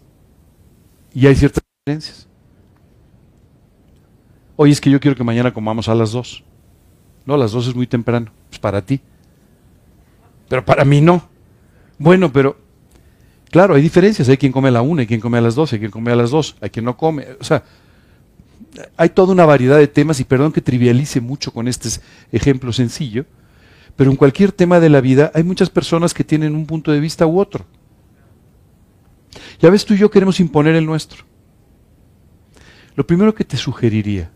y 1.13 1.27
hay 1.27 1.35
ciertas 1.35 1.63
diferencias? 1.85 2.27
Oye, 4.55 4.71
es 4.71 4.81
que 4.81 4.89
yo 4.89 4.99
quiero 4.99 5.15
que 5.15 5.23
mañana 5.23 5.53
comamos 5.53 5.89
a 5.89 5.93
las 5.93 6.11
dos. 6.11 6.43
No, 7.23 7.35
a 7.35 7.37
las 7.37 7.51
dos 7.51 7.67
es 7.67 7.75
muy 7.75 7.85
temprano. 7.85 8.31
Pues 8.49 8.57
para 8.57 8.81
ti. 8.81 8.99
Pero 10.49 10.65
para 10.65 10.83
mí 10.85 11.01
no. 11.01 11.29
Bueno, 11.99 12.33
pero 12.33 12.57
claro, 13.51 13.75
hay 13.75 13.83
diferencias. 13.83 14.27
Hay 14.27 14.37
quien 14.37 14.51
come 14.51 14.69
a 14.69 14.71
la 14.71 14.81
una, 14.81 15.01
hay 15.01 15.07
quien 15.07 15.19
come 15.19 15.37
a 15.37 15.41
las 15.41 15.53
dos, 15.53 15.71
hay 15.71 15.77
quien 15.77 15.91
come 15.91 16.11
a 16.11 16.15
las 16.15 16.31
dos, 16.31 16.55
hay 16.61 16.71
quien 16.71 16.85
no 16.85 16.97
come. 16.97 17.27
O 17.39 17.43
sea, 17.43 17.63
hay 18.95 19.09
toda 19.09 19.33
una 19.33 19.45
variedad 19.45 19.77
de 19.77 19.87
temas 19.87 20.19
y 20.19 20.23
perdón 20.23 20.51
que 20.51 20.61
trivialice 20.61 21.21
mucho 21.21 21.51
con 21.51 21.67
este 21.67 21.89
ejemplo 22.31 22.71
sencillo, 22.73 23.25
pero 23.95 24.11
en 24.11 24.17
cualquier 24.17 24.51
tema 24.51 24.79
de 24.79 24.89
la 24.89 25.01
vida 25.01 25.31
hay 25.33 25.43
muchas 25.43 25.69
personas 25.69 26.13
que 26.13 26.23
tienen 26.23 26.55
un 26.55 26.65
punto 26.65 26.91
de 26.91 26.99
vista 26.99 27.25
u 27.25 27.39
otro. 27.39 27.65
Ya 29.59 29.69
ves, 29.69 29.85
tú 29.85 29.93
y 29.93 29.97
yo 29.97 30.11
queremos 30.11 30.39
imponer 30.39 30.75
el 30.75 30.85
nuestro. 30.85 31.23
Lo 32.95 33.05
primero 33.05 33.33
que 33.33 33.43
te 33.43 33.57
sugeriría 33.57 34.31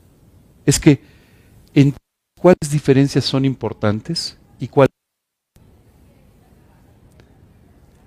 es 0.66 0.80
que 0.80 1.02
en 1.74 1.94
cuáles 2.39 2.72
diferencias 2.72 3.26
son 3.26 3.46
importantes 3.46 4.38
y 4.60 4.68
cuáles. 4.68 4.92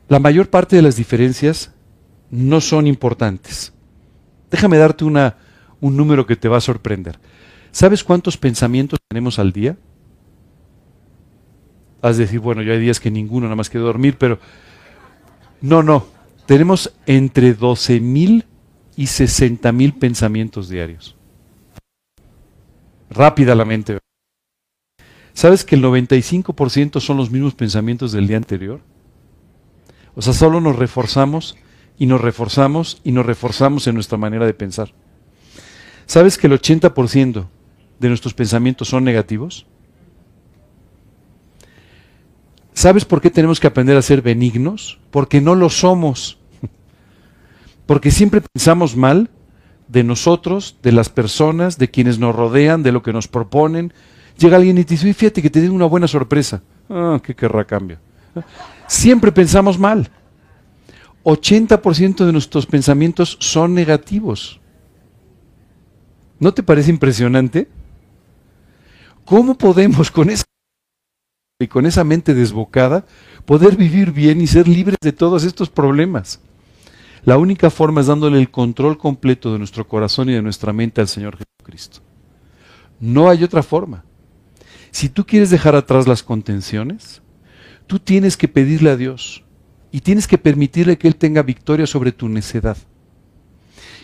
La 0.08 0.18
mayor 0.18 0.50
parte 0.50 0.76
de 0.76 0.82
las 0.82 0.96
diferencias 0.96 1.72
no 2.30 2.60
son 2.60 2.86
importantes. 2.86 3.72
Déjame 4.50 4.76
darte 4.76 5.04
una, 5.04 5.36
un 5.84 5.98
número 5.98 6.24
que 6.24 6.34
te 6.34 6.48
va 6.48 6.56
a 6.56 6.62
sorprender. 6.62 7.18
¿Sabes 7.70 8.02
cuántos 8.02 8.38
pensamientos 8.38 8.98
tenemos 9.06 9.38
al 9.38 9.52
día? 9.52 9.76
Has 12.00 12.16
de 12.16 12.24
decir, 12.24 12.40
bueno, 12.40 12.62
yo 12.62 12.72
hay 12.72 12.80
días 12.80 13.00
que 13.00 13.10
ninguno, 13.10 13.44
nada 13.44 13.56
más 13.56 13.68
que 13.68 13.76
dormir, 13.76 14.16
pero 14.18 14.38
no, 15.60 15.82
no. 15.82 16.06
Tenemos 16.46 16.94
entre 17.04 17.52
12 17.52 18.00
mil 18.00 18.46
y 18.96 19.08
60 19.08 19.70
mil 19.72 19.92
pensamientos 19.92 20.70
diarios. 20.70 21.16
Rápida 23.10 23.54
la 23.54 23.66
mente. 23.66 23.98
¿Sabes 25.34 25.66
que 25.66 25.74
el 25.74 25.84
95% 25.84 26.98
son 26.98 27.18
los 27.18 27.30
mismos 27.30 27.54
pensamientos 27.54 28.10
del 28.12 28.26
día 28.26 28.38
anterior? 28.38 28.80
O 30.14 30.22
sea, 30.22 30.32
solo 30.32 30.62
nos 30.62 30.76
reforzamos 30.76 31.58
y 31.98 32.06
nos 32.06 32.22
reforzamos 32.22 33.02
y 33.04 33.12
nos 33.12 33.26
reforzamos 33.26 33.86
en 33.86 33.96
nuestra 33.96 34.16
manera 34.16 34.46
de 34.46 34.54
pensar. 34.54 34.94
¿Sabes 36.06 36.38
que 36.38 36.46
el 36.46 36.52
80% 36.52 37.46
de 37.98 38.08
nuestros 38.08 38.34
pensamientos 38.34 38.88
son 38.88 39.04
negativos? 39.04 39.66
¿Sabes 42.74 43.04
por 43.04 43.20
qué 43.20 43.30
tenemos 43.30 43.60
que 43.60 43.68
aprender 43.68 43.96
a 43.96 44.02
ser 44.02 44.20
benignos? 44.20 44.98
Porque 45.10 45.40
no 45.40 45.54
lo 45.54 45.70
somos. 45.70 46.38
Porque 47.86 48.10
siempre 48.10 48.40
pensamos 48.40 48.96
mal 48.96 49.30
de 49.88 50.02
nosotros, 50.02 50.76
de 50.82 50.92
las 50.92 51.08
personas, 51.08 51.78
de 51.78 51.90
quienes 51.90 52.18
nos 52.18 52.34
rodean, 52.34 52.82
de 52.82 52.92
lo 52.92 53.02
que 53.02 53.12
nos 53.12 53.28
proponen. 53.28 53.92
Llega 54.38 54.56
alguien 54.56 54.76
y 54.78 54.84
te 54.84 54.94
dice, 54.94 55.14
fíjate 55.14 55.40
que 55.40 55.50
te 55.50 55.60
den 55.60 55.70
una 55.70 55.86
buena 55.86 56.08
sorpresa. 56.08 56.62
Ah, 56.90 57.20
¿qué 57.22 57.34
querrá 57.34 57.64
cambio? 57.64 57.98
Siempre 58.88 59.30
pensamos 59.30 59.78
mal. 59.78 60.10
80% 61.22 62.26
de 62.26 62.32
nuestros 62.32 62.66
pensamientos 62.66 63.36
son 63.40 63.72
negativos. 63.72 64.60
¿No 66.38 66.52
te 66.52 66.62
parece 66.62 66.90
impresionante? 66.90 67.68
¿Cómo 69.24 69.56
podemos 69.56 70.10
con 70.10 70.30
esa 70.30 70.44
y 71.60 71.68
con 71.68 71.86
esa 71.86 72.02
mente 72.02 72.34
desbocada 72.34 73.06
poder 73.44 73.76
vivir 73.76 74.10
bien 74.10 74.40
y 74.40 74.46
ser 74.46 74.66
libres 74.66 74.98
de 75.00 75.12
todos 75.12 75.44
estos 75.44 75.70
problemas. 75.70 76.40
La 77.24 77.38
única 77.38 77.70
forma 77.70 78.00
es 78.00 78.08
dándole 78.08 78.38
el 78.38 78.50
control 78.50 78.98
completo 78.98 79.52
de 79.52 79.58
nuestro 79.58 79.86
corazón 79.86 80.28
y 80.28 80.32
de 80.32 80.42
nuestra 80.42 80.72
mente 80.72 81.00
al 81.00 81.08
Señor 81.08 81.38
Jesucristo. 81.38 82.00
No 83.00 83.30
hay 83.30 83.44
otra 83.44 83.62
forma. 83.62 84.04
Si 84.90 85.08
tú 85.08 85.24
quieres 85.24 85.50
dejar 85.50 85.74
atrás 85.74 86.06
las 86.06 86.22
contenciones, 86.22 87.22
tú 87.86 87.98
tienes 87.98 88.36
que 88.36 88.48
pedirle 88.48 88.90
a 88.90 88.96
Dios 88.96 89.44
y 89.90 90.00
tienes 90.00 90.26
que 90.26 90.38
permitirle 90.38 90.98
que 90.98 91.08
Él 91.08 91.16
tenga 91.16 91.42
victoria 91.42 91.86
sobre 91.86 92.12
tu 92.12 92.28
necedad. 92.28 92.76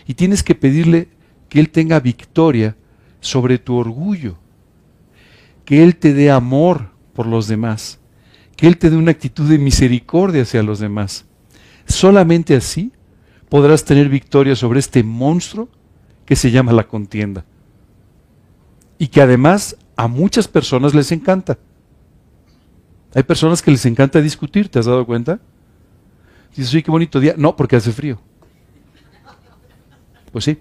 Y 0.07 0.15
tienes 0.15 0.41
que 0.41 0.55
pedirle 0.55 1.09
que 1.51 1.59
Él 1.59 1.69
tenga 1.69 1.99
victoria 1.99 2.77
sobre 3.19 3.57
tu 3.57 3.75
orgullo, 3.75 4.37
que 5.65 5.83
Él 5.83 5.97
te 5.97 6.13
dé 6.13 6.31
amor 6.31 6.91
por 7.13 7.27
los 7.27 7.49
demás, 7.49 7.99
que 8.55 8.67
Él 8.67 8.77
te 8.77 8.89
dé 8.89 8.95
una 8.95 9.11
actitud 9.11 9.49
de 9.49 9.57
misericordia 9.57 10.43
hacia 10.43 10.63
los 10.63 10.79
demás. 10.79 11.25
Solamente 11.85 12.55
así 12.55 12.93
podrás 13.49 13.83
tener 13.83 14.07
victoria 14.07 14.55
sobre 14.55 14.79
este 14.79 15.03
monstruo 15.03 15.67
que 16.25 16.37
se 16.37 16.51
llama 16.51 16.71
la 16.71 16.87
contienda. 16.87 17.43
Y 18.97 19.09
que 19.09 19.21
además 19.21 19.75
a 19.97 20.07
muchas 20.07 20.47
personas 20.47 20.95
les 20.95 21.11
encanta. 21.11 21.57
Hay 23.13 23.23
personas 23.23 23.61
que 23.61 23.71
les 23.71 23.85
encanta 23.85 24.21
discutir, 24.21 24.69
¿te 24.69 24.79
has 24.79 24.85
dado 24.85 25.05
cuenta? 25.05 25.41
Dices, 26.55 26.73
oye, 26.73 26.83
qué 26.83 26.91
bonito 26.91 27.19
día. 27.19 27.35
No, 27.37 27.57
porque 27.57 27.75
hace 27.75 27.91
frío. 27.91 28.21
Pues 30.31 30.45
sí. 30.45 30.57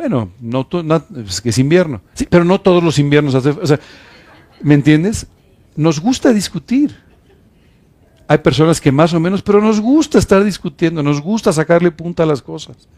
Bueno, 0.00 0.32
no, 0.40 0.66
es 1.26 1.42
que 1.42 1.50
es 1.50 1.58
invierno. 1.58 2.00
Sí, 2.14 2.26
pero 2.30 2.42
no 2.42 2.58
todos 2.58 2.82
los 2.82 2.98
inviernos 2.98 3.34
hace 3.34 3.78
¿Me 4.62 4.72
entiendes? 4.72 5.26
Nos 5.76 6.00
gusta 6.00 6.32
discutir. 6.32 6.96
Hay 8.26 8.38
personas 8.38 8.80
que 8.80 8.90
más 8.90 9.12
o 9.12 9.20
menos, 9.20 9.42
pero 9.42 9.60
nos 9.60 9.78
gusta 9.78 10.18
estar 10.18 10.42
discutiendo, 10.42 11.02
nos 11.02 11.20
gusta 11.20 11.52
sacarle 11.52 11.90
punta 11.90 12.22
a 12.22 12.26
las 12.26 12.40
cosas. 12.40 12.88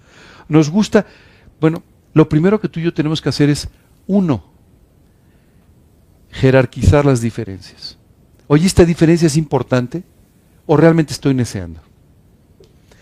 Nos 0.47 0.71
gusta, 0.71 1.05
bueno, 1.61 1.83
lo 2.15 2.29
primero 2.29 2.61
que 2.61 2.69
tú 2.69 2.79
y 2.79 2.85
yo 2.85 2.95
tenemos 2.95 3.21
que 3.21 3.31
hacer 3.31 3.51
es, 3.51 3.69
uno, 4.07 4.45
jerarquizar 6.31 7.05
las 7.05 7.21
diferencias. 7.21 7.99
Oye, 8.47 8.65
¿esta 8.65 8.85
diferencia 8.85 9.27
es 9.27 9.37
importante? 9.37 10.05
¿O 10.67 10.77
realmente 10.77 11.13
estoy 11.13 11.35
neceando? 11.35 11.81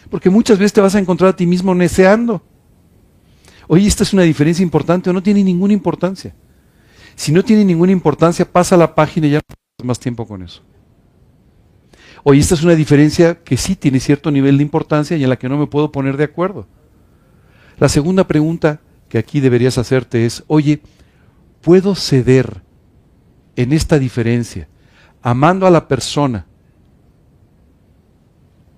Porque 0.09 0.31
muchas 0.31 0.59
veces 0.59 0.73
te 0.73 0.81
vas 0.81 0.95
a 0.95 0.99
encontrar 0.99 1.31
a 1.33 1.37
ti 1.37 1.47
mismo 1.47 1.75
neceando. 1.75 2.43
Oye, 3.73 3.87
¿esta 3.87 4.03
es 4.03 4.13
una 4.13 4.25
diferencia 4.25 4.65
importante 4.65 5.11
o 5.11 5.13
no 5.13 5.23
tiene 5.23 5.45
ninguna 5.45 5.73
importancia? 5.73 6.35
Si 7.15 7.31
no 7.31 7.45
tiene 7.45 7.65
ninguna 7.65 7.93
importancia, 7.93 8.45
pasa 8.45 8.77
la 8.77 8.97
página 8.97 9.29
y 9.29 9.31
ya 9.31 9.41
no 9.79 9.85
más 9.85 10.01
tiempo 10.01 10.27
con 10.27 10.43
eso. 10.43 10.61
Oye, 12.25 12.41
esta 12.41 12.57
es 12.57 12.65
una 12.65 12.75
diferencia 12.75 13.45
que 13.45 13.57
sí 13.57 13.77
tiene 13.77 14.01
cierto 14.01 14.33
nivel 14.33 14.57
de 14.57 14.65
importancia 14.65 15.17
y 15.17 15.23
en 15.23 15.31
la 15.31 15.39
que 15.39 15.49
no 15.49 15.57
me 15.57 15.69
puedo 15.69 15.93
poner 15.93 16.17
de 16.17 16.25
acuerdo. 16.25 16.67
La 17.79 17.89
segunda 17.89 18.27
pregunta 18.27 18.81
que 19.09 19.19
aquí 19.19 19.39
deberías 19.39 19.79
hacerte 19.79 20.27
es, 20.27 20.43
oye, 20.49 20.83
¿puedo 21.61 21.95
ceder 21.95 22.63
en 23.55 23.73
esta 23.73 24.01
diferencia 24.01 24.67
amando 25.23 25.69
a 25.69 25.71
la 25.71 25.87
persona 25.87 26.45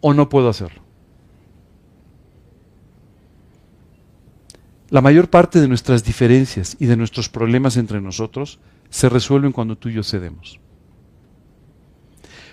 o 0.03 0.13
no 0.13 0.29
puedo 0.29 0.51
hacerlo? 0.51 0.82
La 4.93 5.01
mayor 5.01 5.31
parte 5.31 5.59
de 5.59 5.69
nuestras 5.69 6.05
diferencias 6.05 6.77
y 6.79 6.85
de 6.85 6.99
nuestros 6.99 7.31
problemas 7.31 7.79
entre 7.79 8.03
nosotros 8.03 8.59
se 8.91 9.09
resuelven 9.09 9.51
cuando 9.51 9.75
tú 9.75 9.89
y 9.89 9.95
yo 9.95 10.03
cedemos. 10.03 10.61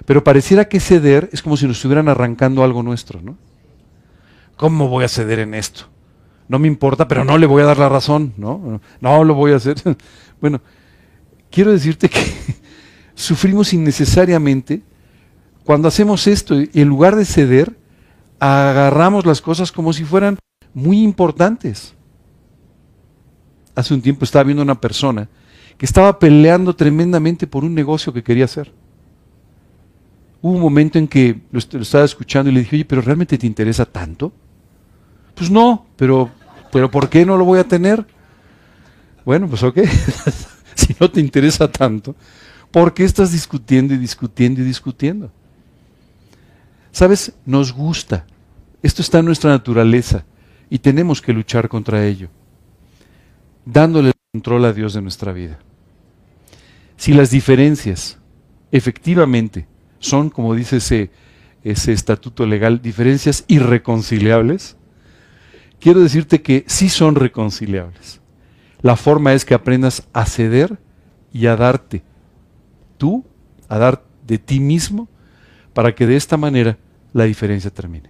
Pero 0.06 0.24
pareciera 0.24 0.70
que 0.70 0.80
ceder 0.80 1.30
es 1.34 1.42
como 1.42 1.58
si 1.58 1.68
nos 1.68 1.76
estuvieran 1.76 2.08
arrancando 2.08 2.64
algo 2.64 2.82
nuestro, 2.82 3.22
¿no? 3.22 3.36
¿Cómo 4.56 4.88
voy 4.88 5.04
a 5.04 5.10
ceder 5.10 5.40
en 5.40 5.54
esto? 5.54 5.90
No 6.48 6.60
me 6.60 6.70
importa, 6.70 7.10
pero 7.10 7.26
no 7.26 7.38
le 7.38 7.46
voy 7.46 7.62
a 7.62 7.66
dar 7.66 7.78
la 7.78 7.90
razón, 7.90 8.32
¿no? 8.38 8.80
No 9.02 9.24
lo 9.26 9.34
voy 9.34 9.52
a 9.52 9.58
hacer. 9.58 9.76
Bueno, 10.40 10.62
quiero 11.52 11.74
decirte 11.74 12.08
que 12.08 12.24
sufrimos 13.16 13.74
innecesariamente 13.74 14.82
cuando 15.66 15.90
hacemos 15.90 16.26
esto 16.26 16.56
y 16.62 16.70
en 16.76 16.88
lugar 16.88 17.18
de 17.18 17.26
ceder, 17.26 17.76
agarramos 18.40 19.26
las 19.26 19.42
cosas 19.42 19.74
como 19.74 19.92
si 19.92 20.06
fueran 20.06 20.38
muy 20.74 21.04
importantes. 21.04 21.99
Hace 23.80 23.94
un 23.94 24.02
tiempo 24.02 24.26
estaba 24.26 24.44
viendo 24.44 24.62
una 24.62 24.80
persona 24.80 25.30
que 25.78 25.86
estaba 25.86 26.20
peleando 26.20 26.76
tremendamente 26.76 27.48
por 27.48 27.64
un 27.64 27.74
negocio 27.74 28.12
que 28.12 28.22
quería 28.22 28.44
hacer. 28.44 28.74
Hubo 30.42 30.52
un 30.52 30.60
momento 30.60 31.00
en 31.00 31.08
que 31.08 31.40
lo, 31.50 31.60
estaba 31.60 32.04
escuchando 32.04 32.52
y 32.52 32.54
le 32.54 32.60
dije, 32.60 32.76
oye, 32.76 32.84
pero 32.84 33.02
¿realmente 33.02 33.38
te 33.38 33.48
interesa 33.48 33.86
tanto? 33.86 34.34
Pues 35.34 35.50
no, 35.50 35.86
pero, 35.96 36.30
pero 36.74 36.92
¿por 36.92 37.08
qué 37.08 37.26
no 37.26 37.38
lo 37.38 37.46
voy 37.46 37.60
a 37.60 37.68
tener? 37.68 38.06
Bueno, 39.24 39.48
pues 39.48 39.64
ok, 39.64 39.80
si 40.76 40.94
no 41.00 41.10
te 41.10 41.22
interesa 41.22 41.72
tanto, 41.72 42.14
¿por 42.72 42.94
qué 42.94 43.06
estás 43.06 43.32
discutiendo 43.32 43.94
y 43.94 43.98
discutiendo 43.98 44.60
y 44.60 44.66
discutiendo? 44.66 45.32
Sabes, 46.92 47.32
nos 47.46 47.72
gusta, 47.72 48.26
esto 48.84 49.02
está 49.02 49.20
en 49.20 49.26
nuestra 49.26 49.52
naturaleza 49.52 50.26
y 50.70 50.80
tenemos 50.80 51.22
que 51.22 51.32
luchar 51.32 51.70
contra 51.70 52.06
ello, 52.06 52.28
dándole 53.66 54.10
el 54.10 54.14
control 54.32 54.66
a 54.66 54.74
Dios 54.74 54.94
de 54.94 55.02
nuestra 55.02 55.34
vida. 55.34 55.60
Si 56.98 57.14
las 57.14 57.32
diferencias 57.32 58.18
efectivamente 58.72 59.68
son, 60.00 60.30
como 60.30 60.54
dice 60.56 60.78
ese, 60.78 61.12
ese 61.64 61.94
estatuto 61.94 62.46
legal, 62.46 62.82
diferencias 62.82 63.46
irreconciliables, 63.48 64.76
quiero 65.80 66.02
decirte 66.02 66.42
que 66.42 66.66
sí 66.68 66.90
son 66.90 67.16
reconciliables. 67.16 68.22
La 68.82 68.96
forma 68.96 69.34
es 69.34 69.46
que 69.46 69.54
aprendas 69.54 70.08
a 70.14 70.26
ceder 70.26 70.80
y 71.34 71.48
a 71.48 71.56
darte 71.56 72.04
tú, 72.98 73.26
a 73.68 73.78
dar 73.78 74.04
de 74.26 74.38
ti 74.38 74.60
mismo, 74.60 75.08
para 75.74 75.96
que 75.96 76.08
de 76.08 76.16
esta 76.16 76.38
manera 76.38 76.78
la 77.14 77.26
diferencia 77.26 77.72
termine. 77.72 78.10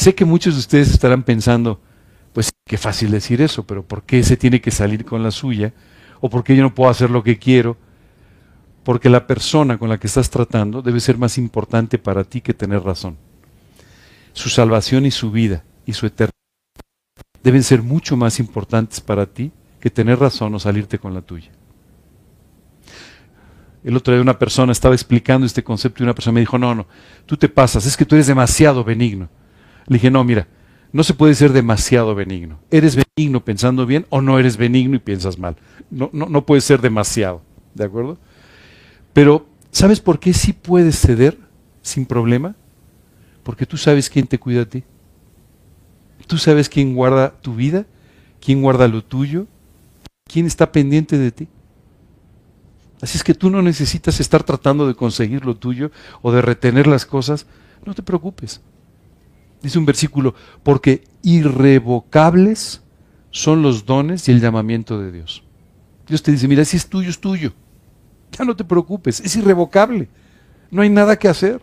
Sé 0.00 0.14
que 0.14 0.24
muchos 0.24 0.54
de 0.54 0.60
ustedes 0.60 0.90
estarán 0.90 1.22
pensando, 1.22 1.78
pues 2.32 2.50
qué 2.64 2.78
fácil 2.78 3.10
decir 3.10 3.42
eso, 3.42 3.66
pero 3.66 3.86
¿por 3.86 4.02
qué 4.02 4.22
se 4.22 4.38
tiene 4.38 4.62
que 4.62 4.70
salir 4.70 5.04
con 5.04 5.22
la 5.22 5.30
suya? 5.30 5.74
o 6.20 6.28
porque 6.28 6.54
yo 6.54 6.62
no 6.62 6.74
puedo 6.74 6.90
hacer 6.90 7.10
lo 7.10 7.22
que 7.22 7.38
quiero, 7.38 7.76
porque 8.84 9.08
la 9.08 9.26
persona 9.26 9.78
con 9.78 9.88
la 9.88 9.98
que 9.98 10.06
estás 10.06 10.30
tratando 10.30 10.82
debe 10.82 11.00
ser 11.00 11.18
más 11.18 11.38
importante 11.38 11.98
para 11.98 12.24
ti 12.24 12.40
que 12.40 12.54
tener 12.54 12.82
razón. 12.82 13.16
Su 14.32 14.48
salvación 14.48 15.06
y 15.06 15.10
su 15.10 15.30
vida 15.30 15.64
y 15.86 15.92
su 15.92 16.06
eternidad 16.06 16.30
deben 17.42 17.62
ser 17.62 17.82
mucho 17.82 18.16
más 18.16 18.38
importantes 18.38 19.00
para 19.00 19.26
ti 19.26 19.50
que 19.80 19.90
tener 19.90 20.18
razón 20.18 20.54
o 20.54 20.58
salirte 20.58 20.98
con 20.98 21.14
la 21.14 21.22
tuya. 21.22 21.50
El 23.82 23.96
otro 23.96 24.12
día 24.12 24.20
una 24.20 24.38
persona 24.38 24.72
estaba 24.72 24.94
explicando 24.94 25.46
este 25.46 25.64
concepto 25.64 26.02
y 26.02 26.04
una 26.04 26.14
persona 26.14 26.34
me 26.34 26.40
dijo, 26.40 26.58
no, 26.58 26.74
no, 26.74 26.86
tú 27.24 27.36
te 27.38 27.48
pasas, 27.48 27.86
es 27.86 27.96
que 27.96 28.04
tú 28.04 28.14
eres 28.14 28.26
demasiado 28.26 28.84
benigno. 28.84 29.30
Le 29.86 29.94
dije, 29.94 30.10
no, 30.10 30.22
mira, 30.24 30.46
no 30.92 31.04
se 31.04 31.14
puede 31.14 31.34
ser 31.34 31.52
demasiado 31.52 32.14
benigno. 32.14 32.58
Eres 32.70 32.96
benigno 32.96 33.44
pensando 33.44 33.86
bien 33.86 34.06
o 34.10 34.20
no 34.20 34.38
eres 34.38 34.56
benigno 34.56 34.96
y 34.96 35.00
piensas 35.00 35.38
mal. 35.38 35.56
No, 35.90 36.10
no, 36.12 36.26
no 36.26 36.44
puede 36.44 36.60
ser 36.60 36.80
demasiado, 36.80 37.42
¿de 37.74 37.84
acuerdo? 37.84 38.18
Pero, 39.12 39.46
¿sabes 39.70 40.00
por 40.00 40.18
qué 40.18 40.32
sí 40.32 40.52
puedes 40.52 40.98
ceder 40.98 41.38
sin 41.82 42.06
problema? 42.06 42.56
Porque 43.42 43.66
tú 43.66 43.76
sabes 43.76 44.10
quién 44.10 44.26
te 44.26 44.38
cuida 44.38 44.62
a 44.62 44.66
ti. 44.66 44.84
Tú 46.26 46.38
sabes 46.38 46.68
quién 46.68 46.94
guarda 46.94 47.32
tu 47.40 47.54
vida, 47.54 47.86
quién 48.40 48.62
guarda 48.62 48.86
lo 48.86 49.02
tuyo, 49.02 49.46
quién 50.24 50.46
está 50.46 50.70
pendiente 50.70 51.18
de 51.18 51.32
ti. 51.32 51.48
Así 53.00 53.16
es 53.16 53.24
que 53.24 53.34
tú 53.34 53.50
no 53.50 53.62
necesitas 53.62 54.20
estar 54.20 54.42
tratando 54.44 54.86
de 54.86 54.94
conseguir 54.94 55.44
lo 55.44 55.56
tuyo 55.56 55.90
o 56.22 56.30
de 56.30 56.42
retener 56.42 56.86
las 56.86 57.06
cosas. 57.06 57.46
No 57.84 57.94
te 57.94 58.02
preocupes 58.02 58.60
dice 59.62 59.78
un 59.78 59.86
versículo, 59.86 60.34
porque 60.62 61.04
irrevocables 61.22 62.82
son 63.30 63.62
los 63.62 63.86
dones 63.86 64.28
y 64.28 64.32
el 64.32 64.40
llamamiento 64.40 65.00
de 65.00 65.12
Dios. 65.12 65.42
Dios 66.06 66.22
te 66.22 66.32
dice, 66.32 66.48
mira, 66.48 66.64
si 66.64 66.76
es 66.76 66.88
tuyo, 66.88 67.10
es 67.10 67.20
tuyo. 67.20 67.52
Ya 68.32 68.44
no 68.44 68.56
te 68.56 68.64
preocupes, 68.64 69.20
es 69.20 69.36
irrevocable. 69.36 70.08
No 70.70 70.82
hay 70.82 70.90
nada 70.90 71.18
que 71.18 71.28
hacer. 71.28 71.60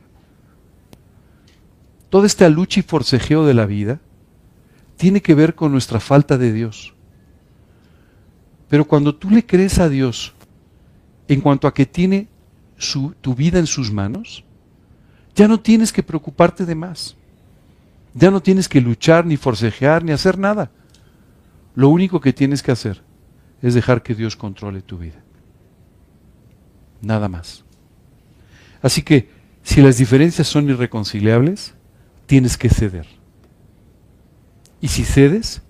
Toda 2.09 2.25
esta 2.25 2.47
lucha 2.47 2.79
y 2.79 2.83
forcejeo 2.83 3.45
de 3.45 3.53
la 3.53 3.65
vida 3.65 3.99
tiene 4.95 5.21
que 5.21 5.35
ver 5.35 5.55
con 5.55 5.71
nuestra 5.71 5.99
falta 5.99 6.37
de 6.37 6.53
Dios. 6.53 6.93
Pero 8.69 8.85
cuando 8.85 9.13
tú 9.13 9.29
le 9.29 9.45
crees 9.45 9.79
a 9.79 9.89
Dios 9.89 10.33
en 11.27 11.41
cuanto 11.41 11.67
a 11.67 11.73
que 11.73 11.85
tiene 11.85 12.29
su, 12.77 13.13
tu 13.19 13.35
vida 13.35 13.59
en 13.59 13.67
sus 13.67 13.91
manos, 13.91 14.45
ya 15.35 15.47
no 15.47 15.59
tienes 15.59 15.91
que 15.91 16.03
preocuparte 16.03 16.65
de 16.65 16.75
más. 16.75 17.16
Ya 18.13 18.31
no 18.31 18.41
tienes 18.41 18.67
que 18.67 18.81
luchar, 18.81 19.25
ni 19.25 19.37
forcejear, 19.37 20.03
ni 20.03 20.11
hacer 20.11 20.37
nada. 20.37 20.71
Lo 21.75 21.89
único 21.89 22.19
que 22.19 22.33
tienes 22.33 22.63
que 22.63 22.71
hacer 22.71 23.03
es 23.61 23.73
dejar 23.73 24.01
que 24.01 24.15
Dios 24.15 24.35
controle 24.35 24.81
tu 24.81 24.97
vida. 24.97 25.21
Nada 27.01 27.29
más. 27.29 27.63
Así 28.81 29.01
que, 29.01 29.29
si 29.63 29.81
las 29.81 29.97
diferencias 29.97 30.47
son 30.47 30.69
irreconciliables, 30.69 31.73
tienes 32.25 32.57
que 32.57 32.69
ceder. 32.69 33.07
Y 34.79 34.87
si 34.87 35.03
cedes, 35.03 35.61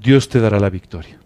Dios 0.00 0.28
te 0.28 0.40
dará 0.40 0.60
la 0.60 0.70
victoria. 0.70 1.18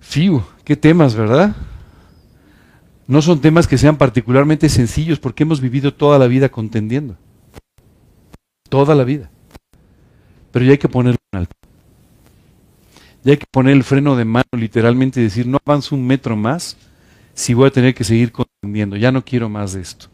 Fiu, 0.00 0.42
qué 0.64 0.76
temas, 0.76 1.14
¿verdad? 1.14 1.54
No 3.08 3.22
son 3.22 3.40
temas 3.40 3.68
que 3.68 3.78
sean 3.78 3.96
particularmente 3.96 4.68
sencillos 4.68 5.20
porque 5.20 5.44
hemos 5.44 5.60
vivido 5.60 5.94
toda 5.94 6.18
la 6.18 6.26
vida 6.26 6.48
contendiendo. 6.48 7.16
Toda 8.68 8.94
la 8.94 9.04
vida. 9.04 9.30
Pero 10.50 10.64
ya 10.64 10.72
hay 10.72 10.78
que 10.78 10.88
ponerlo 10.88 11.18
en 11.32 11.38
alto. 11.38 11.56
Ya 13.22 13.32
hay 13.32 13.38
que 13.38 13.46
poner 13.50 13.74
el 13.74 13.84
freno 13.84 14.16
de 14.16 14.24
mano 14.24 14.48
literalmente 14.52 15.20
y 15.20 15.24
decir, 15.24 15.46
no 15.46 15.58
avanzo 15.64 15.94
un 15.94 16.06
metro 16.06 16.36
más 16.36 16.76
si 17.34 17.54
voy 17.54 17.68
a 17.68 17.72
tener 17.72 17.94
que 17.94 18.04
seguir 18.04 18.32
contendiendo. 18.32 18.96
Ya 18.96 19.12
no 19.12 19.24
quiero 19.24 19.48
más 19.48 19.72
de 19.74 19.82
esto. 19.82 20.06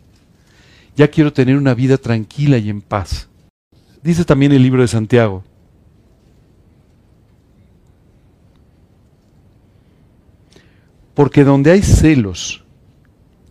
Ya 0.96 1.08
quiero 1.08 1.32
tener 1.32 1.56
una 1.56 1.72
vida 1.72 1.96
tranquila 1.96 2.58
y 2.58 2.68
en 2.68 2.82
paz. 2.82 3.28
Dice 4.02 4.24
también 4.24 4.52
el 4.52 4.62
libro 4.62 4.82
de 4.82 4.88
Santiago. 4.88 5.44
Porque 11.14 11.44
donde 11.44 11.70
hay 11.70 11.82
celos 11.82 12.61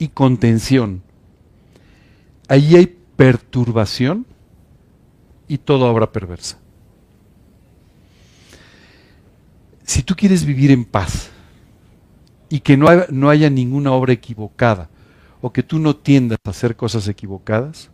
y 0.02 0.08
contención, 0.08 1.04
allí 2.47 2.76
hay 2.76 2.88
perturbación 3.16 4.26
y 5.47 5.60
toda 5.60 5.91
obra 5.91 6.12
perversa. 6.12 6.58
Si 9.84 10.02
tú 10.02 10.16
quieres 10.16 10.43
vivir 10.43 10.72
en 10.72 10.86
paz 10.86 11.30
y 12.49 12.62
que 12.62 12.78
no, 12.78 12.88
no 13.10 13.30
haya 13.30 13.52
ninguna 13.52 13.91
obra 13.91 14.14
equivocada 14.14 14.89
o 15.39 15.54
que 15.54 15.62
tú 15.62 15.78
no 15.78 15.95
tiendas 15.95 16.39
a 16.45 16.49
hacer 16.49 16.76
cosas 16.76 17.08
equivocadas, 17.08 17.91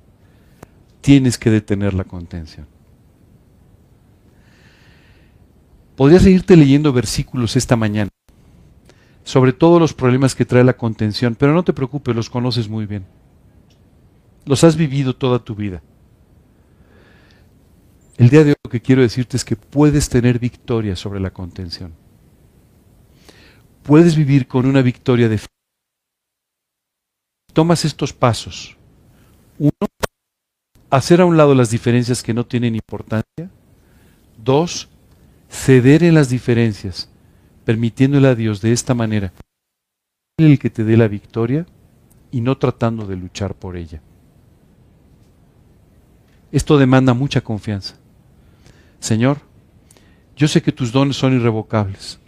tienes 1.02 1.38
que 1.38 1.50
detener 1.50 1.94
la 1.94 2.06
contención. 2.06 2.68
Podría 5.98 6.20
seguirte 6.20 6.56
leyendo 6.56 6.94
versículos 6.94 7.58
esta 7.58 7.76
mañana 7.76 8.10
sobre 9.28 9.52
todos 9.52 9.78
los 9.78 9.94
problemas 9.94 10.36
que 10.36 10.46
trae 10.46 10.64
la 10.64 10.78
contención, 10.78 11.36
pero 11.36 11.54
no 11.54 11.62
te 11.62 11.74
preocupes, 11.74 12.16
los 12.16 12.30
conoces 12.30 12.70
muy 12.70 12.86
bien. 12.86 13.06
Los 14.46 14.64
has 14.64 14.78
vivido 14.78 15.18
toda 15.18 15.40
tu 15.40 15.54
vida. 15.54 15.84
El 18.16 18.30
día 18.30 18.46
de 18.46 18.52
hoy 18.52 18.56
lo 18.64 18.72
que 18.72 18.82
quiero 18.82 19.02
decirte 19.02 19.36
es 19.36 19.44
que 19.44 19.58
puedes 19.58 20.08
tener 20.08 20.40
victoria 20.40 20.96
sobre 20.96 21.20
la 21.20 21.32
contención. 21.32 21.94
Puedes 23.84 24.16
vivir 24.16 24.48
con 24.48 24.66
una 24.66 24.82
victoria 24.82 25.28
de 25.28 25.40
fe. 25.40 25.48
Tomas 27.52 27.84
estos 27.84 28.14
pasos. 28.14 28.78
Uno, 29.60 29.74
hacer 30.90 31.20
a 31.20 31.26
un 31.26 31.36
lado 31.36 31.54
las 31.54 31.70
diferencias 31.70 32.24
que 32.24 32.34
no 32.34 32.46
tienen 32.46 32.76
importancia. 32.76 33.52
Dos, 34.42 34.88
ceder 35.50 36.04
en 36.04 36.14
las 36.14 36.30
diferencias, 36.30 37.10
permitiéndole 37.68 38.30
a 38.30 38.36
Dios 38.36 38.62
de 38.62 38.72
esta 38.72 38.94
manera 38.94 39.34
el 40.38 40.58
que 40.58 40.70
te 40.70 40.86
dé 40.86 40.96
la 40.96 41.10
victoria 41.10 41.66
y 42.32 42.40
no 42.40 42.58
tratando 42.58 43.06
de 43.06 43.18
luchar 43.18 43.56
por 43.56 43.76
ella. 43.76 44.02
Esto 46.50 46.78
demanda 46.78 47.14
mucha 47.14 47.42
confianza. 47.42 47.98
Señor, 49.02 49.40
yo 50.38 50.48
sé 50.48 50.62
que 50.62 50.72
tus 50.72 50.94
dones 50.94 51.18
son 51.18 51.34
irrevocables, 51.34 52.22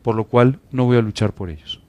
por 0.00 0.14
lo 0.14 0.24
cual 0.24 0.58
no 0.72 0.86
voy 0.86 0.96
a 0.96 1.02
luchar 1.02 1.34
por 1.34 1.50
ellos. 1.50 1.82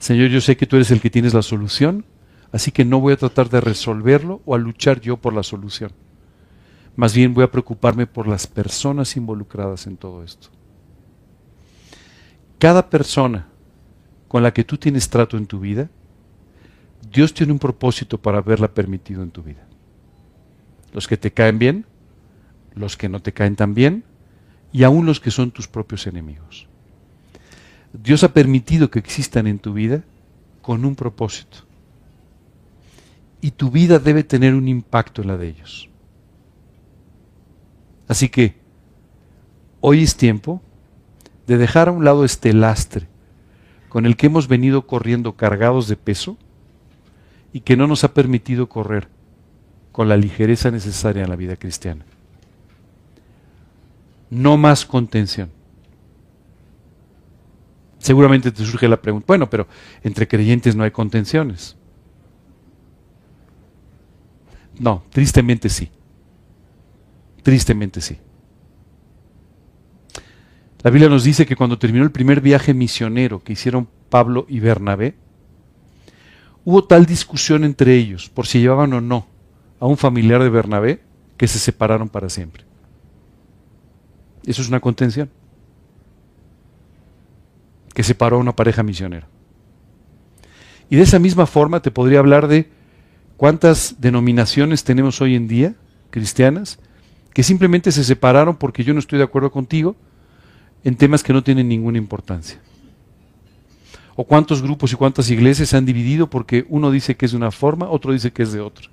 Señor, 0.00 0.30
yo 0.30 0.40
sé 0.40 0.56
que 0.56 0.66
tú 0.66 0.74
eres 0.74 0.90
el 0.90 1.00
que 1.00 1.10
tienes 1.10 1.32
la 1.32 1.42
solución, 1.42 2.04
así 2.50 2.72
que 2.72 2.84
no 2.84 2.98
voy 2.98 3.12
a 3.12 3.18
tratar 3.18 3.50
de 3.50 3.60
resolverlo 3.60 4.42
o 4.46 4.56
a 4.56 4.58
luchar 4.58 5.00
yo 5.00 5.16
por 5.16 5.32
la 5.32 5.44
solución. 5.44 5.92
Más 6.96 7.14
bien 7.14 7.34
voy 7.34 7.44
a 7.44 7.52
preocuparme 7.52 8.08
por 8.08 8.26
las 8.26 8.48
personas 8.48 9.16
involucradas 9.16 9.86
en 9.86 9.96
todo 9.96 10.24
esto. 10.24 10.48
Cada 12.66 12.90
persona 12.90 13.46
con 14.26 14.42
la 14.42 14.52
que 14.52 14.64
tú 14.64 14.76
tienes 14.76 15.08
trato 15.08 15.36
en 15.36 15.46
tu 15.46 15.60
vida, 15.60 15.88
Dios 17.12 17.32
tiene 17.32 17.52
un 17.52 17.60
propósito 17.60 18.18
para 18.18 18.38
haberla 18.38 18.74
permitido 18.74 19.22
en 19.22 19.30
tu 19.30 19.44
vida. 19.44 19.64
Los 20.92 21.06
que 21.06 21.16
te 21.16 21.30
caen 21.30 21.60
bien, 21.60 21.86
los 22.74 22.96
que 22.96 23.08
no 23.08 23.22
te 23.22 23.32
caen 23.32 23.54
tan 23.54 23.72
bien 23.72 24.02
y 24.72 24.82
aún 24.82 25.06
los 25.06 25.20
que 25.20 25.30
son 25.30 25.52
tus 25.52 25.68
propios 25.68 26.08
enemigos. 26.08 26.66
Dios 27.92 28.24
ha 28.24 28.32
permitido 28.32 28.90
que 28.90 28.98
existan 28.98 29.46
en 29.46 29.60
tu 29.60 29.72
vida 29.72 30.02
con 30.60 30.84
un 30.84 30.96
propósito. 30.96 31.58
Y 33.40 33.52
tu 33.52 33.70
vida 33.70 34.00
debe 34.00 34.24
tener 34.24 34.56
un 34.56 34.66
impacto 34.66 35.22
en 35.22 35.28
la 35.28 35.36
de 35.36 35.46
ellos. 35.46 35.88
Así 38.08 38.28
que 38.28 38.56
hoy 39.80 40.02
es 40.02 40.16
tiempo 40.16 40.60
de 41.46 41.58
dejar 41.58 41.88
a 41.88 41.92
un 41.92 42.04
lado 42.04 42.24
este 42.24 42.52
lastre 42.52 43.06
con 43.88 44.06
el 44.06 44.16
que 44.16 44.26
hemos 44.26 44.48
venido 44.48 44.86
corriendo 44.86 45.36
cargados 45.36 45.88
de 45.88 45.96
peso 45.96 46.36
y 47.52 47.60
que 47.60 47.76
no 47.76 47.86
nos 47.86 48.04
ha 48.04 48.12
permitido 48.12 48.68
correr 48.68 49.08
con 49.92 50.08
la 50.08 50.16
ligereza 50.16 50.70
necesaria 50.70 51.22
en 51.24 51.30
la 51.30 51.36
vida 51.36 51.56
cristiana 51.56 52.04
no 54.30 54.56
más 54.56 54.84
contención. 54.84 55.50
Seguramente 57.98 58.52
te 58.52 58.64
surge 58.64 58.88
la 58.88 59.00
pregunta, 59.00 59.24
bueno, 59.26 59.50
pero 59.50 59.66
entre 60.02 60.28
creyentes 60.28 60.76
no 60.76 60.84
hay 60.84 60.90
contenciones. 60.90 61.76
No, 64.78 65.02
tristemente 65.10 65.68
sí. 65.68 65.90
Tristemente 67.42 68.00
sí. 68.00 68.18
La 70.86 70.90
Biblia 70.90 71.08
nos 71.08 71.24
dice 71.24 71.46
que 71.46 71.56
cuando 71.56 71.80
terminó 71.80 72.04
el 72.04 72.12
primer 72.12 72.40
viaje 72.40 72.72
misionero 72.72 73.42
que 73.42 73.54
hicieron 73.54 73.88
Pablo 74.08 74.46
y 74.48 74.60
Bernabé, 74.60 75.16
hubo 76.64 76.84
tal 76.84 77.06
discusión 77.06 77.64
entre 77.64 77.96
ellos 77.96 78.28
por 78.28 78.46
si 78.46 78.60
llevaban 78.60 78.92
o 78.92 79.00
no 79.00 79.26
a 79.80 79.86
un 79.86 79.96
familiar 79.96 80.40
de 80.44 80.48
Bernabé 80.48 81.02
que 81.36 81.48
se 81.48 81.58
separaron 81.58 82.08
para 82.08 82.28
siempre. 82.28 82.62
Eso 84.46 84.62
es 84.62 84.68
una 84.68 84.78
contención 84.78 85.28
que 87.92 88.04
separó 88.04 88.36
a 88.36 88.38
una 88.38 88.54
pareja 88.54 88.84
misionera. 88.84 89.26
Y 90.88 90.94
de 90.94 91.02
esa 91.02 91.18
misma 91.18 91.46
forma 91.46 91.82
te 91.82 91.90
podría 91.90 92.20
hablar 92.20 92.46
de 92.46 92.70
cuántas 93.36 94.00
denominaciones 94.00 94.84
tenemos 94.84 95.20
hoy 95.20 95.34
en 95.34 95.48
día, 95.48 95.74
cristianas, 96.10 96.78
que 97.34 97.42
simplemente 97.42 97.90
se 97.90 98.04
separaron 98.04 98.54
porque 98.54 98.84
yo 98.84 98.94
no 98.94 99.00
estoy 99.00 99.18
de 99.18 99.24
acuerdo 99.24 99.50
contigo 99.50 99.96
en 100.86 100.94
temas 100.94 101.24
que 101.24 101.32
no 101.32 101.42
tienen 101.42 101.66
ninguna 101.66 101.98
importancia. 101.98 102.60
O 104.14 104.22
cuántos 104.22 104.62
grupos 104.62 104.92
y 104.92 104.94
cuántas 104.94 105.28
iglesias 105.32 105.70
se 105.70 105.76
han 105.76 105.84
dividido 105.84 106.30
porque 106.30 106.64
uno 106.68 106.92
dice 106.92 107.16
que 107.16 107.26
es 107.26 107.32
de 107.32 107.38
una 107.38 107.50
forma, 107.50 107.88
otro 107.90 108.12
dice 108.12 108.32
que 108.32 108.44
es 108.44 108.52
de 108.52 108.60
otra. 108.60 108.88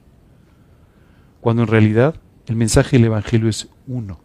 Cuando 1.40 1.62
en 1.62 1.68
realidad 1.68 2.16
el 2.48 2.56
mensaje 2.56 2.98
del 2.98 3.06
Evangelio 3.06 3.48
es 3.48 3.70
uno. 3.86 4.20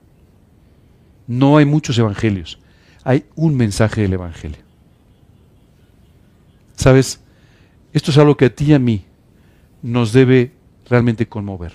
No 1.26 1.58
hay 1.58 1.66
muchos 1.66 1.98
evangelios, 1.98 2.58
hay 3.04 3.26
un 3.34 3.54
mensaje 3.54 4.00
del 4.00 4.14
Evangelio. 4.14 4.62
¿Sabes? 6.74 7.20
Esto 7.92 8.12
es 8.12 8.16
algo 8.16 8.38
que 8.38 8.46
a 8.46 8.54
ti 8.54 8.64
y 8.64 8.72
a 8.72 8.78
mí 8.78 9.04
nos 9.82 10.14
debe 10.14 10.52
realmente 10.88 11.28
conmover. 11.28 11.74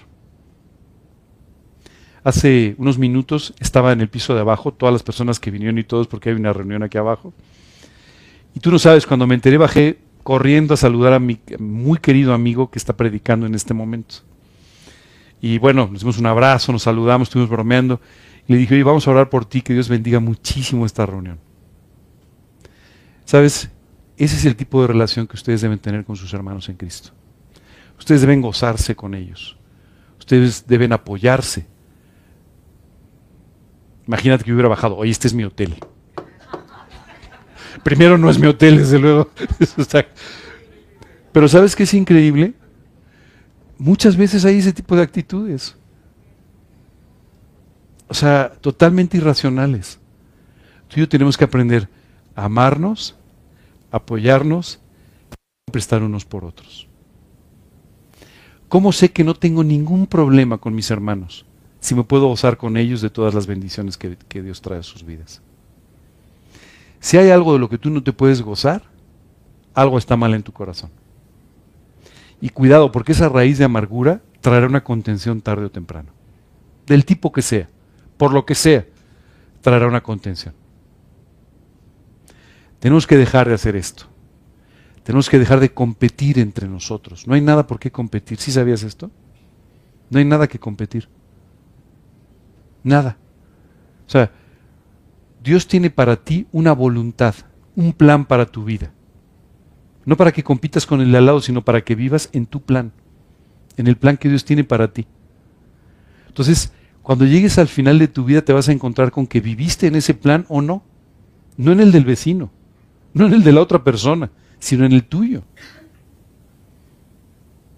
Hace 2.24 2.76
unos 2.78 2.98
minutos 2.98 3.54
estaba 3.60 3.92
en 3.92 4.02
el 4.02 4.10
piso 4.10 4.34
de 4.34 4.42
abajo, 4.42 4.74
todas 4.74 4.94
las 4.94 5.04
personas 5.04 5.40
que 5.40 5.52
vinieron 5.52 5.78
y 5.78 5.84
todos, 5.84 6.08
porque 6.08 6.30
hay 6.30 6.36
una 6.36 6.54
reunión 6.54 6.84
aquí 6.84 6.98
abajo. 6.98 7.34
Y 8.56 8.60
tú 8.60 8.72
no 8.72 8.80
sabes, 8.80 9.06
cuando 9.06 9.28
me 9.28 9.36
enteré 9.36 9.58
bajé 9.58 10.00
corriendo 10.24 10.74
a 10.74 10.78
saludar 10.78 11.14
a 11.14 11.20
mi 11.20 11.40
muy 11.60 11.98
querido 11.98 12.34
amigo 12.34 12.72
que 12.72 12.80
está 12.80 12.96
predicando 12.96 13.46
en 13.46 13.56
este 13.56 13.74
momento. 13.74 14.16
Y 15.42 15.58
bueno, 15.58 15.90
nos 15.92 16.00
dimos 16.00 16.18
un 16.18 16.26
abrazo, 16.26 16.72
nos 16.72 16.84
saludamos, 16.84 17.28
estuvimos 17.28 17.50
bromeando. 17.50 18.00
Y 18.48 18.54
le 18.54 18.60
dije, 18.60 18.76
oye, 18.76 18.84
vamos 18.84 19.06
a 19.08 19.12
orar 19.12 19.30
por 19.30 19.44
ti, 19.44 19.62
que 19.62 19.74
Dios 19.74 19.90
bendiga 19.90 20.22
muchísimo 20.22 20.86
esta 20.86 21.06
reunión. 21.06 21.40
¿Sabes? 23.26 23.70
Ese 24.16 24.38
es 24.38 24.46
el 24.46 24.56
tipo 24.56 24.82
de 24.82 24.88
relación 24.88 25.28
que 25.28 25.36
ustedes 25.36 25.60
deben 25.60 25.80
tener 25.80 26.06
con 26.06 26.16
sus 26.16 26.34
hermanos 26.34 26.70
en 26.70 26.78
Cristo. 26.78 27.10
Ustedes 28.00 28.22
deben 28.22 28.42
gozarse 28.42 28.96
con 28.96 29.14
ellos. 29.16 29.58
Ustedes 30.20 30.66
deben 30.68 30.94
apoyarse. 30.94 31.68
Imagínate 34.08 34.44
que 34.44 34.52
hubiera 34.52 34.70
bajado, 34.70 34.98
oye, 34.98 35.12
este 35.12 35.28
es 35.28 35.34
mi 35.34 35.44
hotel. 35.44 35.76
Primero 37.84 38.18
no 38.18 38.30
es 38.30 38.40
mi 38.40 38.48
hotel, 38.48 38.78
desde 38.78 39.00
luego. 39.00 39.30
Pero 41.32 41.48
¿sabes 41.48 41.76
qué 41.76 41.84
es 41.84 41.94
increíble? 41.94 42.54
Muchas 43.78 44.16
veces 44.16 44.46
hay 44.46 44.60
ese 44.60 44.72
tipo 44.72 44.96
de 44.96 45.02
actitudes 45.02 45.76
o 48.14 48.16
sea, 48.16 48.52
totalmente 48.62 49.18
irracionales. 49.18 50.00
Tú 50.88 50.98
y 50.98 51.00
yo 51.00 51.10
tenemos 51.10 51.36
que 51.36 51.46
aprender 51.46 51.90
a 52.36 52.46
amarnos, 52.46 53.16
apoyarnos, 53.90 54.80
prestar 55.72 56.04
unos 56.04 56.24
por 56.24 56.46
otros. 56.46 56.88
¿Cómo 58.70 58.92
sé 58.92 59.12
que 59.12 59.24
no 59.24 59.34
tengo 59.34 59.64
ningún 59.64 60.06
problema 60.06 60.60
con 60.60 60.76
mis 60.76 60.92
hermanos? 60.92 61.44
Si 61.84 61.96
me 61.96 62.06
puedo 62.06 62.28
gozar 62.28 62.56
con 62.56 62.78
ellos 62.78 63.02
de 63.02 63.10
todas 63.10 63.34
las 63.34 63.46
bendiciones 63.46 63.98
que, 63.98 64.42
Dios 64.42 64.62
trae 64.62 64.80
a 64.80 64.84
sus 64.84 65.04
vidas. 65.04 65.42
Si 67.02 67.18
hay 67.18 67.30
algo 67.30 67.52
de 67.52 67.60
lo 67.60 67.68
que 67.68 67.78
tú 67.78 67.90
no 67.90 68.02
te 68.02 68.14
puedes 68.14 68.42
gozar, 68.42 68.84
algo 69.74 69.98
está 69.98 70.16
mal 70.16 70.34
en 70.34 70.44
tu 70.44 70.54
corazón. 70.54 70.92
Y 72.40 72.48
cuidado, 72.48 72.94
porque 72.94 73.12
esa 73.12 73.28
raíz 73.28 73.58
de 73.58 73.66
amargura 73.66 74.22
traerá 74.40 74.66
una 74.68 74.86
contención 74.86 75.42
tarde 75.42 75.66
o 75.66 75.72
temprano. 75.72 76.14
Del 76.88 77.04
tipo 77.04 77.34
que 77.34 77.42
sea, 77.42 77.68
por 78.16 78.32
lo 78.32 78.46
que 78.46 78.56
sea, 78.56 78.86
traerá 79.60 79.86
una 79.86 80.02
contención. 80.02 80.54
Tenemos 82.80 83.06
que 83.06 83.18
dejar 83.18 83.50
de 83.50 83.56
hacer 83.56 83.76
esto. 83.76 84.06
Tenemos 85.04 85.30
que 85.30 85.38
dejar 85.38 85.60
de 85.60 85.74
competir 85.74 86.40
entre 86.40 86.70
nosotros. 86.70 87.28
No 87.28 87.34
hay 87.34 87.42
nada 87.42 87.68
por 87.68 87.78
qué 87.78 87.92
competir. 87.92 88.40
¿Sí 88.40 88.54
sabías 88.54 88.84
esto? 88.84 89.12
No 90.10 90.20
hay 90.20 90.24
nada 90.24 90.48
que 90.48 90.60
competir. 90.60 91.10
Nada. 92.84 93.18
O 94.06 94.10
sea, 94.10 94.32
Dios 95.44 95.68
tiene 95.68 95.90
para 95.90 96.16
ti 96.18 96.48
una 96.52 96.74
voluntad, 96.74 97.36
un 97.76 97.94
plan 97.94 98.26
para 98.26 98.46
tu 98.46 98.64
vida. 98.64 98.92
No 100.06 100.18
para 100.18 100.32
que 100.32 100.44
compitas 100.44 100.86
con 100.86 101.02
el 101.02 101.12
de 101.12 101.18
al 101.18 101.26
lado, 101.26 101.42
sino 101.42 101.64
para 101.64 101.82
que 101.82 101.96
vivas 101.96 102.30
en 102.34 102.46
tu 102.46 102.62
plan, 102.62 102.92
en 103.78 103.88
el 103.88 103.96
plan 103.96 104.18
que 104.18 104.30
Dios 104.30 104.44
tiene 104.46 104.64
para 104.64 104.92
ti. 104.92 105.08
Entonces, 106.28 106.74
cuando 107.02 107.26
llegues 107.26 107.58
al 107.58 107.68
final 107.68 108.00
de 108.00 108.08
tu 108.08 108.26
vida 108.26 108.42
te 108.42 108.54
vas 108.54 108.70
a 108.70 108.72
encontrar 108.72 109.12
con 109.12 109.28
que 109.28 109.42
viviste 109.42 109.88
en 109.88 109.96
ese 109.96 110.14
plan 110.14 110.46
o 110.50 110.62
no. 110.62 110.84
No 111.56 111.72
en 111.72 111.80
el 111.80 111.92
del 111.92 112.06
vecino, 112.06 112.50
no 113.14 113.28
en 113.28 113.34
el 113.34 113.44
de 113.44 113.52
la 113.52 113.62
otra 113.62 113.84
persona, 113.84 114.32
sino 114.58 114.86
en 114.86 114.92
el 114.92 115.04
tuyo. 115.04 115.44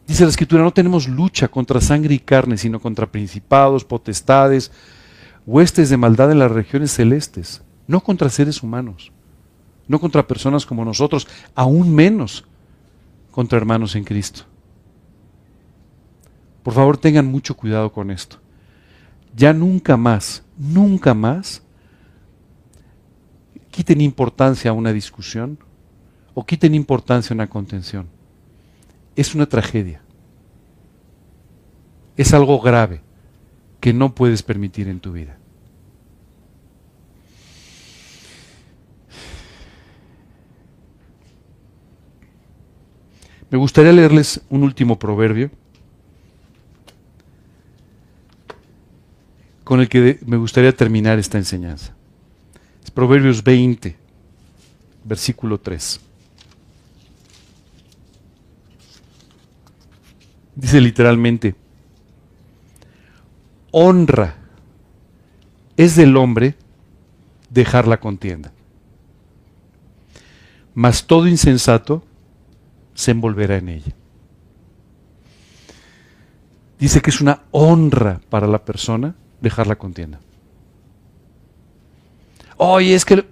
Dice 0.07 0.23
la 0.23 0.29
escritura, 0.29 0.63
no 0.63 0.73
tenemos 0.73 1.07
lucha 1.07 1.47
contra 1.47 1.81
sangre 1.81 2.13
y 2.13 2.19
carne, 2.19 2.57
sino 2.57 2.79
contra 2.79 3.11
principados, 3.11 3.83
potestades, 3.83 4.71
huestes 5.45 5.89
de 5.89 5.97
maldad 5.97 6.31
en 6.31 6.39
las 6.39 6.51
regiones 6.51 6.91
celestes, 6.91 7.63
no 7.87 8.01
contra 8.01 8.29
seres 8.29 8.61
humanos 8.61 9.11
no 9.87 9.99
contra 9.99 10.27
personas 10.27 10.65
como 10.65 10.85
nosotros, 10.85 11.27
aún 11.53 11.93
menos 11.93 12.45
contra 13.31 13.57
hermanos 13.57 13.95
en 13.95 14.03
Cristo. 14.03 14.43
Por 16.63 16.73
favor, 16.73 16.97
tengan 16.97 17.27
mucho 17.27 17.55
cuidado 17.55 17.91
con 17.91 18.09
esto. 18.09 18.37
Ya 19.35 19.53
nunca 19.53 19.97
más, 19.97 20.43
nunca 20.57 21.13
más 21.13 21.61
quiten 23.69 24.01
importancia 24.01 24.71
a 24.71 24.73
una 24.73 24.93
discusión 24.93 25.59
o 26.33 26.45
quiten 26.45 26.73
importancia 26.73 27.33
a 27.33 27.35
una 27.35 27.47
contención. 27.47 28.07
Es 29.15 29.35
una 29.35 29.45
tragedia. 29.45 30.01
Es 32.17 32.33
algo 32.33 32.59
grave 32.59 33.01
que 33.79 33.93
no 33.93 34.15
puedes 34.15 34.43
permitir 34.43 34.87
en 34.87 34.99
tu 34.99 35.11
vida. 35.11 35.37
Me 43.49 43.57
gustaría 43.57 43.93
leerles 43.93 44.41
un 44.49 44.63
último 44.63 44.97
proverbio 44.97 45.51
con 49.63 49.79
el 49.79 49.89
que 49.89 50.19
me 50.25 50.37
gustaría 50.37 50.75
terminar 50.75 51.19
esta 51.19 51.37
enseñanza. 51.37 51.95
Es 52.83 52.91
Proverbios 52.91 53.43
20, 53.43 53.95
versículo 55.03 55.59
3. 55.59 55.99
Dice 60.55 60.79
literalmente, 60.79 61.55
honra 63.71 64.35
es 65.75 65.95
del 65.95 66.15
hombre 66.15 66.55
dejar 67.49 67.87
la 67.87 67.99
contienda, 67.99 68.53
mas 70.73 71.05
todo 71.07 71.27
insensato 71.27 72.03
se 72.93 73.11
envolverá 73.11 73.57
en 73.57 73.69
ella. 73.69 73.93
Dice 76.79 77.01
que 77.01 77.09
es 77.09 77.19
una 77.19 77.43
honra 77.51 78.21
para 78.29 78.47
la 78.47 78.63
persona 78.63 79.15
dejar 79.41 79.67
la 79.67 79.75
contienda. 79.75 80.19
Oye, 82.57 82.95
es 82.95 83.05
que... 83.05 83.25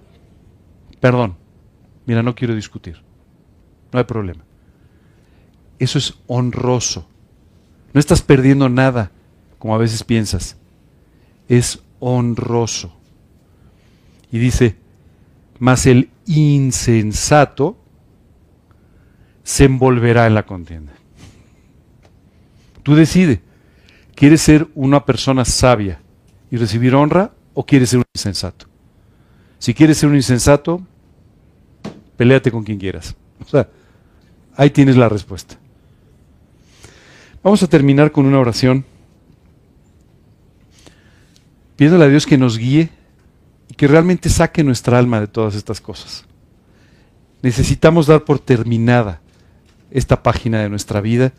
Perdón, 1.00 1.36
mira, 2.06 2.22
no 2.22 2.34
quiero 2.34 2.54
discutir. 2.54 3.02
No 3.92 3.98
hay 3.98 4.04
problema. 4.04 4.44
Eso 5.78 5.98
es 5.98 6.14
honroso. 6.26 7.06
No 7.94 8.00
estás 8.00 8.22
perdiendo 8.22 8.68
nada, 8.68 9.12
como 9.58 9.74
a 9.74 9.78
veces 9.78 10.02
piensas. 10.02 10.56
Es 11.48 11.80
honroso. 12.00 12.92
Y 14.32 14.38
dice, 14.38 14.76
mas 15.60 15.86
el 15.86 16.10
insensato 16.26 17.78
se 19.44 19.64
envolverá 19.64 20.26
en 20.26 20.34
la 20.34 20.44
contienda. 20.44 20.92
Tú 22.82 22.96
decides, 22.96 23.38
¿quieres 24.16 24.42
ser 24.42 24.68
una 24.74 25.06
persona 25.06 25.44
sabia 25.44 26.00
y 26.50 26.56
recibir 26.56 26.94
honra 26.96 27.32
o 27.54 27.64
quieres 27.64 27.90
ser 27.90 28.00
un 28.00 28.04
insensato? 28.12 28.66
Si 29.60 29.72
quieres 29.72 29.98
ser 29.98 30.08
un 30.08 30.16
insensato, 30.16 30.82
peleate 32.16 32.50
con 32.50 32.64
quien 32.64 32.78
quieras. 32.78 33.14
O 33.40 33.48
sea, 33.48 33.68
ahí 34.56 34.70
tienes 34.70 34.96
la 34.96 35.08
respuesta. 35.08 35.58
Vamos 37.44 37.62
a 37.62 37.68
terminar 37.68 38.10
con 38.10 38.24
una 38.24 38.40
oración. 38.40 38.86
Pidiéndole 41.76 42.06
a 42.06 42.08
Dios 42.08 42.24
que 42.24 42.38
nos 42.38 42.56
guíe 42.56 42.88
y 43.68 43.74
que 43.74 43.86
realmente 43.86 44.30
saque 44.30 44.64
nuestra 44.64 44.98
alma 44.98 45.20
de 45.20 45.26
todas 45.26 45.54
estas 45.54 45.78
cosas. 45.78 46.24
Necesitamos 47.42 48.06
dar 48.06 48.24
por 48.24 48.38
terminada 48.38 49.20
esta 49.90 50.22
página 50.22 50.62
de 50.62 50.70
nuestra 50.70 51.02
vida 51.02 51.34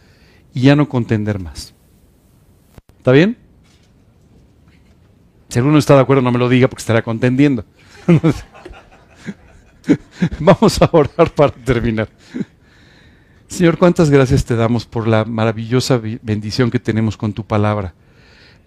y 0.53 0.61
ya 0.61 0.75
no 0.75 0.87
contender 0.87 1.39
más. 1.39 1.73
¿Está 2.99 3.11
bien? 3.11 3.35
Si 5.49 5.57
alguno 5.57 5.79
está 5.79 5.95
de 5.95 6.01
acuerdo, 6.01 6.21
no 6.21 6.31
me 6.31 6.37
lo 6.37 6.49
diga 6.49 6.67
porque 6.67 6.81
estará 6.81 7.01
contendiendo. 7.01 7.65
Vamos 10.39 10.79
a 10.83 10.89
orar 10.91 11.33
para 11.33 11.51
terminar. 11.51 12.09
Señor, 13.55 13.77
cuántas 13.77 14.09
gracias 14.09 14.43
te 14.43 14.57
damos 14.57 14.85
por 14.85 15.07
la 15.07 15.23
maravillosa 15.23 16.01
bendición 16.21 16.69
que 16.69 16.77
tenemos 16.77 17.15
con 17.15 17.31
tu 17.31 17.45
palabra. 17.45 17.93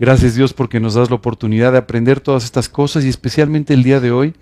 Gracias 0.01 0.35
Dios 0.35 0.55
porque 0.55 0.81
nos 0.81 0.95
das 0.95 1.11
la 1.11 1.17
oportunidad 1.17 1.73
de 1.73 1.79
aprender 1.79 2.21
todas 2.21 2.45
estas 2.45 2.71
cosas 2.71 3.05
y 3.05 3.11
especialmente 3.11 3.75
el 3.75 3.83
día 3.83 4.01
de 4.01 4.13
hoy. 4.13 4.33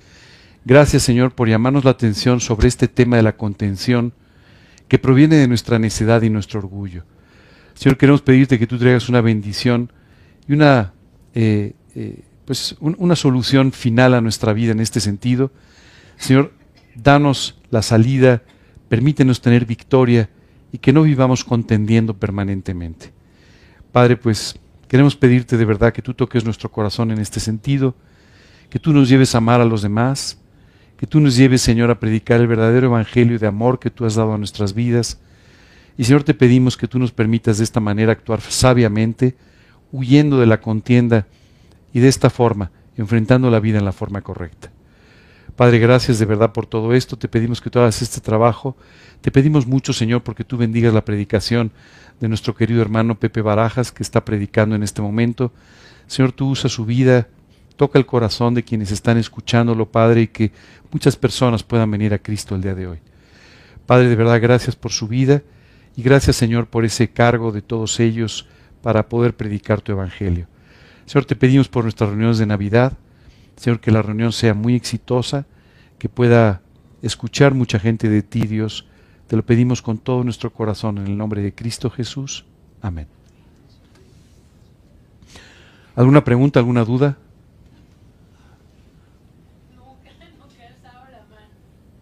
Gracias 0.65 1.03
Señor 1.03 1.35
por 1.35 1.49
llamarnos 1.49 1.85
la 1.85 1.91
atención 1.91 2.39
sobre 2.39 2.69
este 2.69 2.87
tema 2.87 3.17
de 3.17 3.25
la 3.25 3.37
contención 3.37 4.13
que 4.87 5.01
proviene 5.01 5.35
de 5.35 5.49
nuestra 5.49 5.81
necedad 5.81 6.23
y 6.23 6.31
nuestro 6.31 6.61
orgullo. 6.61 7.03
Señor, 7.75 7.97
queremos 7.97 8.23
pedirte 8.23 8.57
que 8.57 8.69
tú 8.69 8.79
traigas 8.79 9.09
una 9.09 9.23
bendición 9.23 9.91
y 10.47 10.53
una, 10.53 10.93
eh, 11.35 11.73
eh, 11.97 12.21
pues 12.45 12.77
una 12.79 13.17
solución 13.17 13.73
final 13.73 14.15
a 14.15 14.21
nuestra 14.21 14.53
vida 14.53 14.71
en 14.71 14.79
este 14.79 15.01
sentido. 15.01 15.51
Señor, 16.17 16.53
danos 16.95 17.61
la 17.71 17.83
salida, 17.83 18.45
permítenos 18.89 19.41
tener 19.41 19.67
victoria 19.67 20.31
y 20.77 20.79
que 20.79 20.93
no 20.93 21.05
vivamos 21.05 21.43
contendiendo 21.43 22.13
permanentemente. 22.13 23.11
Padre, 23.93 24.19
pues 24.19 24.59
queremos 24.89 25.17
pedirte 25.17 25.57
de 25.57 25.65
verdad 25.65 25.91
que 25.91 26.03
tú 26.03 26.13
toques 26.13 26.45
nuestro 26.45 26.71
corazón 26.71 27.11
en 27.11 27.19
este 27.19 27.41
sentido, 27.41 27.95
que 28.69 28.79
tú 28.79 28.93
nos 28.93 29.09
lleves 29.09 29.35
a 29.35 29.39
amar 29.39 29.63
a 29.63 29.65
los 29.65 29.81
demás, 29.81 30.39
que 30.99 31.07
tú 31.07 31.19
nos 31.19 31.35
lleves, 31.35 31.63
Señor, 31.63 31.91
a 31.91 31.99
predicar 31.99 32.43
el 32.43 32.47
verdadero 32.47 32.89
evangelio 32.89 33.39
de 33.39 33.47
amor 33.47 33.79
que 33.79 33.89
tú 33.89 34.05
has 34.05 34.17
dado 34.17 34.35
a 34.35 34.39
nuestras 34.39 34.75
vidas. 34.75 35.19
Y 35.97 36.05
Señor, 36.05 36.25
te 36.25 36.35
pedimos 36.35 36.77
que 36.77 36.89
tú 36.89 36.99
nos 36.99 37.11
permitas 37.11 37.57
de 37.57 37.65
esta 37.65 37.81
manera 37.81 38.13
actuar 38.13 38.43
sabiamente, 38.43 39.35
huyendo 39.93 40.39
de 40.39 40.45
la 40.45 40.61
contienda 40.61 41.27
y 41.95 42.01
de 42.01 42.09
esta 42.09 42.29
forma, 42.29 42.71
enfrentando 42.99 43.51
la 43.51 43.61
vida 43.61 43.79
en 43.79 43.87
la 43.87 43.93
forma 43.93 44.21
correcta. 44.21 44.71
Padre, 45.57 45.79
gracias 45.79 46.19
de 46.19 46.27
verdad 46.27 46.53
por 46.53 46.67
todo 46.67 46.95
esto. 46.95 47.17
Te 47.17 47.29
pedimos 47.29 47.61
que 47.61 47.71
tú 47.71 47.79
hagas 47.79 48.03
este 48.03 48.21
trabajo. 48.21 48.77
Te 49.21 49.31
pedimos 49.31 49.67
mucho, 49.67 49.93
Señor, 49.93 50.23
porque 50.23 50.45
tú 50.45 50.57
bendigas 50.57 50.93
la 50.93 51.05
predicación 51.05 51.73
de 52.21 52.29
nuestro 52.29 52.55
querido 52.55 52.83
hermano 52.83 53.19
Pepe 53.19 53.43
Barajas, 53.43 53.91
que 53.91 54.03
está 54.03 54.25
predicando 54.25 54.77
en 54.77 54.83
este 54.83 55.03
momento. 55.03 55.53
Señor, 56.07 56.33
tú 56.33 56.51
usa 56.51 56.69
su 56.69 56.85
vida 56.85 57.29
Toca 57.77 57.99
el 57.99 58.07
corazón 58.07 58.55
de 58.55 58.63
quienes 58.63 58.91
están 58.91 59.19
escuchándolo, 59.19 59.91
Padre, 59.91 60.23
y 60.23 60.29
que 60.29 60.51
muchas 60.91 61.15
personas 61.17 61.63
puedan 61.63 61.91
venir 61.91 62.15
a 62.15 62.19
Cristo 62.19 62.55
el 62.55 62.63
día 62.63 62.75
de 62.75 62.87
hoy. 62.87 62.99
Padre, 63.85 64.09
de 64.09 64.17
verdad, 64.17 64.41
gracias 64.41 64.75
por 64.75 64.93
su 64.93 65.07
vida 65.07 65.43
y 65.95 66.03
gracias, 66.03 66.37
Señor, 66.37 66.69
por 66.69 66.87
ese 66.87 67.09
cargo 67.09 67.53
de 67.53 67.61
todos 67.61 68.01
ellos 68.01 68.49
para 68.83 69.09
poder 69.09 69.37
predicar 69.37 69.83
tu 69.83 69.93
Evangelio. 69.93 70.49
Señor, 71.05 71.27
te 71.27 71.37
pedimos 71.37 71.69
por 71.69 71.85
nuestras 71.85 72.11
reuniones 72.11 72.39
de 72.39 72.47
Navidad, 72.47 72.95
Señor, 73.57 73.81
que 73.81 73.91
la 73.91 74.03
reunión 74.03 74.33
sea 74.33 74.55
muy 74.55 74.75
exitosa, 74.75 75.47
que 75.99 76.09
pueda 76.09 76.61
escuchar 77.03 77.55
mucha 77.55 77.79
gente 77.79 78.09
de 78.09 78.23
ti, 78.23 78.47
Dios. 78.47 78.87
Te 79.27 79.37
lo 79.37 79.45
pedimos 79.45 79.83
con 79.83 79.99
todo 79.99 80.23
nuestro 80.23 80.53
corazón 80.53 80.99
en 80.99 81.07
el 81.07 81.17
nombre 81.17 81.43
de 81.43 81.55
Cristo 81.55 81.91
Jesús. 81.91 82.45
Amén. 82.81 83.09
¿Alguna 85.97 86.23
pregunta, 86.23 86.61
alguna 86.61 86.85
duda? 86.85 87.17
Nunca, 89.75 90.11
nunca 90.39 90.63
he 90.63 90.67
alzado 90.67 91.07
la 91.11 91.25
mano, 91.25 91.49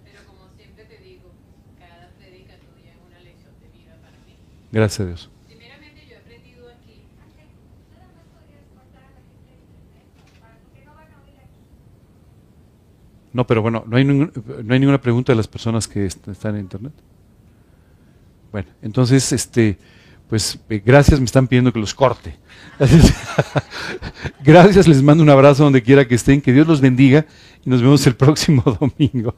pero 0.02 0.24
como 0.26 0.50
siempre 0.56 0.84
te 0.84 0.98
digo, 0.98 1.30
cada 1.78 2.10
predica 2.18 2.54
tuya 2.58 2.90
es 2.90 2.98
una 3.06 3.20
lección 3.20 3.54
de 3.62 3.68
vida 3.78 3.94
para 4.02 4.18
mí. 4.26 4.36
Gracias 4.72 5.00
a 5.00 5.06
Dios. 5.06 5.30
Primeramente 5.46 6.06
yo 6.08 6.14
he 6.14 6.18
aprendido 6.18 6.68
aquí, 6.68 7.06
No, 13.34 13.46
pero 13.46 13.60
bueno, 13.60 13.84
no 13.86 13.96
hay, 13.98 14.04
no 14.04 14.30
hay 14.70 14.78
ninguna 14.80 15.00
pregunta 15.00 15.32
de 15.32 15.36
las 15.36 15.48
personas 15.48 15.86
que 15.86 16.06
est- 16.06 16.26
están 16.28 16.54
en 16.54 16.62
internet. 16.62 16.92
Bueno, 18.52 18.68
entonces, 18.80 19.30
este, 19.32 19.76
pues 20.28 20.58
eh, 20.70 20.80
gracias, 20.84 21.18
me 21.20 21.26
están 21.26 21.46
pidiendo 21.48 21.72
que 21.72 21.80
los 21.80 21.92
corte. 21.92 22.36
gracias, 24.44 24.86
les 24.88 25.02
mando 25.02 25.22
un 25.22 25.30
abrazo 25.30 25.64
donde 25.64 25.82
quiera 25.82 26.06
que 26.06 26.14
estén, 26.14 26.40
que 26.40 26.52
Dios 26.52 26.66
los 26.66 26.80
bendiga 26.80 27.26
y 27.64 27.70
nos 27.70 27.82
vemos 27.82 28.06
el 28.06 28.14
próximo 28.14 28.62
domingo. 28.80 29.34